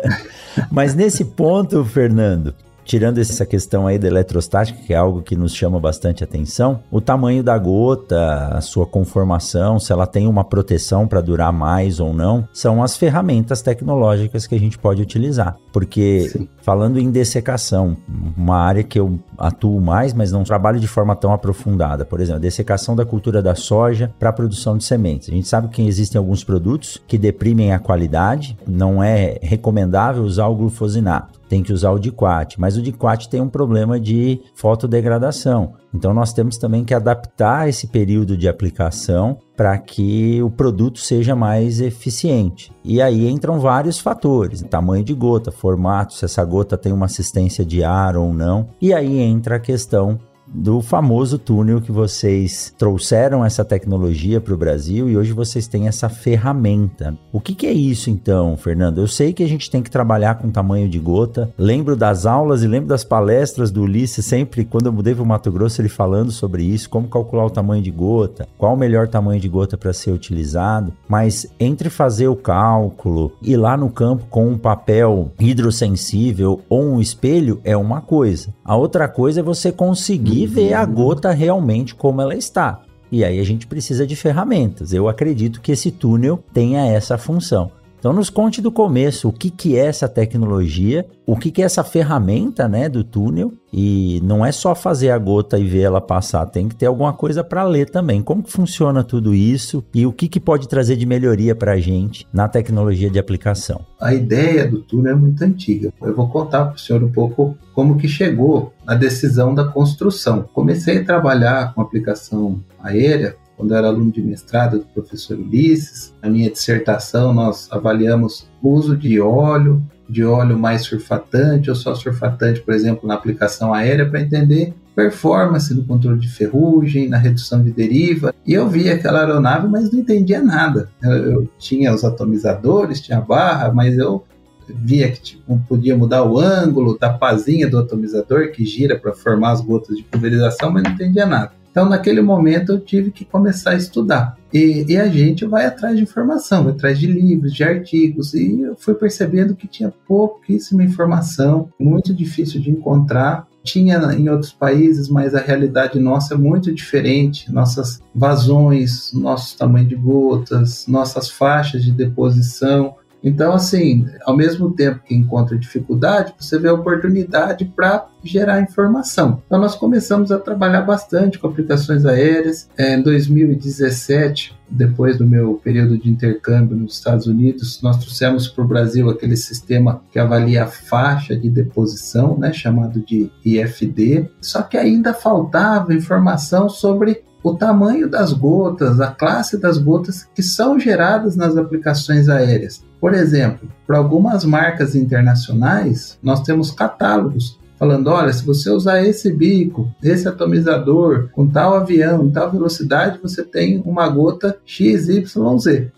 Mas 0.72 0.94
nesse 0.94 1.24
ponto, 1.24 1.84
Fernando, 1.84 2.54
tirando 2.88 3.18
essa 3.18 3.44
questão 3.44 3.86
aí 3.86 3.98
da 3.98 4.08
eletrostática, 4.08 4.80
que 4.82 4.94
é 4.94 4.96
algo 4.96 5.20
que 5.20 5.36
nos 5.36 5.54
chama 5.54 5.78
bastante 5.78 6.24
atenção, 6.24 6.80
o 6.90 7.02
tamanho 7.02 7.42
da 7.42 7.56
gota, 7.58 8.48
a 8.50 8.62
sua 8.62 8.86
conformação, 8.86 9.78
se 9.78 9.92
ela 9.92 10.06
tem 10.06 10.26
uma 10.26 10.42
proteção 10.42 11.06
para 11.06 11.20
durar 11.20 11.52
mais 11.52 12.00
ou 12.00 12.14
não, 12.14 12.48
são 12.50 12.82
as 12.82 12.96
ferramentas 12.96 13.60
tecnológicas 13.60 14.46
que 14.46 14.54
a 14.54 14.58
gente 14.58 14.78
pode 14.78 15.02
utilizar. 15.02 15.58
Porque 15.78 16.28
Sim. 16.28 16.48
falando 16.60 16.98
em 16.98 17.08
dessecação, 17.08 17.96
uma 18.36 18.56
área 18.56 18.82
que 18.82 18.98
eu 18.98 19.16
atuo 19.38 19.80
mais, 19.80 20.12
mas 20.12 20.32
não 20.32 20.42
trabalho 20.42 20.80
de 20.80 20.88
forma 20.88 21.14
tão 21.14 21.32
aprofundada, 21.32 22.04
por 22.04 22.20
exemplo, 22.20 22.38
a 22.38 22.42
dessecação 22.42 22.96
da 22.96 23.06
cultura 23.06 23.40
da 23.40 23.54
soja 23.54 24.12
para 24.18 24.30
a 24.30 24.32
produção 24.32 24.76
de 24.76 24.82
sementes. 24.82 25.28
A 25.28 25.32
gente 25.32 25.46
sabe 25.46 25.68
que 25.68 25.80
existem 25.80 26.18
alguns 26.18 26.42
produtos 26.42 27.00
que 27.06 27.16
deprimem 27.16 27.72
a 27.72 27.78
qualidade, 27.78 28.58
não 28.66 29.00
é 29.00 29.38
recomendável 29.40 30.24
usar 30.24 30.48
o 30.48 30.56
glufosinato 30.56 31.38
tem 31.48 31.62
que 31.62 31.72
usar 31.72 31.92
o 31.92 31.98
diquat, 31.98 32.60
mas 32.60 32.76
o 32.76 32.82
diquat 32.82 33.26
tem 33.26 33.40
um 33.40 33.48
problema 33.48 33.98
de 33.98 34.38
fotodegradação. 34.54 35.72
Então 35.92 36.12
nós 36.12 36.32
temos 36.32 36.56
também 36.56 36.84
que 36.84 36.94
adaptar 36.94 37.68
esse 37.68 37.86
período 37.86 38.36
de 38.36 38.48
aplicação 38.48 39.38
para 39.56 39.76
que 39.78 40.40
o 40.42 40.50
produto 40.50 40.98
seja 40.98 41.34
mais 41.34 41.80
eficiente. 41.80 42.70
E 42.84 43.00
aí 43.00 43.28
entram 43.28 43.58
vários 43.58 43.98
fatores: 43.98 44.62
tamanho 44.62 45.04
de 45.04 45.14
gota, 45.14 45.50
formato, 45.50 46.14
se 46.14 46.24
essa 46.24 46.44
gota 46.44 46.76
tem 46.76 46.92
uma 46.92 47.06
assistência 47.06 47.64
de 47.64 47.82
ar 47.82 48.16
ou 48.16 48.32
não. 48.32 48.68
E 48.80 48.92
aí 48.92 49.18
entra 49.18 49.56
a 49.56 49.60
questão 49.60 50.18
do 50.52 50.80
famoso 50.80 51.38
túnel 51.38 51.80
que 51.80 51.92
vocês 51.92 52.72
trouxeram 52.78 53.44
essa 53.44 53.64
tecnologia 53.64 54.40
para 54.40 54.54
o 54.54 54.56
Brasil 54.56 55.08
e 55.08 55.16
hoje 55.16 55.32
vocês 55.32 55.66
têm 55.66 55.88
essa 55.88 56.08
ferramenta. 56.08 57.16
O 57.32 57.40
que, 57.40 57.54
que, 57.54 57.66
é 57.66 57.72
isso 57.72 58.10
então, 58.10 58.56
Fernando? 58.56 58.98
Eu 58.98 59.06
sei 59.06 59.32
que 59.32 59.42
a 59.42 59.48
gente 59.48 59.70
tem 59.70 59.82
que 59.82 59.90
trabalhar 59.90 60.36
com 60.36 60.50
tamanho 60.50 60.88
de 60.88 60.98
gota. 60.98 61.52
Lembro 61.58 61.94
das 61.94 62.26
aulas 62.26 62.62
e 62.62 62.66
lembro 62.66 62.88
das 62.88 63.04
palestras 63.04 63.70
do 63.70 63.82
Ulisses, 63.82 64.24
sempre 64.24 64.64
quando 64.64 64.86
eu 64.86 64.92
mudei 64.92 65.14
para 65.14 65.22
o 65.22 65.26
Mato 65.26 65.50
Grosso, 65.52 65.80
ele 65.80 65.88
falando 65.88 66.30
sobre 66.30 66.62
isso, 66.62 66.88
como 66.88 67.08
calcular 67.08 67.44
o 67.44 67.50
tamanho 67.50 67.82
de 67.82 67.90
gota, 67.90 68.48
qual 68.56 68.74
o 68.74 68.78
melhor 68.78 69.08
tamanho 69.08 69.40
de 69.40 69.48
gota 69.48 69.76
para 69.76 69.92
ser 69.92 70.10
utilizado. 70.10 70.92
Mas 71.08 71.46
entre 71.60 71.90
fazer 71.90 72.28
o 72.28 72.36
cálculo 72.36 73.32
e 73.42 73.56
lá 73.56 73.76
no 73.76 73.90
campo 73.90 74.26
com 74.30 74.48
um 74.48 74.58
papel 74.58 75.32
hidrossensível 75.38 76.60
ou 76.68 76.82
um 76.82 77.00
espelho 77.00 77.60
é 77.64 77.76
uma 77.76 78.00
coisa. 78.00 78.54
A 78.64 78.76
outra 78.76 79.08
coisa 79.08 79.40
é 79.40 79.42
você 79.42 79.72
conseguir 79.72 80.37
e 80.42 80.46
ver 80.46 80.74
a 80.74 80.84
gota 80.84 81.32
realmente 81.32 81.94
como 81.94 82.20
ela 82.20 82.34
está. 82.34 82.82
E 83.10 83.24
aí 83.24 83.40
a 83.40 83.44
gente 83.44 83.66
precisa 83.66 84.06
de 84.06 84.14
ferramentas. 84.14 84.92
Eu 84.92 85.08
acredito 85.08 85.60
que 85.60 85.72
esse 85.72 85.90
túnel 85.90 86.38
tenha 86.52 86.86
essa 86.86 87.18
função. 87.18 87.72
Então 87.98 88.12
nos 88.12 88.30
conte 88.30 88.62
do 88.62 88.70
começo 88.70 89.28
o 89.28 89.32
que, 89.32 89.50
que 89.50 89.76
é 89.76 89.86
essa 89.86 90.08
tecnologia, 90.08 91.04
o 91.26 91.36
que, 91.36 91.50
que 91.50 91.60
é 91.60 91.64
essa 91.64 91.82
ferramenta 91.82 92.68
né, 92.68 92.88
do 92.88 93.02
túnel, 93.02 93.52
e 93.72 94.20
não 94.22 94.46
é 94.46 94.52
só 94.52 94.74
fazer 94.74 95.10
a 95.10 95.18
gota 95.18 95.58
e 95.58 95.64
ver 95.64 95.82
ela 95.82 96.00
passar, 96.00 96.46
tem 96.46 96.68
que 96.68 96.76
ter 96.76 96.86
alguma 96.86 97.12
coisa 97.12 97.42
para 97.42 97.64
ler 97.64 97.90
também. 97.90 98.22
Como 98.22 98.42
que 98.42 98.52
funciona 98.52 99.02
tudo 99.02 99.34
isso 99.34 99.84
e 99.92 100.06
o 100.06 100.12
que, 100.12 100.28
que 100.28 100.40
pode 100.40 100.68
trazer 100.68 100.96
de 100.96 101.04
melhoria 101.04 101.54
para 101.54 101.72
a 101.72 101.78
gente 101.78 102.26
na 102.32 102.48
tecnologia 102.48 103.10
de 103.10 103.18
aplicação? 103.18 103.84
A 104.00 104.14
ideia 104.14 104.66
do 104.66 104.80
túnel 104.80 105.12
é 105.12 105.16
muito 105.16 105.42
antiga. 105.42 105.92
Eu 106.00 106.14
vou 106.14 106.28
contar 106.28 106.66
para 106.66 106.76
o 106.76 106.78
senhor 106.78 107.02
um 107.02 107.10
pouco 107.10 107.58
como 107.74 107.98
que 107.98 108.08
chegou 108.08 108.72
a 108.86 108.94
decisão 108.94 109.54
da 109.54 109.64
construção. 109.64 110.48
Comecei 110.54 110.98
a 110.98 111.04
trabalhar 111.04 111.74
com 111.74 111.80
aplicação 111.80 112.60
aérea 112.80 113.36
quando 113.58 113.74
era 113.74 113.88
aluno 113.88 114.12
de 114.12 114.22
mestrado 114.22 114.78
do 114.78 114.86
professor 114.86 115.36
Ulisses. 115.36 116.14
Na 116.22 116.30
minha 116.30 116.48
dissertação, 116.48 117.34
nós 117.34 117.66
avaliamos 117.72 118.48
o 118.62 118.70
uso 118.70 118.96
de 118.96 119.20
óleo, 119.20 119.82
de 120.08 120.24
óleo 120.24 120.56
mais 120.56 120.82
surfatante 120.82 121.68
ou 121.68 121.74
só 121.74 121.92
surfatante, 121.94 122.60
por 122.60 122.72
exemplo, 122.72 123.06
na 123.06 123.14
aplicação 123.14 123.74
aérea, 123.74 124.08
para 124.08 124.20
entender 124.20 124.72
performance 124.94 125.74
no 125.74 125.84
controle 125.84 126.18
de 126.18 126.28
ferrugem, 126.28 127.08
na 127.08 127.18
redução 127.18 127.62
de 127.62 127.72
deriva. 127.72 128.32
E 128.46 128.54
eu 128.54 128.68
via 128.68 128.94
aquela 128.94 129.20
aeronave, 129.20 129.68
mas 129.68 129.90
não 129.90 130.00
entendia 130.00 130.40
nada. 130.40 130.88
Eu, 131.02 131.12
eu 131.12 131.48
tinha 131.58 131.92
os 131.92 132.04
atomizadores, 132.04 133.00
tinha 133.00 133.18
a 133.18 133.20
barra, 133.20 133.72
mas 133.72 133.98
eu 133.98 134.24
via 134.68 135.10
que 135.10 135.20
tipo, 135.20 135.58
podia 135.68 135.96
mudar 135.96 136.24
o 136.24 136.38
ângulo 136.38 136.98
da 136.98 137.10
pazinha 137.10 137.68
do 137.68 137.78
atomizador 137.78 138.52
que 138.52 138.64
gira 138.64 138.98
para 138.98 139.12
formar 139.12 139.52
as 139.52 139.60
gotas 139.60 139.96
de 139.96 140.02
pulverização, 140.02 140.70
mas 140.70 140.82
não 140.82 140.92
entendia 140.92 141.26
nada. 141.26 141.57
Então, 141.70 141.88
naquele 141.88 142.20
momento, 142.20 142.72
eu 142.72 142.80
tive 142.80 143.10
que 143.10 143.24
começar 143.24 143.70
a 143.70 143.76
estudar. 143.76 144.36
E, 144.52 144.84
e, 144.88 144.96
a 144.96 145.06
gente 145.08 145.44
vai 145.44 145.66
atrás 145.66 145.96
de 145.96 146.02
informação, 146.02 146.66
atrás 146.68 146.98
de 146.98 147.06
livros, 147.06 147.52
de 147.52 147.62
artigos, 147.62 148.32
e 148.32 148.62
eu 148.62 148.74
fui 148.76 148.94
percebendo 148.94 149.54
que 149.54 149.68
tinha 149.68 149.92
pouquíssima 150.06 150.82
informação, 150.82 151.68
muito 151.78 152.14
difícil 152.14 152.60
de 152.60 152.70
encontrar. 152.70 153.46
Tinha 153.62 153.98
em 154.14 154.28
outros 154.30 154.52
países, 154.52 155.08
mas 155.08 155.34
a 155.34 155.40
realidade 155.40 155.98
nossa 155.98 156.34
é 156.34 156.38
muito 156.38 156.72
diferente. 156.72 157.52
Nossas 157.52 158.00
vazões, 158.14 159.12
nosso 159.12 159.58
tamanho 159.58 159.86
de 159.86 159.96
gotas, 159.96 160.86
nossas 160.86 161.28
faixas 161.28 161.84
de 161.84 161.92
deposição 161.92 162.94
então, 163.22 163.52
assim, 163.52 164.06
ao 164.24 164.36
mesmo 164.36 164.70
tempo 164.70 165.00
que 165.04 165.14
encontra 165.14 165.58
dificuldade, 165.58 166.34
você 166.38 166.58
vê 166.58 166.68
a 166.68 166.74
oportunidade 166.74 167.64
para 167.64 168.06
gerar 168.22 168.60
informação. 168.60 169.42
Então, 169.46 169.58
nós 169.58 169.74
começamos 169.74 170.30
a 170.30 170.38
trabalhar 170.38 170.82
bastante 170.82 171.38
com 171.38 171.48
aplicações 171.48 172.04
aéreas. 172.04 172.68
É, 172.76 172.94
em 172.94 173.02
2017, 173.02 174.56
depois 174.70 175.16
do 175.16 175.26
meu 175.26 175.54
período 175.62 175.96
de 175.98 176.10
intercâmbio 176.10 176.76
nos 176.76 176.94
Estados 176.94 177.26
Unidos, 177.26 177.80
nós 177.82 177.96
trouxemos 177.96 178.48
para 178.48 178.64
o 178.64 178.68
Brasil 178.68 179.08
aquele 179.08 179.36
sistema 179.36 180.02
que 180.12 180.18
avalia 180.18 180.64
a 180.64 180.68
faixa 180.68 181.34
de 181.34 181.48
deposição, 181.48 182.36
né, 182.38 182.52
chamado 182.52 183.00
de 183.00 183.30
IFD. 183.44 184.28
Só 184.40 184.62
que 184.62 184.76
ainda 184.76 185.14
faltava 185.14 185.94
informação 185.94 186.68
sobre 186.68 187.22
o 187.42 187.54
tamanho 187.54 188.08
das 188.08 188.32
gotas, 188.32 189.00
a 189.00 189.08
classe 189.08 189.58
das 189.58 189.78
gotas 189.78 190.28
que 190.34 190.42
são 190.42 190.78
geradas 190.78 191.36
nas 191.36 191.56
aplicações 191.56 192.28
aéreas. 192.28 192.84
Por 193.00 193.14
exemplo, 193.14 193.68
para 193.86 193.98
algumas 193.98 194.44
marcas 194.44 194.94
internacionais, 194.94 196.18
nós 196.22 196.42
temos 196.42 196.70
catálogos 196.70 197.58
falando: 197.78 198.08
olha, 198.08 198.32
se 198.32 198.44
você 198.44 198.70
usar 198.70 199.02
esse 199.02 199.32
bico, 199.32 199.88
esse 200.02 200.26
atomizador, 200.26 201.28
com 201.32 201.46
tal 201.46 201.74
avião, 201.74 202.24
em 202.24 202.30
tal 202.30 202.50
velocidade, 202.50 203.20
você 203.22 203.44
tem 203.44 203.80
uma 203.84 204.08
gota 204.08 204.58
XYZ. 204.66 205.26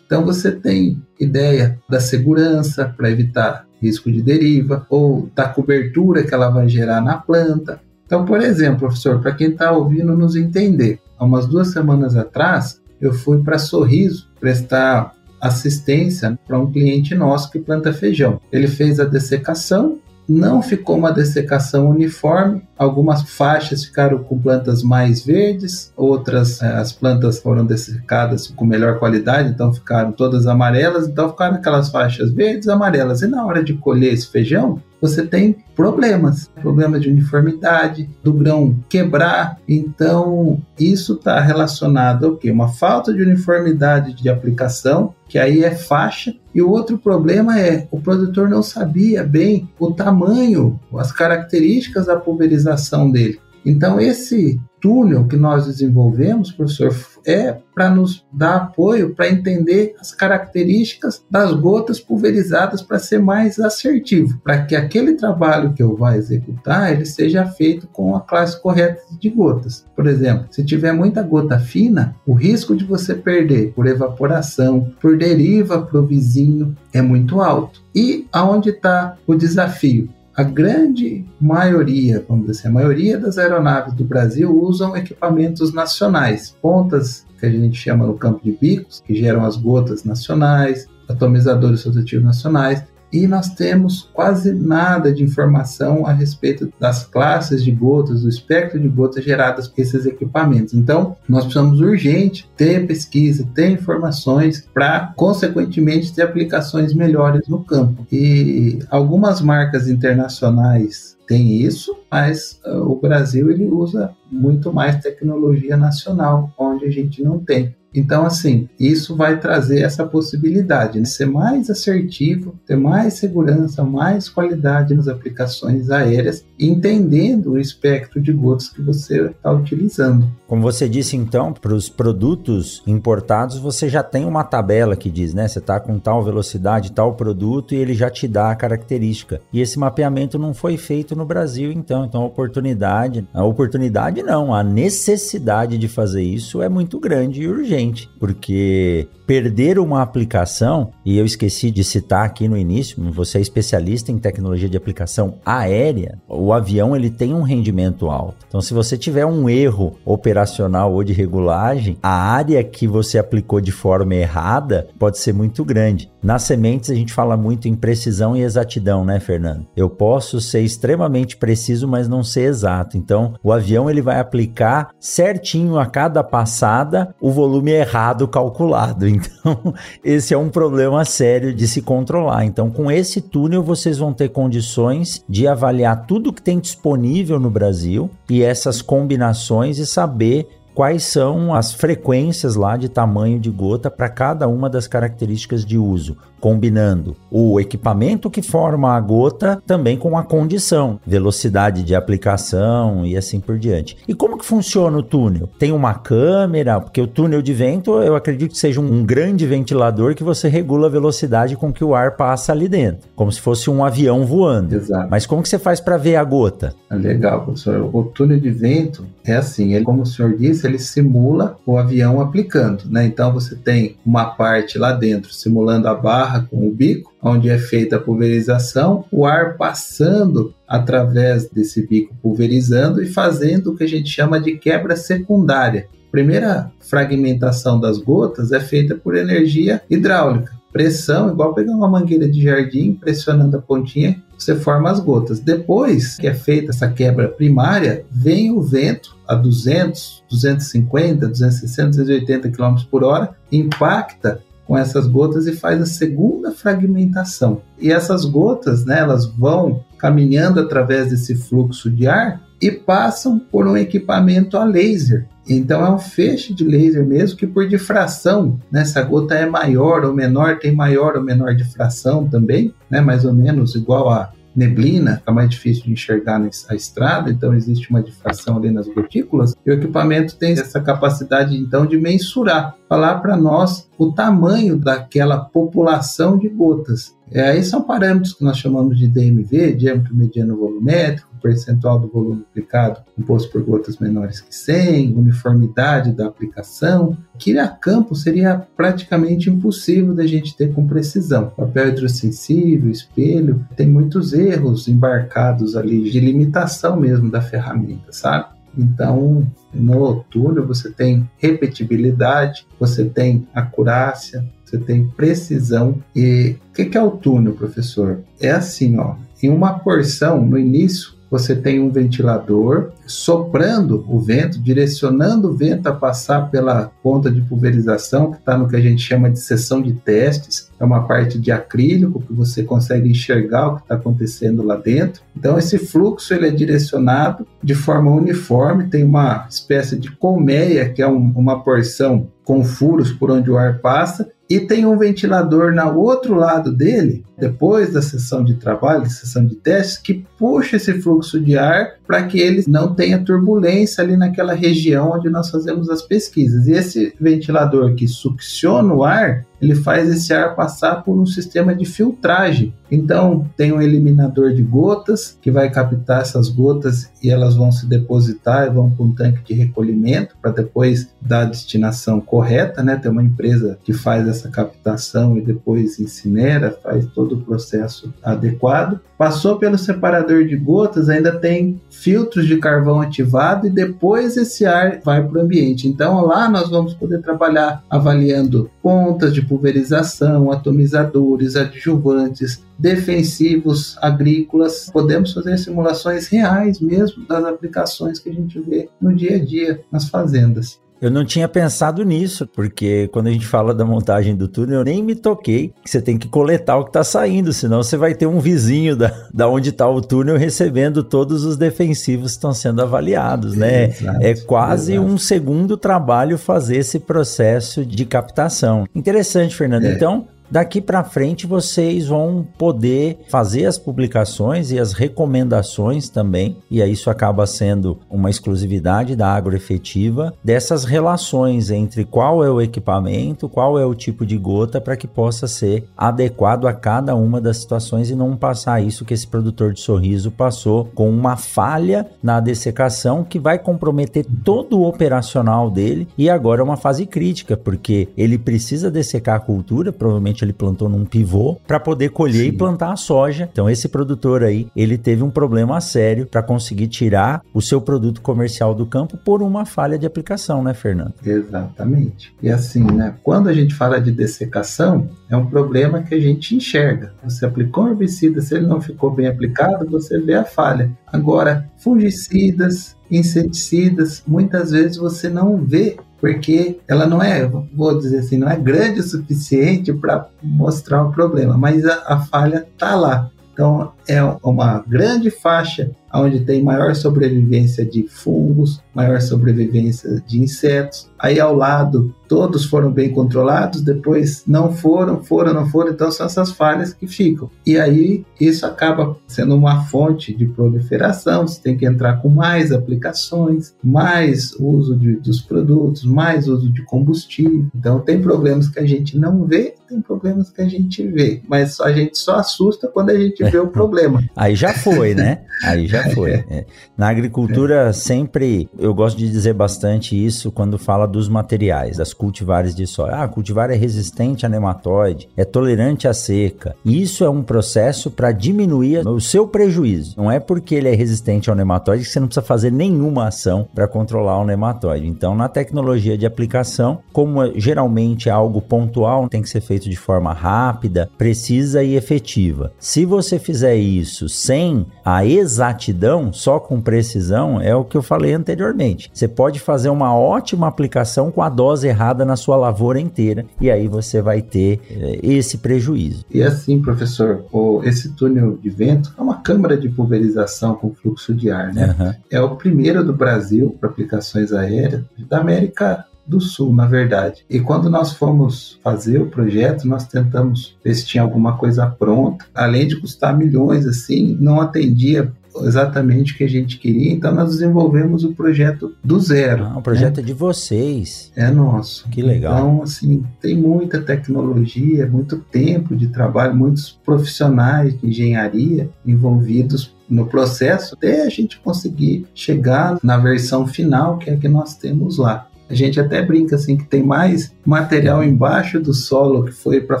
Então 0.06 0.24
você 0.24 0.52
tem 0.52 1.02
ideia 1.18 1.78
da 1.88 2.00
segurança 2.00 2.92
para 2.96 3.10
evitar 3.10 3.66
risco 3.80 4.12
de 4.12 4.20
deriva 4.20 4.86
ou 4.90 5.30
da 5.34 5.48
cobertura 5.48 6.22
que 6.22 6.34
ela 6.34 6.50
vai 6.50 6.68
gerar 6.68 7.00
na 7.00 7.16
planta. 7.16 7.80
Então, 8.04 8.24
por 8.24 8.42
exemplo, 8.42 8.80
professor, 8.80 9.20
para 9.20 9.32
quem 9.32 9.50
está 9.50 9.70
ouvindo 9.70 10.16
nos 10.16 10.36
entender, 10.36 11.00
há 11.20 11.24
umas 11.24 11.46
duas 11.46 11.68
semanas 11.68 12.16
atrás 12.16 12.80
eu 13.00 13.12
fui 13.12 13.42
para 13.42 13.58
Sorriso 13.58 14.28
prestar 14.40 15.12
assistência 15.40 16.38
para 16.46 16.58
um 16.58 16.70
cliente 16.70 17.14
nosso 17.14 17.50
que 17.50 17.58
planta 17.58 17.92
feijão. 17.92 18.40
Ele 18.50 18.66
fez 18.66 18.98
a 18.98 19.04
dessecação 19.04 19.98
não 20.30 20.62
ficou 20.62 20.96
uma 20.96 21.12
dessecação 21.12 21.90
uniforme. 21.90 22.62
Algumas 22.78 23.22
faixas 23.22 23.84
ficaram 23.84 24.22
com 24.22 24.38
plantas 24.38 24.80
mais 24.80 25.24
verdes, 25.24 25.92
outras 25.96 26.62
eh, 26.62 26.66
as 26.66 26.92
plantas 26.92 27.40
foram 27.40 27.66
dessecadas 27.66 28.46
com 28.46 28.64
melhor 28.64 29.00
qualidade, 29.00 29.48
então 29.48 29.72
ficaram 29.72 30.12
todas 30.12 30.46
amarelas, 30.46 31.08
então 31.08 31.30
ficaram 31.30 31.56
aquelas 31.56 31.90
faixas 31.90 32.30
verdes, 32.30 32.68
amarelas. 32.68 33.22
E 33.22 33.26
na 33.26 33.44
hora 33.44 33.62
de 33.62 33.74
colher 33.74 34.14
esse 34.14 34.28
feijão, 34.28 34.80
você 35.00 35.26
tem 35.26 35.56
problemas, 35.74 36.50
problemas 36.60 37.00
de 37.00 37.08
uniformidade, 37.08 38.08
do 38.22 38.32
grão 38.32 38.76
quebrar. 38.88 39.58
Então, 39.66 40.60
isso 40.78 41.14
está 41.14 41.40
relacionado 41.40 42.26
ao 42.26 42.36
quê? 42.36 42.50
Uma 42.50 42.68
falta 42.68 43.12
de 43.12 43.22
uniformidade 43.22 44.14
de 44.14 44.28
aplicação, 44.28 45.14
que 45.28 45.38
aí 45.38 45.64
é 45.64 45.70
faixa, 45.70 46.34
e 46.54 46.60
o 46.60 46.70
outro 46.70 46.98
problema 46.98 47.58
é 47.58 47.86
o 47.90 48.00
produtor 48.00 48.48
não 48.48 48.62
sabia 48.62 49.24
bem 49.24 49.68
o 49.78 49.92
tamanho, 49.92 50.78
as 50.96 51.12
características 51.12 52.06
da 52.06 52.16
pulverização 52.16 53.10
dele. 53.10 53.40
Então, 53.64 54.00
esse 54.00 54.58
túnel 54.80 55.26
que 55.26 55.36
nós 55.36 55.66
desenvolvemos, 55.66 56.50
professor, 56.50 56.90
é 57.26 57.56
para 57.74 57.90
nos 57.90 58.24
dar 58.32 58.56
apoio 58.56 59.14
para 59.14 59.28
entender 59.28 59.94
as 60.00 60.12
características 60.12 61.22
das 61.30 61.52
gotas 61.52 61.98
pulverizadas 62.00 62.82
para 62.82 62.98
ser 62.98 63.18
mais 63.18 63.58
assertivo, 63.58 64.38
para 64.42 64.64
que 64.64 64.76
aquele 64.76 65.14
trabalho 65.14 65.72
que 65.72 65.82
eu 65.82 65.96
vá 65.96 66.16
executar 66.16 66.92
ele 66.92 67.06
seja 67.06 67.46
feito 67.46 67.86
com 67.88 68.14
a 68.14 68.20
classe 68.20 68.60
correta 68.60 69.02
de 69.18 69.30
gotas. 69.30 69.84
Por 69.94 70.06
exemplo, 70.06 70.46
se 70.50 70.64
tiver 70.64 70.92
muita 70.92 71.22
gota 71.22 71.58
fina, 71.58 72.14
o 72.26 72.32
risco 72.32 72.76
de 72.76 72.84
você 72.84 73.14
perder 73.14 73.72
por 73.72 73.86
evaporação, 73.86 74.92
por 75.00 75.16
deriva 75.16 75.80
para 75.82 76.00
o 76.00 76.06
vizinho 76.06 76.76
é 76.92 77.00
muito 77.00 77.40
alto. 77.40 77.82
E 77.94 78.26
aonde 78.32 78.70
está 78.70 79.16
o 79.26 79.34
desafio? 79.34 80.08
A 80.36 80.42
grande 80.42 81.24
maioria, 81.40 82.24
vamos 82.28 82.46
dizer 82.46 82.60
assim, 82.60 82.68
a 82.68 82.72
maioria 82.72 83.18
das 83.18 83.36
aeronaves 83.36 83.94
do 83.94 84.04
Brasil 84.04 84.50
usam 84.50 84.96
equipamentos 84.96 85.72
nacionais, 85.72 86.56
pontas 86.62 87.26
que 87.38 87.46
a 87.46 87.50
gente 87.50 87.76
chama 87.76 88.06
no 88.06 88.14
campo 88.14 88.44
de 88.44 88.52
bicos, 88.52 89.02
que 89.04 89.14
geram 89.14 89.44
as 89.44 89.56
gotas 89.56 90.04
nacionais, 90.04 90.86
atomizadores 91.08 91.84
rotativos 91.84 92.24
nacionais, 92.24 92.84
e 93.12 93.26
nós 93.26 93.50
temos 93.50 94.08
quase 94.12 94.52
nada 94.52 95.12
de 95.12 95.22
informação 95.22 96.06
a 96.06 96.12
respeito 96.12 96.72
das 96.78 97.04
classes 97.04 97.62
de 97.62 97.70
gotas, 97.70 98.22
do 98.22 98.28
espectro 98.28 98.78
de 98.78 98.88
gotas 98.88 99.24
geradas 99.24 99.68
por 99.68 99.80
esses 99.80 100.06
equipamentos. 100.06 100.74
Então, 100.74 101.16
nós 101.28 101.44
precisamos 101.44 101.80
urgente 101.80 102.48
ter 102.56 102.86
pesquisa, 102.86 103.48
ter 103.54 103.70
informações 103.70 104.66
para, 104.72 105.12
consequentemente, 105.16 106.14
ter 106.14 106.22
aplicações 106.22 106.94
melhores 106.94 107.48
no 107.48 107.64
campo. 107.64 108.06
E 108.12 108.78
algumas 108.90 109.40
marcas 109.40 109.88
internacionais 109.88 111.16
têm 111.26 111.62
isso, 111.62 111.96
mas 112.10 112.60
uh, 112.66 112.80
o 112.90 113.00
Brasil 113.00 113.50
ele 113.50 113.64
usa 113.64 114.12
muito 114.30 114.72
mais 114.72 115.00
tecnologia 115.00 115.76
nacional, 115.76 116.52
onde 116.58 116.84
a 116.84 116.90
gente 116.90 117.22
não 117.22 117.38
tem. 117.38 117.74
Então, 117.94 118.24
assim, 118.24 118.68
isso 118.78 119.16
vai 119.16 119.38
trazer 119.40 119.80
essa 119.80 120.06
possibilidade 120.06 121.00
de 121.00 121.08
ser 121.08 121.26
mais 121.26 121.68
assertivo, 121.68 122.54
ter 122.64 122.76
mais 122.76 123.14
segurança, 123.14 123.82
mais 123.82 124.28
qualidade 124.28 124.94
nas 124.94 125.08
aplicações 125.08 125.90
aéreas, 125.90 126.44
entendendo 126.58 127.52
o 127.52 127.58
espectro 127.58 128.20
de 128.20 128.32
gotas 128.32 128.68
que 128.68 128.80
você 128.80 129.26
está 129.26 129.52
utilizando. 129.52 130.30
Como 130.46 130.62
você 130.62 130.88
disse, 130.88 131.16
então, 131.16 131.52
para 131.52 131.74
os 131.74 131.88
produtos 131.88 132.82
importados, 132.86 133.58
você 133.58 133.88
já 133.88 134.02
tem 134.02 134.24
uma 134.24 134.44
tabela 134.44 134.96
que 134.96 135.10
diz, 135.10 135.34
né? 135.34 135.48
Você 135.48 135.58
está 135.58 135.80
com 135.80 135.98
tal 135.98 136.22
velocidade, 136.22 136.92
tal 136.92 137.14
produto, 137.14 137.74
e 137.74 137.78
ele 137.78 137.94
já 137.94 138.10
te 138.10 138.28
dá 138.28 138.50
a 138.50 138.56
característica. 138.56 139.40
E 139.52 139.60
esse 139.60 139.78
mapeamento 139.78 140.38
não 140.38 140.54
foi 140.54 140.76
feito 140.76 141.16
no 141.16 141.24
Brasil, 141.24 141.72
então. 141.72 142.04
Então, 142.04 142.22
a 142.22 142.26
oportunidade, 142.26 143.26
a 143.32 143.44
oportunidade 143.44 144.22
não, 144.22 144.54
a 144.54 144.62
necessidade 144.62 145.78
de 145.78 145.88
fazer 145.88 146.22
isso 146.22 146.62
é 146.62 146.68
muito 146.68 146.98
grande 146.98 147.42
e 147.42 147.48
urgente 147.48 147.79
gente, 147.80 148.08
porque 148.18 149.08
perder 149.30 149.78
uma 149.78 150.02
aplicação, 150.02 150.90
e 151.04 151.16
eu 151.16 151.24
esqueci 151.24 151.70
de 151.70 151.84
citar 151.84 152.26
aqui 152.26 152.48
no 152.48 152.56
início, 152.56 153.00
você 153.12 153.38
é 153.38 153.40
especialista 153.40 154.10
em 154.10 154.18
tecnologia 154.18 154.68
de 154.68 154.76
aplicação 154.76 155.34
aérea, 155.46 156.18
o 156.28 156.52
avião 156.52 156.96
ele 156.96 157.10
tem 157.10 157.32
um 157.32 157.42
rendimento 157.42 158.10
alto. 158.10 158.44
Então, 158.48 158.60
se 158.60 158.74
você 158.74 158.98
tiver 158.98 159.24
um 159.24 159.48
erro 159.48 159.96
operacional 160.04 160.92
ou 160.92 161.04
de 161.04 161.12
regulagem, 161.12 161.96
a 162.02 162.10
área 162.10 162.64
que 162.64 162.88
você 162.88 163.18
aplicou 163.18 163.60
de 163.60 163.70
forma 163.70 164.16
errada 164.16 164.88
pode 164.98 165.16
ser 165.18 165.32
muito 165.32 165.64
grande. 165.64 166.10
Nas 166.20 166.42
sementes 166.42 166.90
a 166.90 166.94
gente 166.94 167.12
fala 167.12 167.36
muito 167.36 167.68
em 167.68 167.76
precisão 167.76 168.36
e 168.36 168.42
exatidão, 168.42 169.04
né, 169.04 169.20
Fernando? 169.20 169.64
Eu 169.76 169.88
posso 169.88 170.40
ser 170.40 170.60
extremamente 170.60 171.36
preciso, 171.36 171.86
mas 171.86 172.08
não 172.08 172.24
ser 172.24 172.42
exato. 172.42 172.98
Então, 172.98 173.34
o 173.44 173.52
avião 173.52 173.88
ele 173.88 174.02
vai 174.02 174.18
aplicar 174.18 174.90
certinho 174.98 175.78
a 175.78 175.86
cada 175.86 176.24
passada 176.24 177.14
o 177.20 177.30
volume 177.30 177.70
errado 177.70 178.26
calculado. 178.26 179.06
Então, 179.20 179.74
esse 180.02 180.34
é 180.34 180.38
um 180.38 180.48
problema 180.48 181.04
sério 181.04 181.54
de 181.54 181.66
se 181.66 181.82
controlar. 181.82 182.44
Então, 182.44 182.70
com 182.70 182.90
esse 182.90 183.20
túnel, 183.20 183.62
vocês 183.62 183.98
vão 183.98 184.12
ter 184.12 184.30
condições 184.30 185.24
de 185.28 185.46
avaliar 185.46 186.06
tudo 186.06 186.32
que 186.32 186.42
tem 186.42 186.58
disponível 186.58 187.38
no 187.38 187.50
Brasil 187.50 188.10
e 188.28 188.42
essas 188.42 188.80
combinações 188.82 189.78
e 189.78 189.86
saber 189.86 190.48
quais 190.74 191.04
são 191.04 191.54
as 191.54 191.72
frequências 191.72 192.54
lá 192.54 192.76
de 192.76 192.88
tamanho 192.88 193.38
de 193.38 193.50
gota 193.50 193.90
para 193.90 194.08
cada 194.08 194.48
uma 194.48 194.70
das 194.70 194.86
características 194.86 195.64
de 195.64 195.76
uso 195.76 196.16
combinando 196.40 197.16
o 197.30 197.60
equipamento 197.60 198.30
que 198.30 198.42
forma 198.42 198.96
a 198.96 199.00
gota 199.00 199.62
também 199.66 199.96
com 199.96 200.16
a 200.16 200.22
condição, 200.22 200.98
velocidade 201.06 201.82
de 201.82 201.94
aplicação 201.94 203.04
e 203.04 203.16
assim 203.16 203.38
por 203.38 203.58
diante. 203.58 203.96
E 204.08 204.14
como 204.14 204.38
que 204.38 204.44
funciona 204.44 204.98
o 204.98 205.02
túnel? 205.02 205.48
Tem 205.58 205.72
uma 205.72 205.94
câmera, 205.94 206.80
porque 206.80 207.00
o 207.00 207.06
túnel 207.06 207.42
de 207.42 207.52
vento 207.52 208.02
eu 208.02 208.16
acredito 208.16 208.52
que 208.52 208.58
seja 208.58 208.80
um 208.80 209.04
grande 209.04 209.46
ventilador 209.46 210.14
que 210.14 210.24
você 210.24 210.48
regula 210.48 210.86
a 210.86 210.90
velocidade 210.90 211.56
com 211.56 211.72
que 211.72 211.84
o 211.84 211.94
ar 211.94 212.16
passa 212.16 212.52
ali 212.52 212.68
dentro, 212.68 213.08
como 213.14 213.30
se 213.30 213.40
fosse 213.40 213.70
um 213.70 213.84
avião 213.84 214.24
voando. 214.24 214.74
Exato. 214.74 215.08
Mas 215.10 215.26
como 215.26 215.42
que 215.42 215.48
você 215.48 215.58
faz 215.58 215.80
para 215.80 215.96
ver 215.96 216.16
a 216.16 216.24
gota? 216.24 216.74
É 216.90 216.94
legal, 216.94 217.42
professor. 217.44 217.90
O 217.94 218.04
túnel 218.04 218.40
de 218.40 218.50
vento 218.50 219.06
é 219.24 219.36
assim, 219.36 219.74
ele, 219.74 219.84
como 219.84 220.02
o 220.02 220.06
senhor 220.06 220.36
disse, 220.36 220.66
ele 220.66 220.78
simula 220.78 221.56
o 221.66 221.76
avião 221.76 222.20
aplicando, 222.20 222.84
né? 222.88 223.04
Então 223.04 223.32
você 223.32 223.54
tem 223.54 223.96
uma 224.04 224.26
parte 224.26 224.78
lá 224.78 224.92
dentro 224.92 225.32
simulando 225.32 225.88
a 225.88 225.94
barra 225.94 226.29
barra 226.30 226.46
com 226.48 226.68
o 226.68 226.70
bico, 226.70 227.12
onde 227.20 227.48
é 227.48 227.58
feita 227.58 227.96
a 227.96 228.00
pulverização, 228.00 229.04
o 229.10 229.26
ar 229.26 229.56
passando 229.56 230.54
através 230.66 231.50
desse 231.50 231.86
bico 231.86 232.14
pulverizando 232.22 233.02
e 233.02 233.06
fazendo 233.06 233.72
o 233.72 233.76
que 233.76 233.84
a 233.84 233.88
gente 233.88 234.08
chama 234.08 234.38
de 234.38 234.56
quebra 234.56 234.94
secundária. 234.94 235.88
Primeira 236.12 236.70
fragmentação 236.88 237.80
das 237.80 237.98
gotas 237.98 238.52
é 238.52 238.60
feita 238.60 238.94
por 238.94 239.16
energia 239.16 239.82
hidráulica. 239.90 240.52
Pressão, 240.72 241.30
igual 241.30 241.52
pegar 241.52 241.72
uma 241.72 241.88
mangueira 241.88 242.28
de 242.28 242.42
jardim, 242.42 242.94
pressionando 242.94 243.56
a 243.56 243.60
pontinha, 243.60 244.22
você 244.38 244.54
forma 244.54 244.88
as 244.88 245.00
gotas. 245.00 245.40
Depois 245.40 246.16
que 246.16 246.28
é 246.28 246.34
feita 246.34 246.70
essa 246.70 246.88
quebra 246.88 247.28
primária, 247.28 248.04
vem 248.10 248.52
o 248.52 248.62
vento 248.62 249.16
a 249.26 249.34
200, 249.34 250.22
250, 250.30 251.26
260, 251.26 251.88
280 251.88 252.50
km 252.50 252.76
por 252.88 253.02
hora, 253.02 253.34
impacta 253.50 254.40
com 254.70 254.78
essas 254.78 255.08
gotas 255.08 255.48
e 255.48 255.52
faz 255.52 255.82
a 255.82 255.84
segunda 255.84 256.52
fragmentação. 256.52 257.60
E 257.76 257.90
essas 257.90 258.24
gotas, 258.24 258.84
né, 258.84 259.00
elas 259.00 259.26
vão 259.26 259.82
caminhando 259.98 260.60
através 260.60 261.10
desse 261.10 261.34
fluxo 261.34 261.90
de 261.90 262.06
ar 262.06 262.40
e 262.62 262.70
passam 262.70 263.36
por 263.36 263.66
um 263.66 263.76
equipamento 263.76 264.56
a 264.56 264.62
laser. 264.62 265.26
Então 265.48 265.84
é 265.84 265.90
um 265.90 265.98
feixe 265.98 266.54
de 266.54 266.62
laser 266.62 267.04
mesmo 267.04 267.36
que 267.36 267.48
por 267.48 267.66
difração, 267.66 268.60
né, 268.70 268.82
essa 268.82 269.02
gota 269.02 269.34
é 269.34 269.44
maior 269.44 270.04
ou 270.04 270.14
menor, 270.14 270.60
tem 270.60 270.72
maior 270.72 271.16
ou 271.16 271.22
menor 271.24 271.52
difração 271.52 272.28
também, 272.28 272.72
né, 272.88 273.00
mais 273.00 273.24
ou 273.24 273.32
menos 273.32 273.74
igual 273.74 274.08
a 274.08 274.30
neblina, 274.60 275.16
fica 275.16 275.32
mais 275.32 275.48
difícil 275.48 275.84
de 275.84 275.92
enxergar 275.92 276.38
a 276.68 276.74
estrada, 276.74 277.30
então 277.30 277.54
existe 277.54 277.88
uma 277.88 278.02
difração 278.02 278.58
ali 278.58 278.70
nas 278.70 278.86
gotículas, 278.86 279.56
e 279.64 279.70
o 279.70 279.74
equipamento 279.74 280.36
tem 280.36 280.52
essa 280.52 280.80
capacidade 280.80 281.56
então 281.56 281.86
de 281.86 281.96
mensurar, 281.96 282.76
falar 282.86 283.20
para 283.20 283.36
nós 283.36 283.88
o 283.96 284.12
tamanho 284.12 284.76
daquela 284.76 285.38
população 285.38 286.36
de 286.36 286.48
gotas. 286.48 287.16
É, 287.32 287.50
aí 287.50 287.62
são 287.62 287.82
parâmetros 287.82 288.34
que 288.34 288.44
nós 288.44 288.58
chamamos 288.58 288.98
de 288.98 289.06
DMV, 289.06 289.72
diâmetro 289.76 290.14
mediano 290.14 290.56
volumétrico, 290.56 291.29
percentual 291.40 291.98
do 291.98 292.08
volume 292.08 292.44
aplicado 292.48 293.00
composto 293.16 293.50
por 293.50 293.62
gotas 293.62 293.98
menores 293.98 294.40
que 294.40 294.54
100, 294.54 295.16
uniformidade 295.16 296.12
da 296.12 296.26
aplicação, 296.26 297.16
que 297.38 297.58
a 297.58 297.68
campo 297.68 298.14
seria 298.14 298.66
praticamente 298.76 299.48
impossível 299.50 300.14
da 300.14 300.26
gente 300.26 300.56
ter 300.56 300.72
com 300.72 300.86
precisão. 300.86 301.50
Papel 301.56 301.88
hidrossensível, 301.88 302.90
espelho, 302.90 303.64
tem 303.76 303.88
muitos 303.88 304.32
erros 304.32 304.88
embarcados 304.88 305.76
ali 305.76 306.10
de 306.10 306.20
limitação 306.20 306.98
mesmo 306.98 307.30
da 307.30 307.40
ferramenta, 307.40 308.12
sabe? 308.12 308.60
Então, 308.76 309.46
no 309.72 310.24
túnel 310.30 310.66
você 310.66 310.90
tem 310.90 311.28
repetibilidade, 311.38 312.66
você 312.78 313.04
tem 313.04 313.46
acurácia, 313.52 314.44
você 314.64 314.78
tem 314.78 315.08
precisão. 315.08 315.96
E 316.14 316.56
o 316.68 316.72
que 316.72 316.96
é 316.96 317.02
o 317.02 317.10
túnel, 317.10 317.54
professor? 317.54 318.20
É 318.40 318.50
assim, 318.50 318.96
ó, 318.98 319.16
em 319.42 319.50
uma 319.50 319.78
porção, 319.78 320.44
no 320.44 320.58
início, 320.58 321.14
você 321.30 321.54
tem 321.54 321.80
um 321.80 321.90
ventilador 321.90 322.90
soprando 323.06 324.04
o 324.08 324.18
vento, 324.18 324.60
direcionando 324.60 325.50
o 325.50 325.56
vento 325.56 325.86
a 325.86 325.92
passar 325.92 326.50
pela 326.50 326.90
ponta 327.02 327.30
de 327.30 327.40
pulverização, 327.40 328.32
que 328.32 328.38
está 328.38 328.58
no 328.58 328.68
que 328.68 328.76
a 328.76 328.80
gente 328.80 329.00
chama 329.02 329.30
de 329.30 329.38
seção 329.38 329.80
de 329.80 329.92
testes. 329.92 330.70
É 330.78 330.84
uma 330.84 331.06
parte 331.06 331.38
de 331.38 331.52
acrílico 331.52 332.20
que 332.20 332.32
você 332.32 332.62
consegue 332.62 333.08
enxergar 333.08 333.68
o 333.68 333.76
que 333.76 333.82
está 333.82 333.94
acontecendo 333.94 334.62
lá 334.62 334.76
dentro. 334.76 335.22
Então, 335.36 335.58
esse 335.58 335.78
fluxo 335.78 336.34
ele 336.34 336.48
é 336.48 336.50
direcionado 336.50 337.46
de 337.62 337.74
forma 337.74 338.10
uniforme, 338.10 338.88
tem 338.88 339.04
uma 339.04 339.46
espécie 339.48 339.96
de 339.96 340.10
colmeia, 340.10 340.88
que 340.88 341.02
é 341.02 341.06
um, 341.06 341.32
uma 341.36 341.62
porção 341.62 342.28
com 342.44 342.64
furos 342.64 343.12
por 343.12 343.30
onde 343.30 343.50
o 343.50 343.56
ar 343.56 343.78
passa, 343.78 344.28
e 344.50 344.58
tem 344.58 344.84
um 344.84 344.98
ventilador 344.98 345.72
no 345.72 345.96
outro 345.96 346.34
lado 346.34 346.72
dele, 346.72 347.24
depois 347.38 347.92
da 347.92 348.02
sessão 348.02 348.42
de 348.42 348.54
trabalho, 348.54 349.08
sessão 349.08 349.46
de 349.46 349.54
testes, 349.54 349.96
que 349.96 350.26
puxa 350.36 350.76
esse 350.76 351.00
fluxo 351.00 351.40
de 351.40 351.56
ar 351.56 351.92
para 352.04 352.24
que 352.24 352.40
ele 352.40 352.64
não 352.66 352.92
tenha 352.92 353.24
turbulência 353.24 354.02
ali 354.02 354.16
naquela 354.16 354.52
região 354.52 355.12
onde 355.12 355.30
nós 355.30 355.48
fazemos 355.48 355.88
as 355.88 356.02
pesquisas. 356.02 356.66
E 356.66 356.72
esse 356.72 357.14
ventilador 357.20 357.94
que 357.94 358.08
succiona 358.08 358.92
o 358.92 359.04
ar, 359.04 359.46
ele 359.62 359.76
faz 359.76 360.10
esse 360.10 360.34
ar 360.34 360.56
passar 360.56 361.04
por 361.04 361.16
um 361.16 361.26
sistema 361.26 361.72
de 361.72 361.84
filtragem. 361.84 362.74
Então, 362.90 363.48
tem 363.56 363.72
um 363.72 363.80
eliminador 363.80 364.52
de 364.52 364.62
gotas 364.62 365.38
que 365.40 365.50
vai 365.50 365.70
captar 365.70 366.22
essas 366.22 366.48
gotas 366.48 367.10
e 367.22 367.30
elas 367.30 367.54
vão 367.54 367.70
se 367.70 367.86
depositar 367.86 368.66
e 368.66 368.70
vão 368.70 368.90
para 368.90 369.04
um 369.04 369.14
tanque 369.14 369.44
de 369.44 369.54
recolhimento 369.54 370.36
para 370.42 370.50
depois 370.50 371.08
dar 371.20 371.42
a 371.42 371.44
destinação 371.44 372.20
correta, 372.20 372.82
né? 372.82 372.96
Tem 372.96 373.10
uma 373.10 373.22
empresa 373.22 373.78
que 373.84 373.92
faz 373.92 374.26
essa 374.26 374.48
captação 374.48 375.36
e 375.36 375.42
depois 375.42 375.98
incinera, 375.98 376.76
faz 376.82 377.06
todo 377.06 377.36
o 377.36 377.40
processo 377.40 378.12
adequado. 378.22 379.00
Passou 379.18 379.58
pelo 379.58 379.76
separador 379.76 380.44
de 380.44 380.56
gotas, 380.56 381.08
ainda 381.10 381.32
tem 381.38 381.80
filtros 381.90 382.46
de 382.46 382.56
carvão 382.56 383.00
ativado 383.00 383.66
e 383.66 383.70
depois 383.70 384.36
esse 384.36 384.64
ar 384.64 385.00
vai 385.04 385.22
para 385.22 385.38
o 385.38 385.42
ambiente. 385.42 385.86
Então, 385.86 386.24
lá 386.24 386.48
nós 386.48 386.70
vamos 386.70 386.94
poder 386.94 387.20
trabalhar 387.20 387.84
avaliando 387.90 388.70
pontas 388.82 389.34
de 389.34 389.42
pulverização, 389.42 390.50
atomizadores, 390.50 391.54
adjuvantes, 391.54 392.62
defensivos 392.78 393.96
agrícolas. 394.00 394.88
Podemos 394.90 395.34
fazer 395.34 395.58
simulações 395.58 396.28
reais 396.28 396.80
mesmo 396.80 397.26
das 397.26 397.44
aplicações 397.44 398.18
que 398.18 398.30
a 398.30 398.32
gente 398.32 398.58
vê 398.58 398.88
no 399.00 399.14
dia 399.14 399.36
a 399.36 399.44
dia 399.44 399.80
nas 399.92 400.08
fazendas. 400.08 400.80
Eu 401.00 401.10
não 401.10 401.24
tinha 401.24 401.48
pensado 401.48 402.04
nisso, 402.04 402.46
porque 402.46 403.08
quando 403.08 403.28
a 403.28 403.30
gente 403.30 403.46
fala 403.46 403.72
da 403.72 403.84
montagem 403.84 404.36
do 404.36 404.46
túnel, 404.46 404.80
eu 404.80 404.84
nem 404.84 405.02
me 405.02 405.14
toquei 405.14 405.72
que 405.82 405.90
você 405.90 406.02
tem 406.02 406.18
que 406.18 406.28
coletar 406.28 406.76
o 406.76 406.84
que 406.84 406.90
está 406.90 407.02
saindo, 407.02 407.52
senão 407.52 407.82
você 407.82 407.96
vai 407.96 408.14
ter 408.14 408.26
um 408.26 408.38
vizinho 408.38 408.94
da, 408.94 409.12
da 409.32 409.48
onde 409.48 409.70
está 409.70 409.88
o 409.88 410.00
túnel 410.00 410.36
recebendo 410.36 411.02
todos 411.02 411.44
os 411.44 411.56
defensivos 411.56 412.32
que 412.32 412.36
estão 412.36 412.52
sendo 412.52 412.82
avaliados, 412.82 413.54
né? 413.54 413.84
Exato, 413.84 414.18
é 414.20 414.34
quase 414.34 414.94
exato. 414.94 415.08
um 415.08 415.16
segundo 415.16 415.76
trabalho 415.76 416.36
fazer 416.36 416.76
esse 416.76 416.98
processo 416.98 417.84
de 417.84 418.04
captação. 418.04 418.86
Interessante, 418.94 419.56
Fernando. 419.56 419.84
É. 419.84 419.92
Então, 419.92 420.26
Daqui 420.50 420.80
para 420.80 421.04
frente 421.04 421.46
vocês 421.46 422.08
vão 422.08 422.46
poder 422.58 423.20
fazer 423.28 423.66
as 423.66 423.78
publicações 423.78 424.72
e 424.72 424.78
as 424.78 424.92
recomendações 424.92 426.08
também, 426.08 426.56
e 426.70 426.82
aí 426.82 426.92
isso 426.92 427.08
acaba 427.08 427.46
sendo 427.46 427.98
uma 428.10 428.28
exclusividade 428.28 429.14
da 429.14 429.28
agroefetiva 429.28 430.34
dessas 430.42 430.84
relações 430.84 431.70
entre 431.70 432.04
qual 432.04 432.44
é 432.44 432.50
o 432.50 432.60
equipamento, 432.60 433.48
qual 433.48 433.78
é 433.78 433.86
o 433.86 433.94
tipo 433.94 434.26
de 434.26 434.36
gota 434.36 434.80
para 434.80 434.96
que 434.96 435.06
possa 435.06 435.46
ser 435.46 435.84
adequado 435.96 436.66
a 436.66 436.72
cada 436.72 437.14
uma 437.14 437.40
das 437.40 437.58
situações 437.58 438.10
e 438.10 438.16
não 438.16 438.36
passar 438.36 438.82
isso 438.82 439.04
que 439.04 439.14
esse 439.14 439.26
produtor 439.26 439.72
de 439.72 439.80
sorriso 439.80 440.30
passou 440.30 440.84
com 440.94 441.08
uma 441.08 441.36
falha 441.36 442.06
na 442.22 442.40
dessecação 442.40 443.22
que 443.22 443.38
vai 443.38 443.58
comprometer 443.58 444.26
todo 444.44 444.78
o 444.78 444.88
operacional 444.88 445.70
dele. 445.70 446.08
E 446.18 446.28
agora 446.28 446.60
é 446.60 446.64
uma 446.64 446.76
fase 446.76 447.06
crítica, 447.06 447.56
porque 447.56 448.08
ele 448.16 448.38
precisa 448.38 448.90
dessecar 448.90 449.36
a 449.36 449.40
cultura, 449.40 449.92
provavelmente 449.92 450.39
ele 450.44 450.52
plantou 450.52 450.88
num 450.88 451.04
pivô 451.04 451.58
para 451.66 451.80
poder 451.80 452.10
colher 452.10 452.44
Sim. 452.44 452.48
e 452.48 452.52
plantar 452.52 452.92
a 452.92 452.96
soja. 452.96 453.48
Então 453.50 453.68
esse 453.68 453.88
produtor 453.88 454.42
aí, 454.42 454.68
ele 454.74 454.96
teve 454.98 455.22
um 455.22 455.30
problema 455.30 455.80
sério 455.80 456.26
para 456.26 456.42
conseguir 456.42 456.88
tirar 456.88 457.42
o 457.52 457.60
seu 457.60 457.80
produto 457.80 458.20
comercial 458.20 458.74
do 458.74 458.86
campo 458.86 459.16
por 459.16 459.42
uma 459.42 459.64
falha 459.64 459.98
de 459.98 460.06
aplicação, 460.06 460.62
né, 460.62 460.74
Fernando? 460.74 461.14
Exatamente. 461.24 462.34
E 462.42 462.50
assim, 462.50 462.84
né, 462.84 463.14
quando 463.22 463.48
a 463.48 463.52
gente 463.52 463.74
fala 463.74 464.00
de 464.00 464.12
dessecação, 464.12 465.08
é 465.28 465.36
um 465.36 465.46
problema 465.46 466.02
que 466.02 466.14
a 466.14 466.20
gente 466.20 466.54
enxerga. 466.54 467.12
Você 467.22 467.46
aplicou 467.46 467.84
um 467.84 467.88
herbicida, 467.88 468.40
se 468.40 468.54
ele 468.54 468.66
não 468.66 468.80
ficou 468.80 469.10
bem 469.10 469.26
aplicado, 469.26 469.88
você 469.88 470.18
vê 470.20 470.34
a 470.34 470.44
falha. 470.44 470.90
Agora, 471.06 471.68
fungicidas, 471.78 472.96
inseticidas, 473.10 474.22
muitas 474.26 474.70
vezes 474.70 474.96
você 474.96 475.28
não 475.28 475.56
vê 475.56 475.96
porque 476.20 476.78
ela 476.86 477.06
não 477.06 477.22
é, 477.22 477.46
vou 477.46 477.98
dizer 477.98 478.18
assim, 478.18 478.36
não 478.36 478.48
é 478.50 478.56
grande 478.56 479.00
o 479.00 479.02
suficiente 479.02 479.92
para 479.92 480.28
mostrar 480.42 481.02
o 481.02 481.12
problema, 481.12 481.56
mas 481.56 481.84
a, 481.86 481.94
a 482.06 482.20
falha 482.20 482.66
está 482.72 482.94
lá. 482.94 483.30
Então 483.52 483.92
é 484.10 484.20
uma 484.42 484.84
grande 484.88 485.30
faixa 485.30 485.92
onde 486.12 486.40
tem 486.40 486.62
maior 486.62 486.94
sobrevivência 486.94 487.84
de 487.84 488.06
fungos, 488.08 488.82
maior 488.92 489.20
sobrevivência 489.20 490.22
de 490.26 490.40
insetos. 490.40 491.08
Aí 491.18 491.38
ao 491.38 491.54
lado, 491.54 492.14
todos 492.26 492.64
foram 492.64 492.90
bem 492.90 493.10
controlados, 493.12 493.82
depois 493.82 494.42
não 494.46 494.72
foram, 494.72 495.22
foram, 495.22 495.52
não 495.52 495.68
foram, 495.68 495.92
então 495.92 496.10
são 496.10 496.26
essas 496.26 496.50
falhas 496.50 496.92
que 496.92 497.06
ficam. 497.06 497.50
E 497.64 497.78
aí 497.78 498.24
isso 498.40 498.64
acaba 498.66 499.16
sendo 499.26 499.54
uma 499.54 499.84
fonte 499.84 500.34
de 500.34 500.46
proliferação, 500.46 501.46
você 501.46 501.60
tem 501.60 501.76
que 501.76 501.86
entrar 501.86 502.22
com 502.22 502.28
mais 502.28 502.72
aplicações, 502.72 503.74
mais 503.84 504.52
uso 504.58 504.96
de, 504.96 505.16
dos 505.16 505.40
produtos, 505.40 506.04
mais 506.04 506.48
uso 506.48 506.70
de 506.70 506.82
combustível. 506.84 507.66
Então 507.74 508.00
tem 508.00 508.20
problemas 508.20 508.68
que 508.68 508.80
a 508.80 508.86
gente 508.86 509.18
não 509.18 509.44
vê, 509.44 509.74
tem 509.88 510.00
problemas 510.00 510.50
que 510.50 510.62
a 510.62 510.68
gente 510.68 511.06
vê, 511.06 511.42
mas 511.46 511.80
a 511.80 511.92
gente 511.92 512.18
só 512.18 512.36
assusta 512.36 512.88
quando 512.88 513.10
a 513.10 513.18
gente 513.18 513.42
vê 513.44 513.58
o 513.58 513.68
problema. 513.68 513.99
Aí 514.36 514.54
já 514.54 514.72
foi, 514.72 515.14
né? 515.14 515.40
Aí 515.64 515.86
já 515.86 516.10
foi. 516.10 516.32
É. 516.50 516.64
Na 516.96 517.08
agricultura, 517.08 517.92
sempre 517.92 518.68
eu 518.78 518.94
gosto 518.94 519.18
de 519.18 519.28
dizer 519.28 519.52
bastante 519.52 520.14
isso 520.14 520.50
quando 520.50 520.78
fala 520.78 521.06
dos 521.06 521.28
materiais, 521.28 521.98
das 521.98 522.14
cultivares 522.14 522.74
de 522.74 522.86
soja. 522.86 523.12
Ah, 523.14 523.28
cultivar 523.28 523.70
é 523.70 523.74
resistente 523.74 524.46
a 524.46 524.48
nematóide, 524.48 525.28
é 525.36 525.44
tolerante 525.44 526.08
à 526.08 526.14
seca. 526.14 526.74
Isso 526.84 527.24
é 527.24 527.30
um 527.30 527.42
processo 527.42 528.10
para 528.10 528.32
diminuir 528.32 529.06
o 529.06 529.20
seu 529.20 529.46
prejuízo. 529.46 530.14
Não 530.16 530.30
é 530.30 530.40
porque 530.40 530.74
ele 530.74 530.88
é 530.88 530.94
resistente 530.94 531.50
ao 531.50 531.56
nematóide 531.56 532.04
que 532.04 532.10
você 532.10 532.20
não 532.20 532.26
precisa 532.26 532.46
fazer 532.46 532.72
nenhuma 532.72 533.28
ação 533.28 533.68
para 533.74 533.88
controlar 533.88 534.38
o 534.38 534.44
nematóide. 534.44 535.06
Então, 535.06 535.34
na 535.34 535.48
tecnologia 535.48 536.16
de 536.16 536.26
aplicação, 536.26 537.00
como 537.12 537.42
é, 537.42 537.52
geralmente 537.56 538.28
é 538.28 538.32
algo 538.32 538.60
pontual, 538.60 539.28
tem 539.28 539.42
que 539.42 539.48
ser 539.48 539.60
feito 539.60 539.88
de 539.88 539.96
forma 539.96 540.32
rápida, 540.32 541.10
precisa 541.18 541.82
e 541.82 541.94
efetiva. 541.94 542.72
Se 542.78 543.04
você 543.04 543.38
fizer 543.38 543.76
isso 543.80 544.28
sem 544.28 544.86
a 545.04 545.24
exatidão, 545.24 546.32
só 546.32 546.58
com 546.58 546.80
precisão, 546.80 547.60
é 547.60 547.74
o 547.74 547.84
que 547.84 547.96
eu 547.96 548.02
falei 548.02 548.32
anteriormente. 548.32 549.10
Você 549.12 549.26
pode 549.26 549.58
fazer 549.58 549.88
uma 549.88 550.14
ótima 550.16 550.66
aplicação 550.66 551.30
com 551.30 551.42
a 551.42 551.48
dose 551.48 551.88
errada 551.88 552.24
na 552.24 552.36
sua 552.36 552.56
lavoura 552.56 553.00
inteira 553.00 553.44
e 553.60 553.70
aí 553.70 553.88
você 553.88 554.20
vai 554.22 554.42
ter 554.42 554.80
eh, 554.90 555.20
esse 555.22 555.58
prejuízo. 555.58 556.24
E 556.30 556.42
assim, 556.42 556.80
professor, 556.80 557.44
esse 557.84 558.10
túnel 558.10 558.56
de 558.56 558.70
vento 558.70 559.12
é 559.18 559.20
uma 559.20 559.40
câmara 559.40 559.76
de 559.76 559.88
pulverização 559.88 560.74
com 560.74 560.94
fluxo 560.94 561.34
de 561.34 561.50
ar, 561.50 561.72
né? 561.72 561.94
Uhum. 561.98 562.14
É 562.30 562.40
o 562.40 562.56
primeiro 562.56 563.04
do 563.04 563.12
Brasil 563.12 563.76
para 563.80 563.88
aplicações 563.88 564.52
aéreas 564.52 565.02
da 565.28 565.38
América 565.38 566.04
do 566.30 566.40
Sul, 566.40 566.72
na 566.72 566.86
verdade. 566.86 567.44
E 567.50 567.58
quando 567.58 567.90
nós 567.90 568.12
fomos 568.12 568.78
fazer 568.82 569.20
o 569.20 569.26
projeto, 569.26 569.86
nós 569.86 570.06
tentamos 570.06 570.76
ver 570.82 570.94
se 570.94 571.04
tinha 571.04 571.22
alguma 571.22 571.58
coisa 571.58 571.86
pronta. 571.86 572.46
Além 572.54 572.86
de 572.86 573.00
custar 573.00 573.36
milhões, 573.36 573.86
assim, 573.86 574.36
não 574.40 574.60
atendia 574.60 575.32
exatamente 575.62 576.32
o 576.32 576.36
que 576.36 576.44
a 576.44 576.48
gente 576.48 576.78
queria, 576.78 577.12
então 577.12 577.34
nós 577.34 577.50
desenvolvemos 577.50 578.24
o 578.24 578.32
projeto 578.32 578.94
do 579.02 579.18
zero. 579.18 579.64
Ah, 579.64 579.78
o 579.78 579.82
projeto 579.82 580.18
né? 580.18 580.22
é 580.22 580.26
de 580.26 580.32
vocês. 580.32 581.32
É 581.34 581.50
nosso. 581.50 582.08
Que 582.08 582.22
legal. 582.22 582.54
Então, 582.54 582.82
assim, 582.82 583.24
tem 583.40 583.56
muita 583.56 584.00
tecnologia, 584.00 585.06
muito 585.06 585.38
tempo 585.38 585.96
de 585.96 586.08
trabalho, 586.08 586.54
muitos 586.54 586.90
profissionais 587.04 587.98
de 587.98 588.06
engenharia 588.06 588.88
envolvidos 589.04 589.94
no 590.08 590.26
processo 590.26 590.94
até 590.94 591.22
a 591.24 591.28
gente 591.28 591.60
conseguir 591.60 592.26
chegar 592.34 592.98
na 593.02 593.16
versão 593.16 593.66
final 593.66 594.18
que 594.18 594.28
é 594.28 594.34
a 594.34 594.36
que 594.36 594.48
nós 594.48 594.74
temos 594.74 595.18
lá. 595.18 595.46
A 595.70 595.74
gente 595.74 596.00
até 596.00 596.20
brinca 596.20 596.56
assim 596.56 596.76
que 596.76 596.84
tem 596.84 597.02
mais 597.02 597.52
material 597.64 598.24
embaixo 598.24 598.80
do 598.80 598.92
solo 598.92 599.44
que 599.44 599.52
foi 599.52 599.80
para 599.80 600.00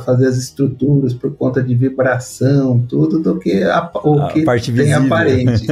fazer 0.00 0.26
as 0.26 0.36
estruturas 0.36 1.14
por 1.14 1.32
conta 1.36 1.62
de 1.62 1.74
vibração, 1.74 2.84
tudo, 2.88 3.20
do 3.20 3.38
que 3.38 3.62
a, 3.62 3.88
o 4.02 4.20
a 4.20 4.32
que 4.32 4.44
tem 4.44 4.72
visível. 4.74 5.04
aparente. 5.06 5.66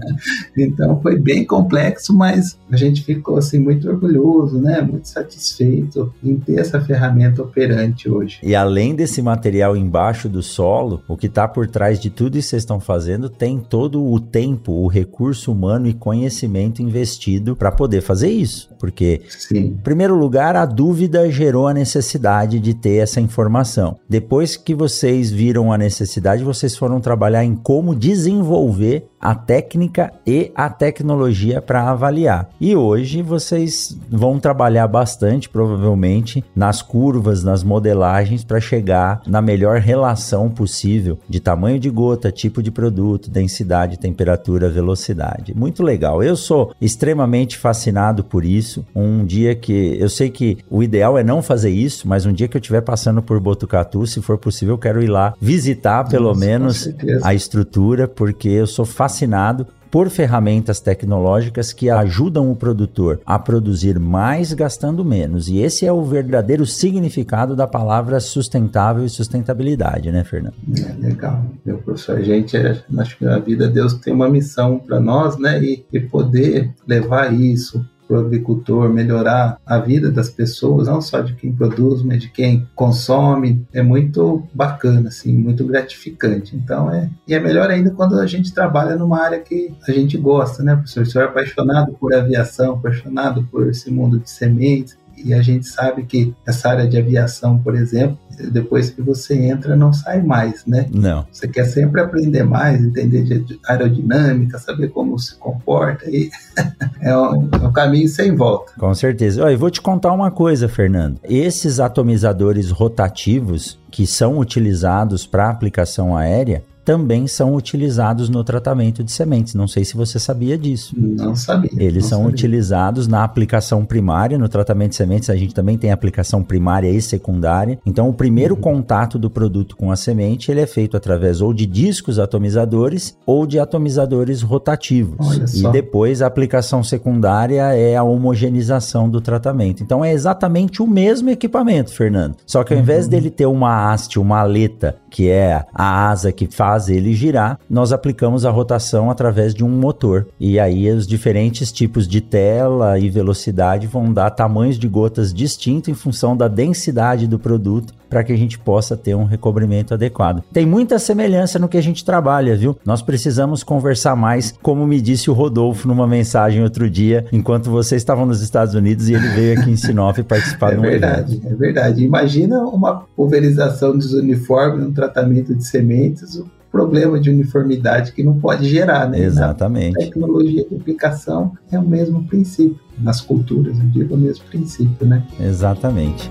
então 0.56 1.00
foi 1.00 1.18
bem 1.18 1.46
complexo, 1.46 2.14
mas 2.14 2.58
a 2.70 2.76
gente 2.76 3.02
ficou 3.02 3.38
assim 3.38 3.58
muito 3.58 3.88
orgulhoso, 3.88 4.60
né? 4.60 4.82
Muito 4.82 5.08
satisfeito 5.08 6.12
em 6.22 6.36
ter 6.36 6.60
essa 6.60 6.78
ferramenta 6.80 7.42
operante 7.42 8.08
hoje. 8.08 8.38
E 8.42 8.54
além 8.54 8.94
desse 8.94 9.22
material 9.22 9.76
embaixo 9.76 10.28
do 10.28 10.42
solo, 10.42 11.02
o 11.08 11.16
que 11.16 11.26
está 11.26 11.48
por 11.48 11.66
trás 11.66 11.98
de 11.98 12.10
tudo 12.10 12.36
isso 12.36 12.48
que 12.48 12.50
vocês 12.50 12.62
estão 12.62 12.80
fazendo 12.80 13.30
tem 13.30 13.58
todo 13.58 14.04
o 14.04 14.20
tempo, 14.20 14.72
o 14.72 14.88
recurso 14.88 15.52
humano 15.52 15.88
e 15.88 15.94
conhecimento 15.94 16.82
investido 16.82 17.56
para 17.56 17.72
poder 17.72 18.02
fazer 18.02 18.30
isso, 18.30 18.68
porque 18.78 19.22
Sim. 19.38 19.58
Em 19.58 19.74
primeiro 19.76 20.16
lugar, 20.16 20.56
a 20.56 20.66
dúvida 20.66 21.30
gerou 21.30 21.68
a 21.68 21.74
necessidade 21.74 22.58
de 22.58 22.74
ter 22.74 22.96
essa 22.96 23.20
informação. 23.20 23.96
Depois 24.08 24.56
que 24.56 24.74
vocês 24.74 25.30
viram 25.30 25.72
a 25.72 25.78
necessidade, 25.78 26.42
vocês 26.42 26.76
foram 26.76 27.00
trabalhar 27.00 27.44
em 27.44 27.54
como 27.54 27.94
desenvolver 27.94 29.08
a 29.20 29.34
técnica 29.34 30.12
e 30.26 30.52
a 30.54 30.68
tecnologia 30.70 31.60
para 31.60 31.90
avaliar. 31.90 32.48
E 32.60 32.76
hoje 32.76 33.22
vocês 33.22 33.96
vão 34.08 34.38
trabalhar 34.38 34.86
bastante, 34.86 35.48
provavelmente, 35.48 36.44
nas 36.54 36.82
curvas, 36.82 37.42
nas 37.42 37.62
modelagens 37.62 38.44
para 38.44 38.60
chegar 38.60 39.22
na 39.26 39.42
melhor 39.42 39.80
relação 39.80 40.48
possível 40.48 41.18
de 41.28 41.40
tamanho 41.40 41.78
de 41.78 41.90
gota, 41.90 42.30
tipo 42.30 42.62
de 42.62 42.70
produto, 42.70 43.30
densidade, 43.30 43.98
temperatura, 43.98 44.68
velocidade. 44.68 45.54
Muito 45.54 45.82
legal. 45.82 46.22
Eu 46.22 46.36
sou 46.36 46.72
extremamente 46.80 47.56
fascinado 47.56 48.22
por 48.22 48.44
isso. 48.44 48.84
Um 48.94 49.24
dia 49.28 49.54
que 49.54 49.96
eu 50.00 50.08
sei 50.08 50.30
que 50.30 50.58
o 50.70 50.82
ideal 50.82 51.18
é 51.18 51.22
não 51.22 51.42
fazer 51.42 51.70
isso, 51.70 52.08
mas 52.08 52.24
um 52.24 52.32
dia 52.32 52.48
que 52.48 52.56
eu 52.56 52.60
estiver 52.60 52.80
passando 52.80 53.22
por 53.22 53.38
Botucatu, 53.38 54.06
se 54.06 54.22
for 54.22 54.38
possível, 54.38 54.74
eu 54.74 54.78
quero 54.78 55.02
ir 55.02 55.08
lá 55.08 55.34
visitar 55.40 56.08
pelo 56.08 56.28
Nossa, 56.28 56.40
menos 56.40 56.88
a 57.22 57.34
estrutura, 57.34 58.08
porque 58.08 58.48
eu 58.48 58.66
sou 58.66 58.86
fascinado 58.86 59.66
por 59.90 60.10
ferramentas 60.10 60.80
tecnológicas 60.80 61.72
que 61.72 61.90
ajudam 61.90 62.50
o 62.50 62.56
produtor 62.56 63.20
a 63.24 63.38
produzir 63.38 63.98
mais 63.98 64.52
gastando 64.52 65.04
menos. 65.04 65.48
E 65.48 65.58
esse 65.58 65.86
é 65.86 65.92
o 65.92 66.04
verdadeiro 66.04 66.66
significado 66.66 67.56
da 67.56 67.66
palavra 67.66 68.20
sustentável 68.20 69.04
e 69.04 69.08
sustentabilidade, 69.08 70.10
né, 70.12 70.24
Fernando? 70.24 70.54
É, 70.76 71.06
legal. 71.06 71.44
Meu 71.64 71.78
professor, 71.78 72.18
a 72.18 72.22
gente, 72.22 72.56
é, 72.56 72.82
acho 72.98 73.18
que 73.18 73.26
a 73.26 73.38
vida 73.38 73.68
Deus 73.68 73.94
tem 73.94 74.12
uma 74.12 74.28
missão 74.28 74.78
para 74.78 75.00
nós, 75.00 75.38
né, 75.38 75.62
e, 75.62 75.84
e 75.92 76.00
poder 76.00 76.70
levar 76.86 77.32
isso 77.32 77.84
para 78.08 78.16
o 78.16 78.20
agricultor, 78.20 78.88
melhorar 78.88 79.60
a 79.66 79.78
vida 79.78 80.10
das 80.10 80.30
pessoas, 80.30 80.88
não 80.88 81.02
só 81.02 81.20
de 81.20 81.34
quem 81.34 81.52
produz, 81.52 82.02
mas 82.02 82.22
de 82.22 82.30
quem 82.30 82.66
consome, 82.74 83.66
é 83.72 83.82
muito 83.82 84.48
bacana, 84.54 85.08
assim, 85.10 85.36
muito 85.36 85.66
gratificante. 85.66 86.56
Então 86.56 86.90
é 86.90 87.10
e 87.26 87.34
é 87.34 87.38
melhor 87.38 87.68
ainda 87.70 87.90
quando 87.90 88.18
a 88.18 88.26
gente 88.26 88.54
trabalha 88.54 88.96
numa 88.96 89.20
área 89.20 89.38
que 89.38 89.74
a 89.86 89.92
gente 89.92 90.16
gosta, 90.16 90.62
né, 90.62 90.74
professor? 90.74 91.02
O 91.02 91.06
senhor 91.06 91.24
é 91.24 91.28
apaixonado 91.28 91.92
por 91.92 92.14
aviação, 92.14 92.74
apaixonado 92.74 93.46
por 93.50 93.68
esse 93.68 93.90
mundo 93.90 94.18
de 94.18 94.30
sementes, 94.30 94.96
e 95.24 95.34
a 95.34 95.42
gente 95.42 95.66
sabe 95.66 96.04
que 96.04 96.34
essa 96.46 96.68
área 96.68 96.86
de 96.86 96.96
aviação, 96.98 97.58
por 97.58 97.74
exemplo, 97.74 98.18
depois 98.52 98.90
que 98.90 99.02
você 99.02 99.34
entra, 99.34 99.74
não 99.74 99.92
sai 99.92 100.22
mais, 100.22 100.64
né? 100.66 100.86
Não. 100.92 101.26
Você 101.32 101.48
quer 101.48 101.64
sempre 101.64 102.00
aprender 102.00 102.44
mais, 102.44 102.82
entender 102.82 103.22
de 103.22 103.58
aerodinâmica, 103.66 104.58
saber 104.58 104.88
como 104.88 105.18
se 105.18 105.36
comporta, 105.36 106.08
e 106.08 106.30
é, 107.00 107.16
um, 107.16 107.48
é 107.52 107.66
um 107.66 107.72
caminho 107.72 108.08
sem 108.08 108.34
volta. 108.34 108.72
Com 108.78 108.94
certeza. 108.94 109.42
Olha, 109.42 109.52
eu 109.52 109.58
vou 109.58 109.70
te 109.70 109.80
contar 109.80 110.12
uma 110.12 110.30
coisa, 110.30 110.68
Fernando. 110.68 111.18
Esses 111.24 111.80
atomizadores 111.80 112.70
rotativos 112.70 113.78
que 113.90 114.06
são 114.06 114.38
utilizados 114.38 115.26
para 115.26 115.50
aplicação 115.50 116.16
aérea, 116.16 116.62
também 116.88 117.26
são 117.26 117.54
utilizados 117.54 118.30
no 118.30 118.42
tratamento 118.42 119.04
de 119.04 119.12
sementes. 119.12 119.54
Não 119.54 119.68
sei 119.68 119.84
se 119.84 119.94
você 119.94 120.18
sabia 120.18 120.56
disso. 120.56 120.94
Não 120.96 121.36
sabia. 121.36 121.70
Eles 121.76 122.04
não 122.04 122.08
são 122.08 122.18
sabia. 122.20 122.32
utilizados 122.32 123.06
na 123.06 123.24
aplicação 123.24 123.84
primária, 123.84 124.38
no 124.38 124.48
tratamento 124.48 124.92
de 124.92 124.96
sementes. 124.96 125.28
A 125.28 125.36
gente 125.36 125.52
também 125.54 125.76
tem 125.76 125.92
aplicação 125.92 126.42
primária 126.42 126.88
e 126.88 127.02
secundária. 127.02 127.78
Então, 127.84 128.08
o 128.08 128.14
primeiro 128.14 128.54
uhum. 128.54 128.62
contato 128.62 129.18
do 129.18 129.28
produto 129.28 129.76
com 129.76 129.92
a 129.92 129.96
semente 129.96 130.50
ele 130.50 130.62
é 130.62 130.66
feito 130.66 130.96
através 130.96 131.42
ou 131.42 131.52
de 131.52 131.66
discos 131.66 132.18
atomizadores 132.18 133.18
ou 133.26 133.46
de 133.46 133.58
atomizadores 133.58 134.40
rotativos. 134.40 135.54
E 135.54 135.70
depois 135.70 136.22
a 136.22 136.26
aplicação 136.26 136.82
secundária 136.82 137.64
é 137.74 137.96
a 137.96 138.02
homogeneização 138.02 139.10
do 139.10 139.20
tratamento. 139.20 139.82
Então, 139.82 140.02
é 140.02 140.10
exatamente 140.10 140.80
o 140.82 140.86
mesmo 140.86 141.28
equipamento, 141.28 141.92
Fernando. 141.92 142.36
Só 142.46 142.64
que 142.64 142.72
ao 142.72 142.80
invés 142.80 143.04
uhum. 143.04 143.10
dele 143.10 143.28
ter 143.28 143.44
uma 143.44 143.92
haste, 143.92 144.18
uma 144.18 144.40
aleta, 144.40 144.96
que 145.10 145.28
é 145.28 145.66
a 145.74 146.08
asa 146.08 146.32
que 146.32 146.46
faz 146.46 146.77
faz 146.78 146.88
ele 146.88 147.12
girar, 147.12 147.58
nós 147.68 147.92
aplicamos 147.92 148.44
a 148.44 148.50
rotação 148.50 149.10
através 149.10 149.52
de 149.52 149.64
um 149.64 149.68
motor. 149.68 150.28
E 150.38 150.60
aí 150.60 150.88
os 150.90 151.06
diferentes 151.06 151.72
tipos 151.72 152.06
de 152.06 152.20
tela 152.20 152.98
e 152.98 153.10
velocidade 153.10 153.88
vão 153.88 154.12
dar 154.12 154.30
tamanhos 154.30 154.78
de 154.78 154.86
gotas 154.86 155.34
distintos 155.34 155.88
em 155.88 155.94
função 155.94 156.36
da 156.36 156.46
densidade 156.46 157.26
do 157.26 157.38
produto 157.38 157.92
para 158.08 158.24
que 158.24 158.32
a 158.32 158.36
gente 158.36 158.58
possa 158.58 158.96
ter 158.96 159.14
um 159.14 159.24
recobrimento 159.24 159.94
adequado. 159.94 160.42
Tem 160.52 160.66
muita 160.66 160.98
semelhança 160.98 161.58
no 161.58 161.68
que 161.68 161.76
a 161.76 161.82
gente 161.82 162.04
trabalha, 162.04 162.56
viu? 162.56 162.76
Nós 162.84 163.02
precisamos 163.02 163.62
conversar 163.62 164.16
mais, 164.16 164.54
como 164.62 164.86
me 164.86 165.00
disse 165.00 165.30
o 165.30 165.34
Rodolfo 165.34 165.86
numa 165.86 166.06
mensagem 166.06 166.62
outro 166.62 166.88
dia, 166.88 167.26
enquanto 167.32 167.70
vocês 167.70 168.00
estavam 168.00 168.26
nos 168.26 168.40
Estados 168.40 168.74
Unidos 168.74 169.08
e 169.08 169.14
ele 169.14 169.28
veio 169.28 169.60
aqui 169.60 169.70
em 169.70 169.76
Sinop 169.76 170.18
participar 170.26 170.72
é 170.72 170.74
de 170.74 170.78
um 170.78 170.82
verdade, 170.82 171.36
evento. 171.36 171.52
É 171.52 171.56
verdade. 171.56 172.04
Imagina 172.04 172.60
uma 172.64 173.02
pulverização 173.16 173.96
dos 173.96 174.12
uniformes, 174.12 174.86
um 174.86 174.92
tratamento 174.92 175.54
de 175.54 175.64
sementes, 175.64 176.42
problema 176.70 177.18
de 177.18 177.30
uniformidade 177.30 178.12
que 178.12 178.22
não 178.22 178.38
pode 178.38 178.68
gerar, 178.68 179.08
né? 179.08 179.20
Exatamente. 179.20 179.96
A 179.96 180.06
tecnologia 180.06 180.64
de 180.68 180.76
aplicação 180.76 181.52
é 181.70 181.78
o 181.78 181.86
mesmo 181.86 182.24
princípio. 182.24 182.78
Nas 182.98 183.20
culturas, 183.20 183.78
eu 183.78 183.86
digo 183.86 184.14
o 184.14 184.18
mesmo 184.18 184.44
princípio, 184.46 185.06
né? 185.06 185.22
Exatamente. 185.40 186.30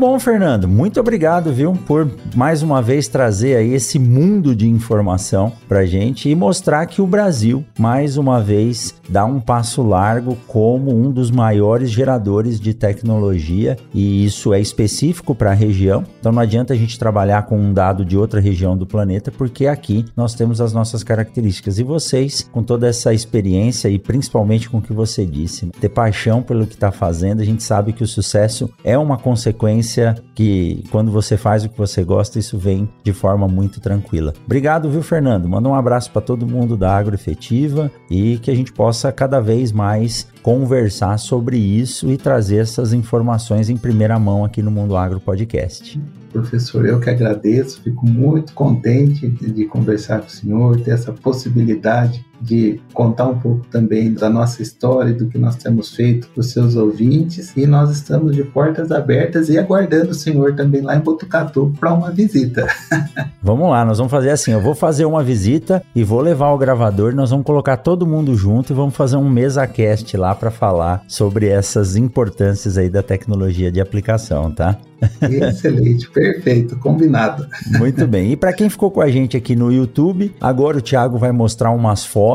Bom, 0.00 0.18
Fernando. 0.18 0.66
Muito 0.66 0.98
obrigado, 0.98 1.52
viu, 1.52 1.74
por 1.86 2.10
mais 2.34 2.62
uma 2.62 2.80
vez 2.80 3.06
trazer 3.06 3.56
aí 3.56 3.74
esse 3.74 3.98
mundo 3.98 4.56
de 4.56 4.66
informação 4.66 5.52
pra 5.68 5.84
gente 5.84 6.26
e 6.26 6.34
mostrar 6.34 6.86
que 6.86 7.02
o 7.02 7.06
Brasil, 7.06 7.62
mais 7.78 8.16
uma 8.16 8.40
vez, 8.40 8.94
dá 9.10 9.26
um 9.26 9.38
passo 9.38 9.82
largo 9.82 10.38
como 10.46 10.90
um 10.90 11.10
dos 11.10 11.30
maiores 11.30 11.90
geradores 11.90 12.58
de 12.58 12.72
tecnologia 12.72 13.76
e 13.92 14.24
isso 14.24 14.54
é 14.54 14.60
específico 14.60 15.34
para 15.34 15.50
a 15.50 15.54
região. 15.54 16.02
Então 16.18 16.32
não 16.32 16.40
adianta 16.40 16.72
a 16.72 16.76
gente 16.76 16.98
trabalhar 16.98 17.42
com 17.42 17.58
um 17.58 17.74
dado 17.74 18.02
de 18.02 18.16
outra 18.16 18.40
região 18.40 18.74
do 18.74 18.86
planeta, 18.86 19.30
porque 19.30 19.66
aqui 19.66 20.06
nós 20.16 20.32
temos 20.32 20.62
as 20.62 20.72
nossas 20.72 21.04
características 21.04 21.78
e 21.78 21.82
vocês, 21.82 22.48
com 22.50 22.62
toda 22.62 22.88
essa 22.88 23.12
experiência 23.12 23.90
e 23.90 23.98
principalmente 23.98 24.70
com 24.70 24.78
o 24.78 24.82
que 24.82 24.94
você 24.94 25.26
disse, 25.26 25.66
ter 25.78 25.90
paixão 25.90 26.40
pelo 26.40 26.66
que 26.66 26.74
está 26.74 26.90
fazendo, 26.90 27.42
a 27.42 27.44
gente 27.44 27.62
sabe 27.62 27.92
que 27.92 28.02
o 28.02 28.08
sucesso 28.08 28.70
é 28.82 28.96
uma 28.96 29.18
consequência 29.18 29.89
que 30.34 30.84
quando 30.90 31.10
você 31.10 31.36
faz 31.36 31.64
o 31.64 31.68
que 31.68 31.78
você 31.78 32.04
gosta, 32.04 32.38
isso 32.38 32.58
vem 32.58 32.88
de 33.02 33.12
forma 33.12 33.48
muito 33.48 33.80
tranquila. 33.80 34.32
Obrigado, 34.44 34.90
viu, 34.90 35.02
Fernando? 35.02 35.48
Manda 35.48 35.68
um 35.68 35.74
abraço 35.74 36.10
para 36.10 36.20
todo 36.20 36.46
mundo 36.46 36.76
da 36.76 36.96
Agroefetiva 36.96 37.90
e 38.10 38.38
que 38.38 38.50
a 38.50 38.54
gente 38.54 38.72
possa 38.72 39.10
cada 39.12 39.40
vez 39.40 39.72
mais 39.72 40.28
conversar 40.42 41.18
sobre 41.18 41.56
isso 41.56 42.10
e 42.10 42.16
trazer 42.16 42.56
essas 42.56 42.92
informações 42.92 43.68
em 43.68 43.76
primeira 43.76 44.18
mão 44.18 44.44
aqui 44.44 44.62
no 44.62 44.70
Mundo 44.70 44.96
Agro 44.96 45.20
Podcast. 45.20 46.00
Professor, 46.32 46.86
eu 46.86 47.00
que 47.00 47.10
agradeço, 47.10 47.82
fico 47.82 48.06
muito 48.06 48.54
contente 48.54 49.28
de, 49.28 49.64
conversar 49.66 50.20
com 50.20 50.28
o 50.28 50.30
senhor, 50.30 50.80
ter 50.80 50.92
essa 50.92 51.12
possibilidade 51.12 52.24
de 52.40 52.80
contar 52.94 53.26
um 53.26 53.38
pouco 53.38 53.66
também 53.66 54.12
da 54.12 54.30
nossa 54.30 54.62
história, 54.62 55.12
do 55.12 55.26
que 55.26 55.38
nós 55.38 55.56
temos 55.56 55.94
feito 55.94 56.28
para 56.28 56.40
os 56.40 56.50
seus 56.50 56.74
ouvintes. 56.76 57.56
E 57.56 57.66
nós 57.66 57.90
estamos 57.90 58.34
de 58.34 58.42
portas 58.44 58.90
abertas 58.90 59.48
e 59.48 59.58
aguardando 59.58 60.10
o 60.10 60.14
senhor 60.14 60.54
também 60.54 60.80
lá 60.80 60.96
em 60.96 61.00
Botucatu 61.00 61.72
para 61.78 61.92
uma 61.92 62.10
visita. 62.10 62.66
vamos 63.42 63.68
lá, 63.68 63.84
nós 63.84 63.98
vamos 63.98 64.10
fazer 64.10 64.30
assim: 64.30 64.52
eu 64.52 64.60
vou 64.60 64.74
fazer 64.74 65.04
uma 65.04 65.22
visita 65.22 65.82
e 65.94 66.02
vou 66.02 66.20
levar 66.20 66.50
o 66.50 66.58
gravador. 66.58 67.14
Nós 67.14 67.30
vamos 67.30 67.44
colocar 67.44 67.76
todo 67.76 68.06
mundo 68.06 68.34
junto 68.34 68.72
e 68.72 68.76
vamos 68.76 68.94
fazer 68.94 69.16
um 69.16 69.28
mesa 69.28 69.66
cast 69.66 70.16
lá 70.16 70.34
para 70.34 70.50
falar 70.50 71.02
sobre 71.06 71.48
essas 71.48 71.96
importâncias 71.96 72.78
aí 72.78 72.88
da 72.88 73.02
tecnologia 73.02 73.70
de 73.70 73.80
aplicação, 73.80 74.50
tá? 74.50 74.78
Excelente, 75.22 76.08
perfeito, 76.12 76.76
combinado. 76.78 77.46
Muito 77.78 78.06
bem. 78.06 78.32
E 78.32 78.36
para 78.36 78.52
quem 78.52 78.68
ficou 78.68 78.90
com 78.90 79.00
a 79.00 79.10
gente 79.10 79.36
aqui 79.36 79.56
no 79.56 79.72
YouTube, 79.72 80.34
agora 80.40 80.78
o 80.78 80.82
Thiago 80.82 81.18
vai 81.18 81.32
mostrar 81.32 81.70
umas 81.70 82.04
fotos 82.04 82.29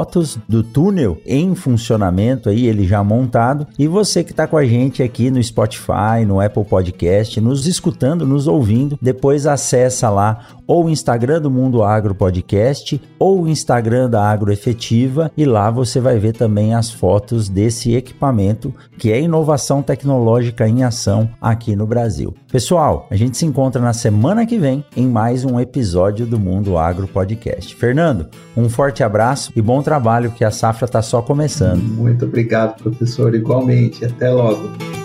do 0.48 0.64
túnel 0.64 1.18
em 1.26 1.56
funcionamento 1.56 2.50
aí, 2.50 2.68
ele 2.68 2.86
já 2.88 3.04
montado. 3.04 3.68
E 3.78 3.88
você 3.88 4.24
que 4.24 4.32
está 4.32 4.48
com 4.48 4.58
a 4.58 4.66
gente 4.66 5.04
aqui 5.04 5.30
no 5.30 5.42
Spotify, 5.42 6.26
no 6.26 6.40
Apple 6.42 6.66
Podcast, 6.66 7.40
nos 7.40 7.68
escutando, 7.68 8.26
nos 8.26 8.48
ouvindo, 8.48 8.98
depois 9.02 9.46
acessa 9.46 10.10
lá 10.10 10.48
ou 10.68 10.86
o 10.86 10.90
Instagram 10.90 11.42
do 11.42 11.52
Mundo 11.52 11.84
Agro 11.84 12.16
Podcast 12.16 13.02
ou 13.20 13.44
o 13.44 13.48
Instagram 13.48 14.10
da 14.10 14.28
Agro 14.30 14.52
Efetiva 14.52 15.32
e 15.38 15.46
lá 15.46 15.70
você 15.70 16.00
vai 16.00 16.18
ver 16.18 16.34
também 16.34 16.74
as 16.74 16.90
fotos 16.92 17.50
desse 17.50 17.94
equipamento 17.94 18.74
que 18.98 19.12
é 19.12 19.20
inovação 19.20 19.82
tecnológica 19.82 20.68
em 20.68 20.84
ação 20.84 21.30
aqui 21.40 21.76
no 21.76 21.86
Brasil. 21.86 22.34
Pessoal, 22.52 23.08
a 23.12 23.16
gente 23.16 23.38
se 23.38 23.46
encontra 23.46 23.82
na 23.82 23.94
semana 23.94 24.46
que 24.46 24.58
vem 24.58 24.84
em 24.96 25.08
mais 25.08 25.46
um 25.46 25.60
episódio 25.60 26.26
do 26.26 26.40
Mundo 26.40 26.78
Agro 26.78 27.08
Podcast. 27.08 27.76
Fernando, 27.76 28.28
um 28.56 28.70
forte 28.70 29.04
abraço 29.04 29.52
e 29.56 29.62
bom 29.62 29.82
trabalho 29.86 30.32
que 30.32 30.44
a 30.44 30.52
safra 30.52 30.86
está 30.86 31.02
só 31.02 31.22
começando. 31.22 31.82
Muito 31.82 32.26
obrigado, 32.26 32.82
professor. 32.82 33.34
Igualmente. 33.34 34.04
Até 34.04 34.30
logo. 34.30 35.05